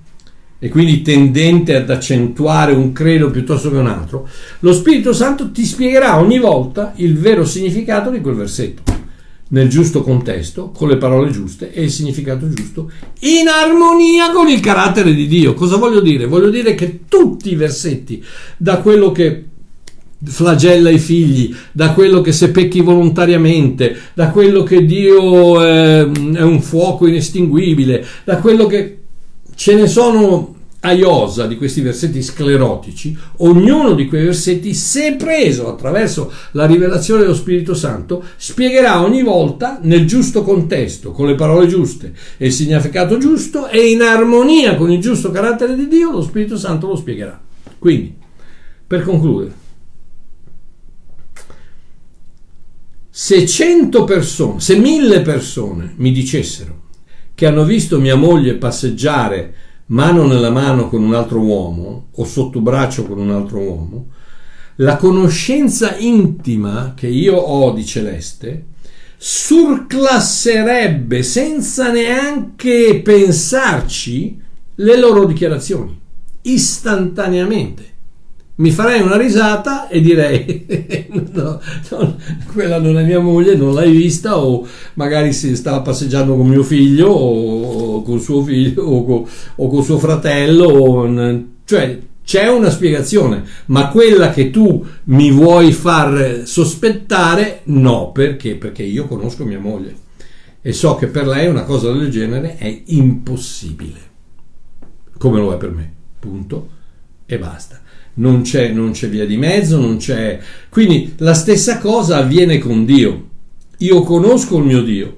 e 0.58 0.70
quindi 0.70 1.02
tendente 1.02 1.76
ad 1.76 1.90
accentuare 1.90 2.74
un 2.74 2.92
credo 2.92 3.30
piuttosto 3.30 3.70
che 3.70 3.78
un 3.78 3.88
altro, 3.88 4.28
lo 4.60 4.74
Spirito 4.74 5.14
Santo 5.14 5.52
ti 5.52 5.66
spiegherà 5.66 6.20
ogni 6.20 6.40
volta 6.40 6.94
il 6.96 7.18
vero 7.18 7.46
significato 7.46 8.10
di 8.10 8.22
quel 8.22 8.36
versetto 8.36 8.94
nel 9.48 9.70
giusto 9.70 10.02
contesto, 10.02 10.72
con 10.72 10.88
le 10.88 10.98
parole 10.98 11.30
giuste 11.30 11.72
e 11.72 11.84
il 11.84 11.92
significato 11.92 12.50
giusto, 12.50 12.92
in 13.20 13.48
armonia 13.48 14.32
con 14.32 14.48
il 14.48 14.60
carattere 14.60 15.14
di 15.14 15.28
Dio. 15.28 15.54
Cosa 15.54 15.78
voglio 15.78 16.02
dire? 16.02 16.26
Voglio 16.26 16.50
dire 16.50 16.74
che 16.74 17.02
tutti 17.08 17.52
i 17.52 17.56
versetti, 17.56 18.24
da 18.58 18.80
quello 18.80 19.12
che 19.12 19.46
flagella 20.26 20.90
i 20.90 21.00
figli, 21.00 21.54
da 21.72 21.94
quello 21.94 22.22
che 22.22 22.32
se 22.32 22.52
pecchi 22.52 22.82
volontariamente, 22.82 23.96
da 24.14 24.30
quello 24.30 24.64
che 24.64 24.86
Dio 24.86 25.62
è, 25.62 26.06
è 26.06 26.42
un 26.42 26.62
fuoco 26.62 27.08
inestinguibile, 27.08 28.06
da 28.24 28.38
quello 28.38 28.66
che 28.66 29.00
ce 29.56 29.76
ne 29.76 29.88
sono 29.88 30.54
a 30.86 30.92
iosa 30.92 31.48
di 31.48 31.58
questi 31.58 31.82
versetti 31.82 32.22
sclerotici, 32.22 33.18
ognuno 33.38 33.94
di 33.94 34.06
quei 34.06 34.24
versetti, 34.24 34.76
se 34.76 35.16
preso 35.16 35.68
attraverso 35.68 36.32
la 36.52 36.68
rivelazione 36.68 37.22
dello 37.22 37.34
Spirito 37.34 37.74
Santo, 37.74 38.24
spiegherà 38.38 39.02
ogni 39.02 39.24
volta 39.24 39.80
nel 39.82 40.06
giusto 40.06 40.44
contesto, 40.44 41.12
con 41.12 41.26
le 41.26 41.34
parole 41.34 41.68
giuste 41.68 42.14
e 42.38 42.48
il 42.48 42.54
significato 42.54 43.18
giusto 43.18 43.68
e 43.68 43.90
in 43.90 44.02
armonia 44.02 44.76
con 44.76 44.92
il 44.92 45.02
giusto 45.02 45.32
carattere 45.32 45.76
di 45.76 45.88
Dio, 45.88 46.12
lo 46.12 46.22
Spirito 46.22 46.56
Santo 46.56 46.88
lo 46.88 46.96
spiegherà. 46.96 47.40
Quindi, 47.80 48.14
per 48.86 49.02
concludere, 49.02 49.54
Se 53.18 53.48
cento 53.48 54.04
persone, 54.04 54.60
se 54.60 54.76
mille 54.76 55.22
persone 55.22 55.94
mi 55.96 56.12
dicessero 56.12 56.82
che 57.34 57.46
hanno 57.46 57.64
visto 57.64 57.98
mia 57.98 58.18
moglie 58.18 58.56
passeggiare 58.56 59.54
mano 59.86 60.28
nella 60.28 60.50
mano 60.50 60.90
con 60.90 61.02
un 61.02 61.14
altro 61.14 61.40
uomo 61.40 62.08
o 62.12 62.26
sotto 62.26 62.60
braccio 62.60 63.06
con 63.06 63.18
un 63.18 63.32
altro 63.32 63.60
uomo, 63.60 64.08
la 64.76 64.98
conoscenza 64.98 65.96
intima 65.96 66.92
che 66.94 67.08
io 67.08 67.38
ho 67.38 67.72
di 67.72 67.86
Celeste 67.86 68.66
surclasserebbe 69.16 71.24
senza 71.24 71.94
neanche 71.94 73.00
pensarci 73.02 74.42
le 74.76 75.00
loro 75.00 75.24
dichiarazioni 75.24 75.98
istantaneamente 76.42 77.94
mi 78.58 78.72
farei 78.72 79.02
una 79.02 79.18
risata 79.18 79.90
e 79.90 80.00
direi 80.00 81.10
no, 81.34 81.60
no, 81.90 82.18
quella 82.54 82.80
non 82.80 82.98
è 82.98 83.04
mia 83.04 83.20
moglie, 83.20 83.56
non 83.56 83.74
l'hai 83.74 83.92
vista 83.92 84.38
o 84.38 84.66
magari 84.94 85.34
si 85.34 85.56
stava 85.58 85.82
passeggiando 85.82 86.36
con 86.36 86.48
mio 86.48 86.64
figlio 86.64 87.08
o, 87.10 87.96
o 87.96 88.02
con 88.02 88.20
suo 88.20 88.44
figlio 88.44 88.84
o 88.84 89.04
con, 89.04 89.26
o 89.56 89.68
con 89.68 89.84
suo 89.84 89.98
fratello, 89.98 90.66
o, 90.68 91.44
cioè 91.66 92.00
c'è 92.24 92.48
una 92.48 92.70
spiegazione, 92.70 93.44
ma 93.68 93.90
quella 93.90 94.32
che 94.32 94.50
tu 94.52 94.84
mi 95.06 95.32
vuoi 95.32 95.74
far 95.74 96.44
sospettare 96.46 97.62
no, 97.66 98.12
perché? 98.12 98.56
Perché 98.56 98.84
io 98.84 99.06
conosco 99.06 99.44
mia 99.44 99.60
moglie 99.60 100.04
e 100.62 100.72
so 100.72 100.96
che 100.96 101.08
per 101.08 101.28
lei 101.28 101.48
una 101.48 101.64
cosa 101.64 101.92
del 101.92 102.10
genere 102.10 102.56
è 102.56 102.84
impossibile, 102.86 104.00
come 105.18 105.40
lo 105.40 105.54
è 105.54 105.58
per 105.58 105.72
me, 105.72 105.94
punto 106.20 106.70
e 107.26 107.38
basta 107.38 107.82
non 108.16 108.42
c'è, 108.42 108.70
non 108.70 108.92
c'è 108.92 109.10
via 109.10 109.26
di 109.26 109.38
mezzo, 109.38 109.80
non 109.80 109.98
c'è... 109.98 110.40
Quindi 110.70 111.14
la 111.18 111.34
stessa 111.34 111.80
cosa 111.80 112.18
avviene 112.18 112.60
con 112.60 112.86
Dio. 112.86 113.30
Io 113.80 114.02
conosco 114.04 114.58
il 114.58 114.64
mio 114.64 114.82
Dio 114.82 115.18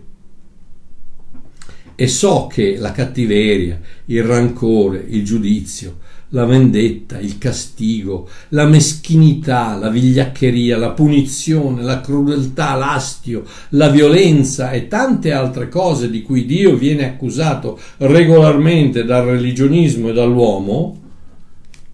e 1.95 2.07
so 2.07 2.47
che 2.47 2.77
la 2.77 2.91
cattiveria, 2.91 3.79
il 4.05 4.23
rancore, 4.23 5.03
il 5.09 5.23
giudizio, 5.23 5.97
la 6.29 6.45
vendetta, 6.45 7.19
il 7.19 7.37
castigo, 7.37 8.27
la 8.49 8.65
meschinità, 8.65 9.75
la 9.75 9.89
vigliaccheria, 9.89 10.77
la 10.77 10.91
punizione, 10.91 11.81
la 11.81 12.01
crudeltà, 12.01 12.75
l'astio, 12.75 13.45
la 13.69 13.89
violenza 13.89 14.71
e 14.71 14.87
tante 14.87 15.31
altre 15.31 15.69
cose 15.69 16.09
di 16.09 16.21
cui 16.21 16.45
Dio 16.45 16.75
viene 16.75 17.05
accusato 17.05 17.79
regolarmente 17.97 19.05
dal 19.05 19.25
religionismo 19.25 20.09
e 20.09 20.13
dall'uomo, 20.13 21.01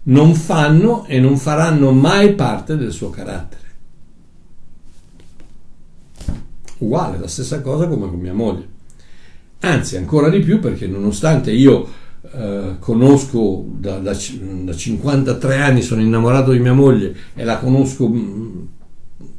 non 0.04 0.34
fanno 0.34 1.04
e 1.06 1.18
non 1.20 1.36
faranno 1.36 1.92
mai 1.92 2.34
parte 2.34 2.76
del 2.76 2.92
suo 2.92 3.10
carattere. 3.10 3.62
Uguale, 6.78 7.18
la 7.18 7.28
stessa 7.28 7.60
cosa 7.60 7.86
come 7.86 8.08
con 8.08 8.18
mia 8.18 8.34
moglie. 8.34 8.68
Anzi, 9.60 9.96
ancora 9.96 10.28
di 10.28 10.40
più 10.40 10.60
perché 10.60 10.86
nonostante 10.86 11.50
io 11.50 11.88
eh, 12.32 12.76
conosco 12.78 13.64
da, 13.78 13.98
da, 13.98 14.12
da, 14.12 14.74
53 14.74 15.56
anni, 15.56 15.82
sono 15.82 16.02
innamorato 16.02 16.52
di 16.52 16.58
mia 16.58 16.74
moglie 16.74 17.14
e 17.34 17.44
la 17.44 17.58
conosco 17.58 18.08
mm, 18.08 18.60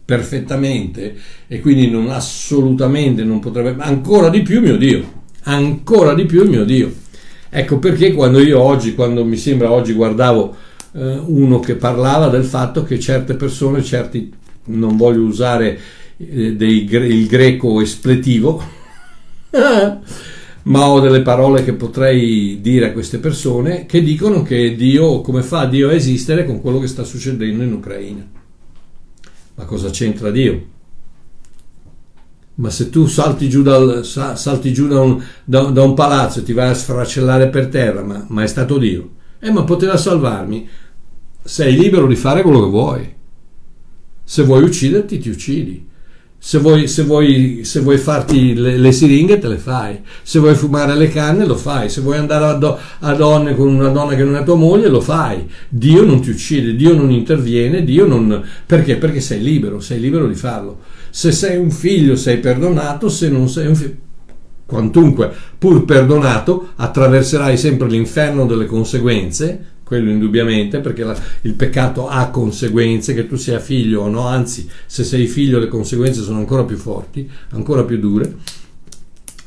perfettamente 0.04 1.16
e 1.48 1.60
quindi 1.60 1.90
non 1.90 2.10
assolutamente 2.10 3.24
non 3.24 3.40
potrebbe, 3.40 3.84
ancora 3.84 4.30
di 4.30 4.42
più 4.42 4.62
mio 4.62 4.78
Dio, 4.78 5.04
ancora 5.44 6.14
di 6.14 6.26
più 6.26 6.48
mio 6.48 6.64
Dio. 6.64 7.04
Ecco 7.58 7.80
perché 7.80 8.12
quando 8.12 8.42
io 8.42 8.60
oggi, 8.60 8.94
quando 8.94 9.24
mi 9.24 9.38
sembra 9.38 9.72
oggi 9.72 9.94
guardavo 9.94 10.54
eh, 10.92 11.22
uno 11.26 11.62
che 11.62 11.76
parlava 11.76 12.28
del 12.28 12.44
fatto 12.44 12.84
che 12.84 13.00
certe 13.00 13.36
persone, 13.36 13.82
certi, 13.82 14.30
non 14.66 14.98
voglio 14.98 15.22
usare 15.22 15.80
eh, 16.18 16.54
dei, 16.58 16.84
il 16.84 17.28
greco 17.28 17.80
espletivo, 17.80 18.62
ma 19.52 20.90
ho 20.90 21.00
delle 21.00 21.22
parole 21.22 21.64
che 21.64 21.72
potrei 21.72 22.60
dire 22.60 22.88
a 22.88 22.92
queste 22.92 23.20
persone 23.20 23.86
che 23.86 24.04
dicono 24.04 24.42
che 24.44 24.76
Dio, 24.76 25.22
come 25.22 25.42
fa 25.42 25.64
Dio 25.64 25.88
a 25.88 25.94
esistere 25.94 26.46
con 26.46 26.60
quello 26.60 26.80
che 26.80 26.88
sta 26.88 27.06
succedendo 27.06 27.64
in 27.64 27.72
Ucraina. 27.72 28.28
Ma 29.56 29.64
cosa 29.64 29.90
c'entra 29.92 30.30
Dio? 30.30 30.75
Ma 32.56 32.70
se 32.70 32.90
tu 32.90 33.06
salti 33.06 33.50
giù, 33.50 33.62
dal, 33.62 34.06
salti 34.06 34.72
giù 34.72 34.88
da, 34.88 35.02
un, 35.02 35.22
da, 35.44 35.64
da, 35.64 35.84
un, 35.84 35.94
palazzo 35.94 36.40
e 36.40 36.44
ti 36.44 36.54
vai 36.54 36.70
a 36.70 36.74
sfracellare 36.74 37.50
per 37.50 37.68
terra, 37.68 38.02
ma, 38.02 38.26
ma 38.30 38.44
è 38.44 38.48
stato 38.48 38.78
Dio. 38.78 39.10
Eh, 39.40 39.52
ma 39.52 39.64
poteva 39.64 39.98
salvarmi. 39.98 40.68
Sei 41.44 41.76
libero 41.76 42.08
di 42.08 42.16
fare 42.16 42.42
quello 42.42 42.62
che 42.62 42.70
vuoi. 42.70 43.14
Se 44.24 44.44
vuoi 44.44 44.64
ucciderti, 44.64 45.20
ti 45.20 45.30
uccidi. 45.30 45.86
Se 46.38 46.60
vuoi, 46.60 46.88
se 46.88 47.04
vuoi, 47.04 47.64
se 47.64 47.80
vuoi 47.80 47.98
farti 47.98 48.54
le, 48.54 48.78
le, 48.78 48.92
siringhe 48.92 49.40
te 49.40 49.48
le 49.48 49.58
fai, 49.58 50.00
se 50.22 50.38
vuoi 50.38 50.54
fumare 50.54 50.96
le 50.96 51.10
canne 51.10 51.44
lo 51.44 51.56
fai, 51.56 51.90
se 51.90 52.02
vuoi 52.02 52.18
andare 52.18 52.46
a, 52.46 52.54
do, 52.54 52.78
a, 53.00 53.14
donne 53.16 53.56
con 53.56 53.68
una 53.68 53.90
donna 53.90 54.16
che 54.16 54.24
non 54.24 54.36
è 54.36 54.44
tua 54.44 54.56
moglie 54.56 54.88
lo 54.88 55.02
fai. 55.02 55.50
Dio 55.68 56.04
non 56.04 56.22
ti 56.22 56.30
uccide, 56.30 56.76
Dio 56.76 56.94
non 56.94 57.10
interviene, 57.12 57.84
Dio 57.84 58.06
non... 58.06 58.44
Perché? 58.66 58.98
Perché 58.98 59.22
sei 59.22 59.42
libero, 59.42 59.80
sei 59.80 60.00
libero 60.00 60.28
di 60.28 60.36
farlo. 60.36 60.80
Se 61.16 61.32
sei 61.32 61.56
un 61.56 61.72
figlio 61.72 62.18
sei 62.18 62.40
perdonato, 62.40 63.08
se 63.08 63.30
non 63.30 63.48
sei 63.48 63.68
un 63.68 63.76
figlio... 63.76 63.96
Quantunque, 64.66 65.32
pur 65.58 65.86
perdonato, 65.86 66.72
attraverserai 66.76 67.56
sempre 67.58 67.88
l'inferno 67.88 68.46
delle 68.46 68.66
conseguenze, 68.66 69.78
quello 69.86 70.10
indubbiamente, 70.10 70.82
perché 70.82 71.06
la, 71.06 71.18
il 71.44 71.54
peccato 71.54 72.10
ha 72.10 72.28
conseguenze, 72.28 73.14
che 73.14 73.28
tu 73.28 73.38
sia 73.38 73.60
figlio 73.60 74.02
o 74.02 74.10
no, 74.10 74.28
anzi 74.28 74.70
se 74.86 75.06
sei 75.06 75.26
figlio 75.28 75.58
le 75.58 75.70
conseguenze 75.70 76.22
sono 76.22 76.40
ancora 76.40 76.66
più 76.66 76.76
forti, 76.76 77.32
ancora 77.52 77.86
più 77.86 77.98
dure, 77.98 78.36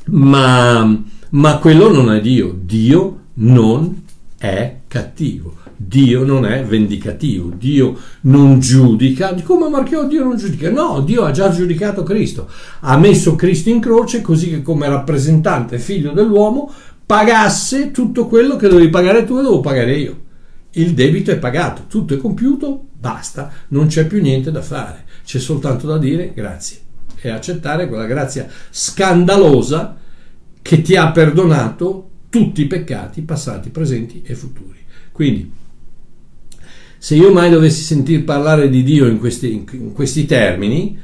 ma, 0.05 1.03
ma 1.29 1.57
quello 1.59 1.91
non 1.91 2.11
è 2.11 2.19
Dio, 2.19 2.57
Dio 2.59 3.19
non 3.35 4.05
è 4.39 4.77
cattivo. 4.87 5.57
Dio 5.81 6.25
non 6.25 6.45
è 6.45 6.65
vendicativo, 6.65 7.53
Dio 7.57 7.97
non 8.21 8.59
giudica, 8.59 9.33
come 9.43 9.69
Marchio 9.69 10.03
Dio 10.07 10.25
non 10.25 10.35
giudica? 10.35 10.69
No, 10.69 10.99
Dio 10.99 11.23
ha 11.23 11.31
già 11.31 11.49
giudicato 11.51 12.03
Cristo, 12.03 12.49
ha 12.81 12.97
messo 12.97 13.35
Cristo 13.35 13.69
in 13.69 13.79
croce 13.79 14.19
così 14.19 14.49
che 14.49 14.61
come 14.61 14.89
rappresentante 14.89 15.79
figlio 15.79 16.11
dell'uomo 16.11 16.69
pagasse 17.05 17.91
tutto 17.91 18.27
quello 18.27 18.57
che 18.57 18.67
dovevi 18.67 18.89
pagare 18.89 19.23
tu 19.23 19.37
e 19.37 19.41
devo 19.41 19.61
pagare 19.61 19.95
io 19.95 20.19
il 20.71 20.93
debito 20.93 21.31
è 21.31 21.37
pagato, 21.39 21.85
tutto 21.87 22.13
è 22.13 22.17
compiuto, 22.17 22.89
basta, 22.93 23.51
non 23.69 23.87
c'è 23.87 24.05
più 24.05 24.21
niente 24.21 24.51
da 24.51 24.61
fare, 24.61 25.05
c'è 25.23 25.39
soltanto 25.39 25.87
da 25.87 25.97
dire 25.97 26.33
grazie 26.35 26.77
e 27.21 27.29
accettare 27.29 27.87
quella 27.87 28.05
grazia 28.05 28.47
scandalosa 28.69 29.97
che 30.61 30.81
ti 30.81 30.95
ha 30.95 31.11
perdonato 31.11 32.09
tutti 32.29 32.61
i 32.61 32.67
peccati 32.67 33.21
passati, 33.21 33.69
presenti 33.69 34.21
e 34.25 34.35
futuri. 34.35 34.77
Quindi, 35.11 35.51
se 36.99 37.15
io 37.15 37.31
mai 37.31 37.49
dovessi 37.49 37.81
sentir 37.81 38.25
parlare 38.25 38.69
di 38.69 38.83
Dio 38.83 39.07
in 39.07 39.19
questi, 39.19 39.65
in 39.71 39.93
questi 39.93 40.25
termini, 40.25 40.99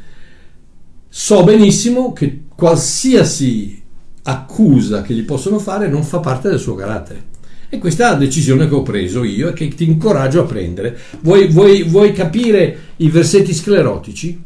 so 1.08 1.44
benissimo 1.46 2.12
che 2.12 2.42
qualsiasi 2.54 3.82
accusa 4.24 5.02
che 5.02 5.14
gli 5.14 5.24
possono 5.24 5.58
fare 5.58 5.88
non 5.88 6.04
fa 6.04 6.20
parte 6.20 6.50
del 6.50 6.60
suo 6.60 6.76
carattere. 6.76 7.34
E 7.70 7.78
questa 7.78 8.08
è 8.08 8.12
la 8.12 8.18
decisione 8.18 8.68
che 8.68 8.76
ho 8.76 8.84
preso 8.84 9.24
io 9.24 9.50
e 9.50 9.54
che 9.54 9.70
ti 9.70 9.86
incoraggio 9.86 10.42
a 10.42 10.46
prendere. 10.46 10.98
Vuoi, 11.22 11.48
vuoi, 11.48 11.84
vuoi 11.84 12.12
capire 12.12 12.78
i 12.98 13.10
versetti 13.10 13.54
sclerotici? 13.54 14.42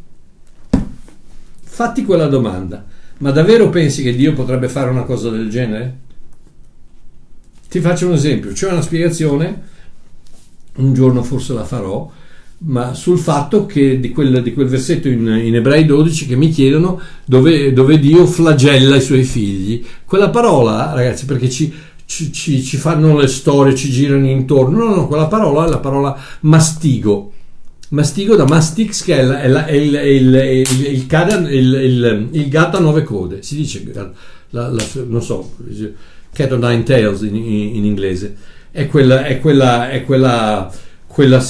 Fatti 1.62 2.06
quella 2.06 2.28
domanda. 2.28 2.86
Ma 3.18 3.32
davvero 3.32 3.70
pensi 3.70 4.04
che 4.04 4.16
Dio 4.16 4.34
potrebbe 4.34 4.70
fare 4.70 4.92
una 4.92 5.04
cosa 5.04 5.30
del 5.30 5.50
genere? 5.50 5.98
Ti 7.68 7.80
faccio 7.80 8.08
un 8.08 8.14
esempio. 8.14 8.52
C'è 8.52 8.72
una 8.72 8.82
spiegazione, 8.82 9.62
un 10.76 10.94
giorno 10.94 11.24
forse 11.24 11.54
la 11.54 11.66
farò, 11.66 12.10
ma 12.62 12.94
sul 12.94 13.18
fatto 13.18 13.66
che 13.66 14.00
di 14.00 14.10
quel, 14.10 14.42
di 14.42 14.54
quel 14.54 14.68
versetto 14.68 15.08
in, 15.08 15.28
in, 15.28 15.56
Ebrei 15.56 15.86
12 15.86 16.28
che 16.28 16.36
mi 16.36 16.50
chiedono 16.50 17.00
dove, 17.26 17.72
dove 17.72 18.00
Dio 18.00 18.26
flagella 18.26 18.98
i 18.98 19.02
suoi 19.02 19.24
figli. 19.24 19.86
Quella 20.06 20.30
parola, 20.30 20.94
ragazzi, 20.94 21.26
perché 21.26 21.50
ci 21.50 21.74
ci, 22.10 22.34
ci, 22.34 22.64
ci, 22.64 22.78
fanno 22.78 23.16
le 23.16 23.28
storie, 23.28 23.76
ci 23.76 23.92
girano 23.92 24.28
intorno. 24.28 24.84
No, 24.84 24.96
no, 24.96 25.08
quella 25.08 25.28
parola 25.28 25.68
è 25.68 25.70
la 25.70 25.78
parola 25.78 26.18
mastigo. 26.42 27.32
Mastigo 27.90 28.36
da 28.36 28.46
mastix, 28.46 29.04
che 29.04 29.20
è, 29.20 29.24
la, 29.24 29.42
è, 29.42 29.48
la, 29.48 29.66
è 29.68 29.74
il, 29.74 29.94
il, 29.94 30.34
il, 30.34 30.86
il, 30.88 31.06
cada, 31.06 31.38
il, 31.48 32.48
gatto 32.50 32.78
a 32.78 32.80
nove 32.80 33.04
code. 33.04 33.44
Si 33.44 33.56
dice, 33.56 33.84
la, 34.50 34.74
non 35.08 35.22
so, 35.22 35.52
cat 36.34 36.52
o 36.52 36.58
nine 36.58 36.82
tails 36.82 37.22
in, 37.22 37.36
in, 37.36 37.76
in 37.76 37.86
inglese. 37.86 38.36
È 38.72 38.88
quella, 38.88 39.26
è 39.26 39.40
quella, 39.40 39.90
è 39.90 40.04
quella, 40.04 40.72
quella, 41.08 41.44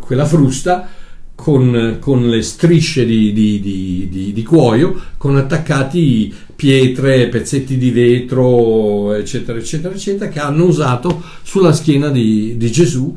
quella 0.00 0.24
frusta 0.24 0.88
con, 1.34 1.98
con, 2.00 2.28
le 2.28 2.42
strisce 2.42 3.04
di, 3.04 3.32
di, 3.32 3.60
di, 3.60 4.32
di, 4.32 4.42
cuoio, 4.42 5.00
con 5.16 5.36
attaccati 5.36 6.34
pietre, 6.56 7.28
pezzetti 7.28 7.76
di 7.76 7.90
vetro, 7.90 9.12
eccetera, 9.12 9.58
eccetera, 9.58 9.94
eccetera, 9.94 10.30
che 10.30 10.40
hanno 10.40 10.64
usato 10.64 11.22
sulla 11.42 11.72
schiena 11.72 12.08
di, 12.08 12.56
Gesù 12.58 13.16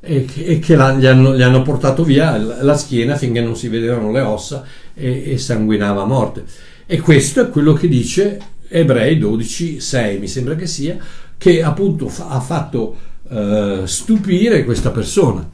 e 0.00 0.26
e 0.34 0.58
che 0.58 0.76
la, 0.76 0.94
gli, 0.94 1.06
hanno, 1.06 1.36
gli, 1.36 1.42
hanno, 1.42 1.62
portato 1.62 2.04
via 2.04 2.36
la 2.36 2.76
schiena 2.76 3.16
finché 3.16 3.40
non 3.40 3.54
si 3.54 3.68
vedevano 3.68 4.10
le 4.10 4.20
ossa 4.20 4.64
e, 4.94 5.32
e 5.32 5.38
sanguinava 5.38 6.02
a 6.02 6.06
morte. 6.06 6.44
E 6.86 7.00
questo 7.00 7.40
è 7.42 7.48
quello 7.50 7.72
che 7.72 7.86
dice 7.86 8.38
Ebrei 8.68 9.18
12, 9.18 9.80
6, 9.80 10.18
mi 10.18 10.28
sembra 10.28 10.54
che 10.54 10.66
sia, 10.66 10.96
che 11.40 11.62
appunto 11.62 12.08
fa, 12.08 12.28
ha 12.28 12.40
fatto 12.40 12.96
uh, 13.22 13.86
stupire 13.86 14.62
questa 14.62 14.90
persona. 14.90 15.48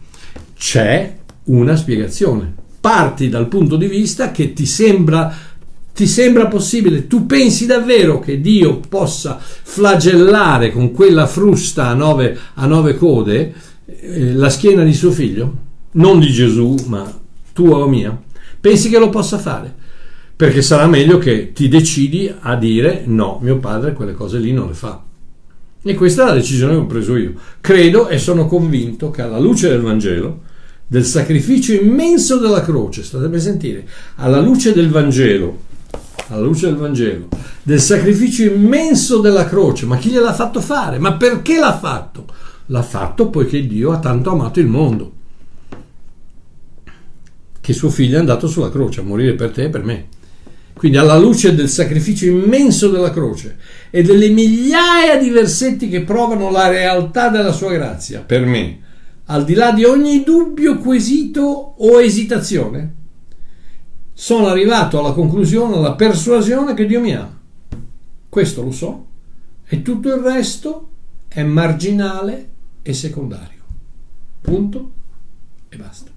C'è 0.53 1.17
una 1.45 1.77
spiegazione. 1.77 2.53
Parti 2.81 3.29
dal 3.29 3.47
punto 3.47 3.77
di 3.77 3.87
vista 3.87 4.33
che 4.33 4.53
ti 4.53 4.67
sembra, 4.67 5.33
ti 5.95 6.09
sembra 6.09 6.49
possibile, 6.49 7.07
tu 7.07 7.25
pensi 7.27 7.67
davvero 7.67 8.19
che 8.19 8.41
Dio 8.41 8.81
possa 8.81 9.39
flagellare 9.39 10.73
con 10.73 10.91
quella 10.91 11.29
frusta 11.29 11.87
a 11.87 11.95
nove, 11.95 12.37
a 12.55 12.67
nove 12.67 12.97
code 12.97 13.55
eh, 13.87 14.33
la 14.33 14.51
schiena 14.51 14.83
di 14.83 14.93
suo 14.93 15.13
figlio? 15.13 15.57
Non 15.93 16.19
di 16.19 16.33
Gesù, 16.33 16.75
ma 16.89 17.09
tua 17.53 17.79
o 17.79 17.87
mia? 17.87 18.21
Pensi 18.61 18.89
che 18.89 18.99
lo 18.99 19.09
possa 19.09 19.39
fare? 19.39 19.73
Perché 20.35 20.63
sarà 20.63 20.89
meglio 20.89 21.19
che 21.19 21.53
ti 21.53 21.69
decidi 21.69 22.29
a 22.41 22.57
dire 22.57 23.05
no, 23.07 23.39
mio 23.41 23.59
padre 23.59 23.93
quelle 23.93 24.15
cose 24.15 24.39
lì 24.39 24.53
non 24.53 24.67
le 24.67 24.75
fa. 24.75 25.06
E 25.89 25.95
questa 25.95 26.25
è 26.25 26.27
la 26.27 26.35
decisione 26.35 26.73
che 26.73 26.79
ho 26.81 26.87
preso 26.87 27.17
io. 27.17 27.35
Credo 27.61 28.09
e 28.09 28.19
sono 28.19 28.47
convinto 28.47 29.13
che 29.13 29.23
alla 29.23 29.39
luce 29.39 29.69
del 29.69 29.83
Vangelo 29.83 30.41
del 30.85 31.05
sacrificio 31.05 31.73
immenso 31.75 32.39
della 32.39 32.61
croce, 32.61 33.05
state 33.05 33.25
a 33.33 33.39
sentire, 33.39 33.87
alla 34.17 34.41
luce 34.41 34.73
del 34.73 34.89
Vangelo, 34.89 35.63
alla 36.29 36.43
luce 36.43 36.67
del 36.67 36.75
Vangelo, 36.75 37.29
del 37.63 37.81
sacrificio 37.81 38.43
immenso 38.43 39.19
della 39.19 39.47
croce, 39.47 39.87
ma 39.87 39.97
chi 39.97 40.11
gliel'ha 40.11 40.35
fatto 40.35 40.61
fare? 40.61 40.99
Ma 40.99 41.15
perché 41.15 41.59
l'ha 41.59 41.77
fatto? 41.77 42.27
L'ha 42.67 42.83
fatto 42.83 43.31
poiché 43.31 43.65
Dio 43.65 43.93
ha 43.93 43.99
tanto 43.99 44.31
amato 44.31 44.59
il 44.59 44.67
mondo, 44.67 45.13
che 47.61 47.73
suo 47.73 47.91
figlio 47.91 48.17
è 48.17 48.21
andato 48.21 48.49
sulla 48.49 48.71
croce 48.71 49.01
a 49.01 49.05
morire 49.05 49.35
per 49.35 49.51
te 49.51 49.65
e 49.65 49.71
per 49.71 49.85
me. 49.85 50.07
Quindi 50.77 50.99
alla 50.99 51.17
luce 51.17 51.55
del 51.55 51.71
sacrificio 51.71 52.27
immenso 52.27 52.91
della 52.91 53.11
croce 53.11 53.57
e 53.89 54.03
delle 54.03 54.29
migliaia 54.29 55.17
di 55.17 55.31
versetti 55.31 55.89
che 55.89 56.03
provano 56.03 56.51
la 56.51 56.69
realtà 56.69 57.31
della 57.31 57.53
sua 57.53 57.73
grazia, 57.73 58.21
per 58.21 58.45
me, 58.45 58.81
al 59.25 59.47
di 59.47 59.55
là 59.55 59.73
di 59.73 59.85
ogni 59.85 60.23
dubbio, 60.23 60.77
quesito 60.77 61.41
o 61.79 61.99
esitazione, 62.03 62.95
sono 64.13 64.49
arrivato 64.49 64.99
alla 64.99 65.13
conclusione, 65.13 65.77
alla 65.77 65.95
persuasione 65.95 66.75
che 66.75 66.85
Dio 66.85 67.01
mi 67.01 67.15
ama. 67.15 67.41
Questo 68.29 68.63
lo 68.63 68.71
so 68.71 69.07
e 69.67 69.81
tutto 69.81 70.15
il 70.15 70.21
resto 70.21 70.89
è 71.27 71.43
marginale 71.43 72.51
e 72.83 72.93
secondario. 72.93 73.63
Punto 74.43 74.93
e 75.71 75.77
basta. 75.79 76.11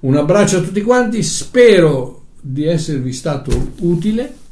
Un 0.00 0.16
abbraccio 0.16 0.58
a 0.58 0.60
tutti 0.60 0.82
quanti, 0.82 1.22
spero 1.22 2.24
di 2.48 2.64
esservi 2.64 3.12
stato 3.12 3.72
utile. 3.80 4.44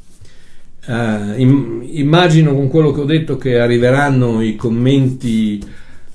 Uh, 0.85 1.33
immagino 1.39 2.53
con 2.53 2.67
quello 2.67 2.91
che 2.91 3.01
ho 3.01 3.05
detto 3.05 3.37
che 3.37 3.57
arriveranno 3.57 4.41
i 4.41 4.55
commenti 4.55 5.63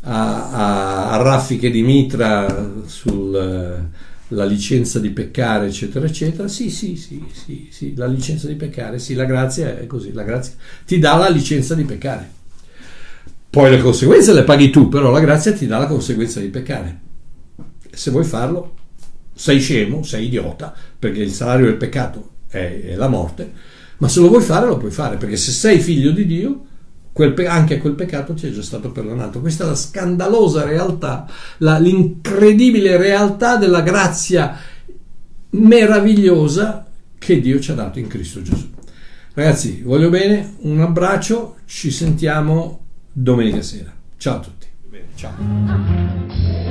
a, 0.02 0.50
a, 0.50 1.10
a 1.10 1.22
raffiche 1.22 1.70
di 1.70 1.82
mitra 1.82 2.70
sulla 2.86 3.88
uh, 4.28 4.46
licenza 4.46 5.00
di 5.00 5.10
peccare, 5.10 5.66
eccetera, 5.66 6.06
eccetera. 6.06 6.46
Sì, 6.46 6.70
sì, 6.70 6.94
sì, 6.94 7.24
sì, 7.32 7.68
sì, 7.70 7.94
la 7.96 8.06
licenza 8.06 8.46
di 8.46 8.54
peccare, 8.54 9.00
sì, 9.00 9.14
la 9.14 9.24
grazia 9.24 9.76
è 9.76 9.86
così, 9.86 10.12
la 10.12 10.22
grazia 10.22 10.54
ti 10.86 10.98
dà 10.98 11.16
la 11.16 11.28
licenza 11.28 11.74
di 11.74 11.84
peccare. 11.84 12.38
Poi 13.50 13.70
le 13.70 13.80
conseguenze 13.80 14.32
le 14.32 14.44
paghi 14.44 14.70
tu, 14.70 14.88
però 14.88 15.10
la 15.10 15.18
grazia 15.18 15.52
ti 15.52 15.66
dà 15.66 15.78
la 15.78 15.86
conseguenza 15.86 16.38
di 16.38 16.46
peccare. 16.46 17.00
Se 17.90 18.12
vuoi 18.12 18.22
farlo, 18.22 18.76
sei 19.40 19.58
scemo, 19.58 20.02
sei 20.02 20.26
idiota, 20.26 20.74
perché 20.98 21.22
il 21.22 21.32
salario 21.32 21.64
del 21.64 21.76
peccato 21.76 22.32
è, 22.46 22.82
è 22.88 22.94
la 22.94 23.08
morte, 23.08 23.50
ma 23.96 24.06
se 24.06 24.20
lo 24.20 24.28
vuoi 24.28 24.42
fare 24.42 24.66
lo 24.66 24.76
puoi 24.76 24.90
fare, 24.90 25.16
perché 25.16 25.38
se 25.38 25.50
sei 25.50 25.80
figlio 25.80 26.10
di 26.10 26.26
Dio, 26.26 26.64
quel 27.10 27.32
pe- 27.32 27.46
anche 27.46 27.78
quel 27.78 27.94
peccato 27.94 28.34
ti 28.34 28.46
è 28.46 28.50
già 28.50 28.60
stato 28.60 28.92
perdonato. 28.92 29.40
Questa 29.40 29.64
è 29.64 29.66
la 29.66 29.74
scandalosa 29.74 30.64
realtà, 30.64 31.26
la, 31.58 31.78
l'incredibile 31.78 32.98
realtà 32.98 33.56
della 33.56 33.80
grazia 33.80 34.58
meravigliosa 35.52 36.86
che 37.16 37.40
Dio 37.40 37.58
ci 37.60 37.70
ha 37.70 37.74
dato 37.74 37.98
in 37.98 38.08
Cristo 38.08 38.42
Gesù. 38.42 38.68
Ragazzi, 39.32 39.80
voglio 39.80 40.10
bene, 40.10 40.56
un 40.60 40.80
abbraccio, 40.80 41.56
ci 41.64 41.90
sentiamo 41.90 42.84
domenica 43.10 43.62
sera. 43.62 43.90
Ciao 44.18 44.36
a 44.36 44.40
tutti. 44.40 44.66
Bene, 44.86 45.06
ciao. 45.14 46.69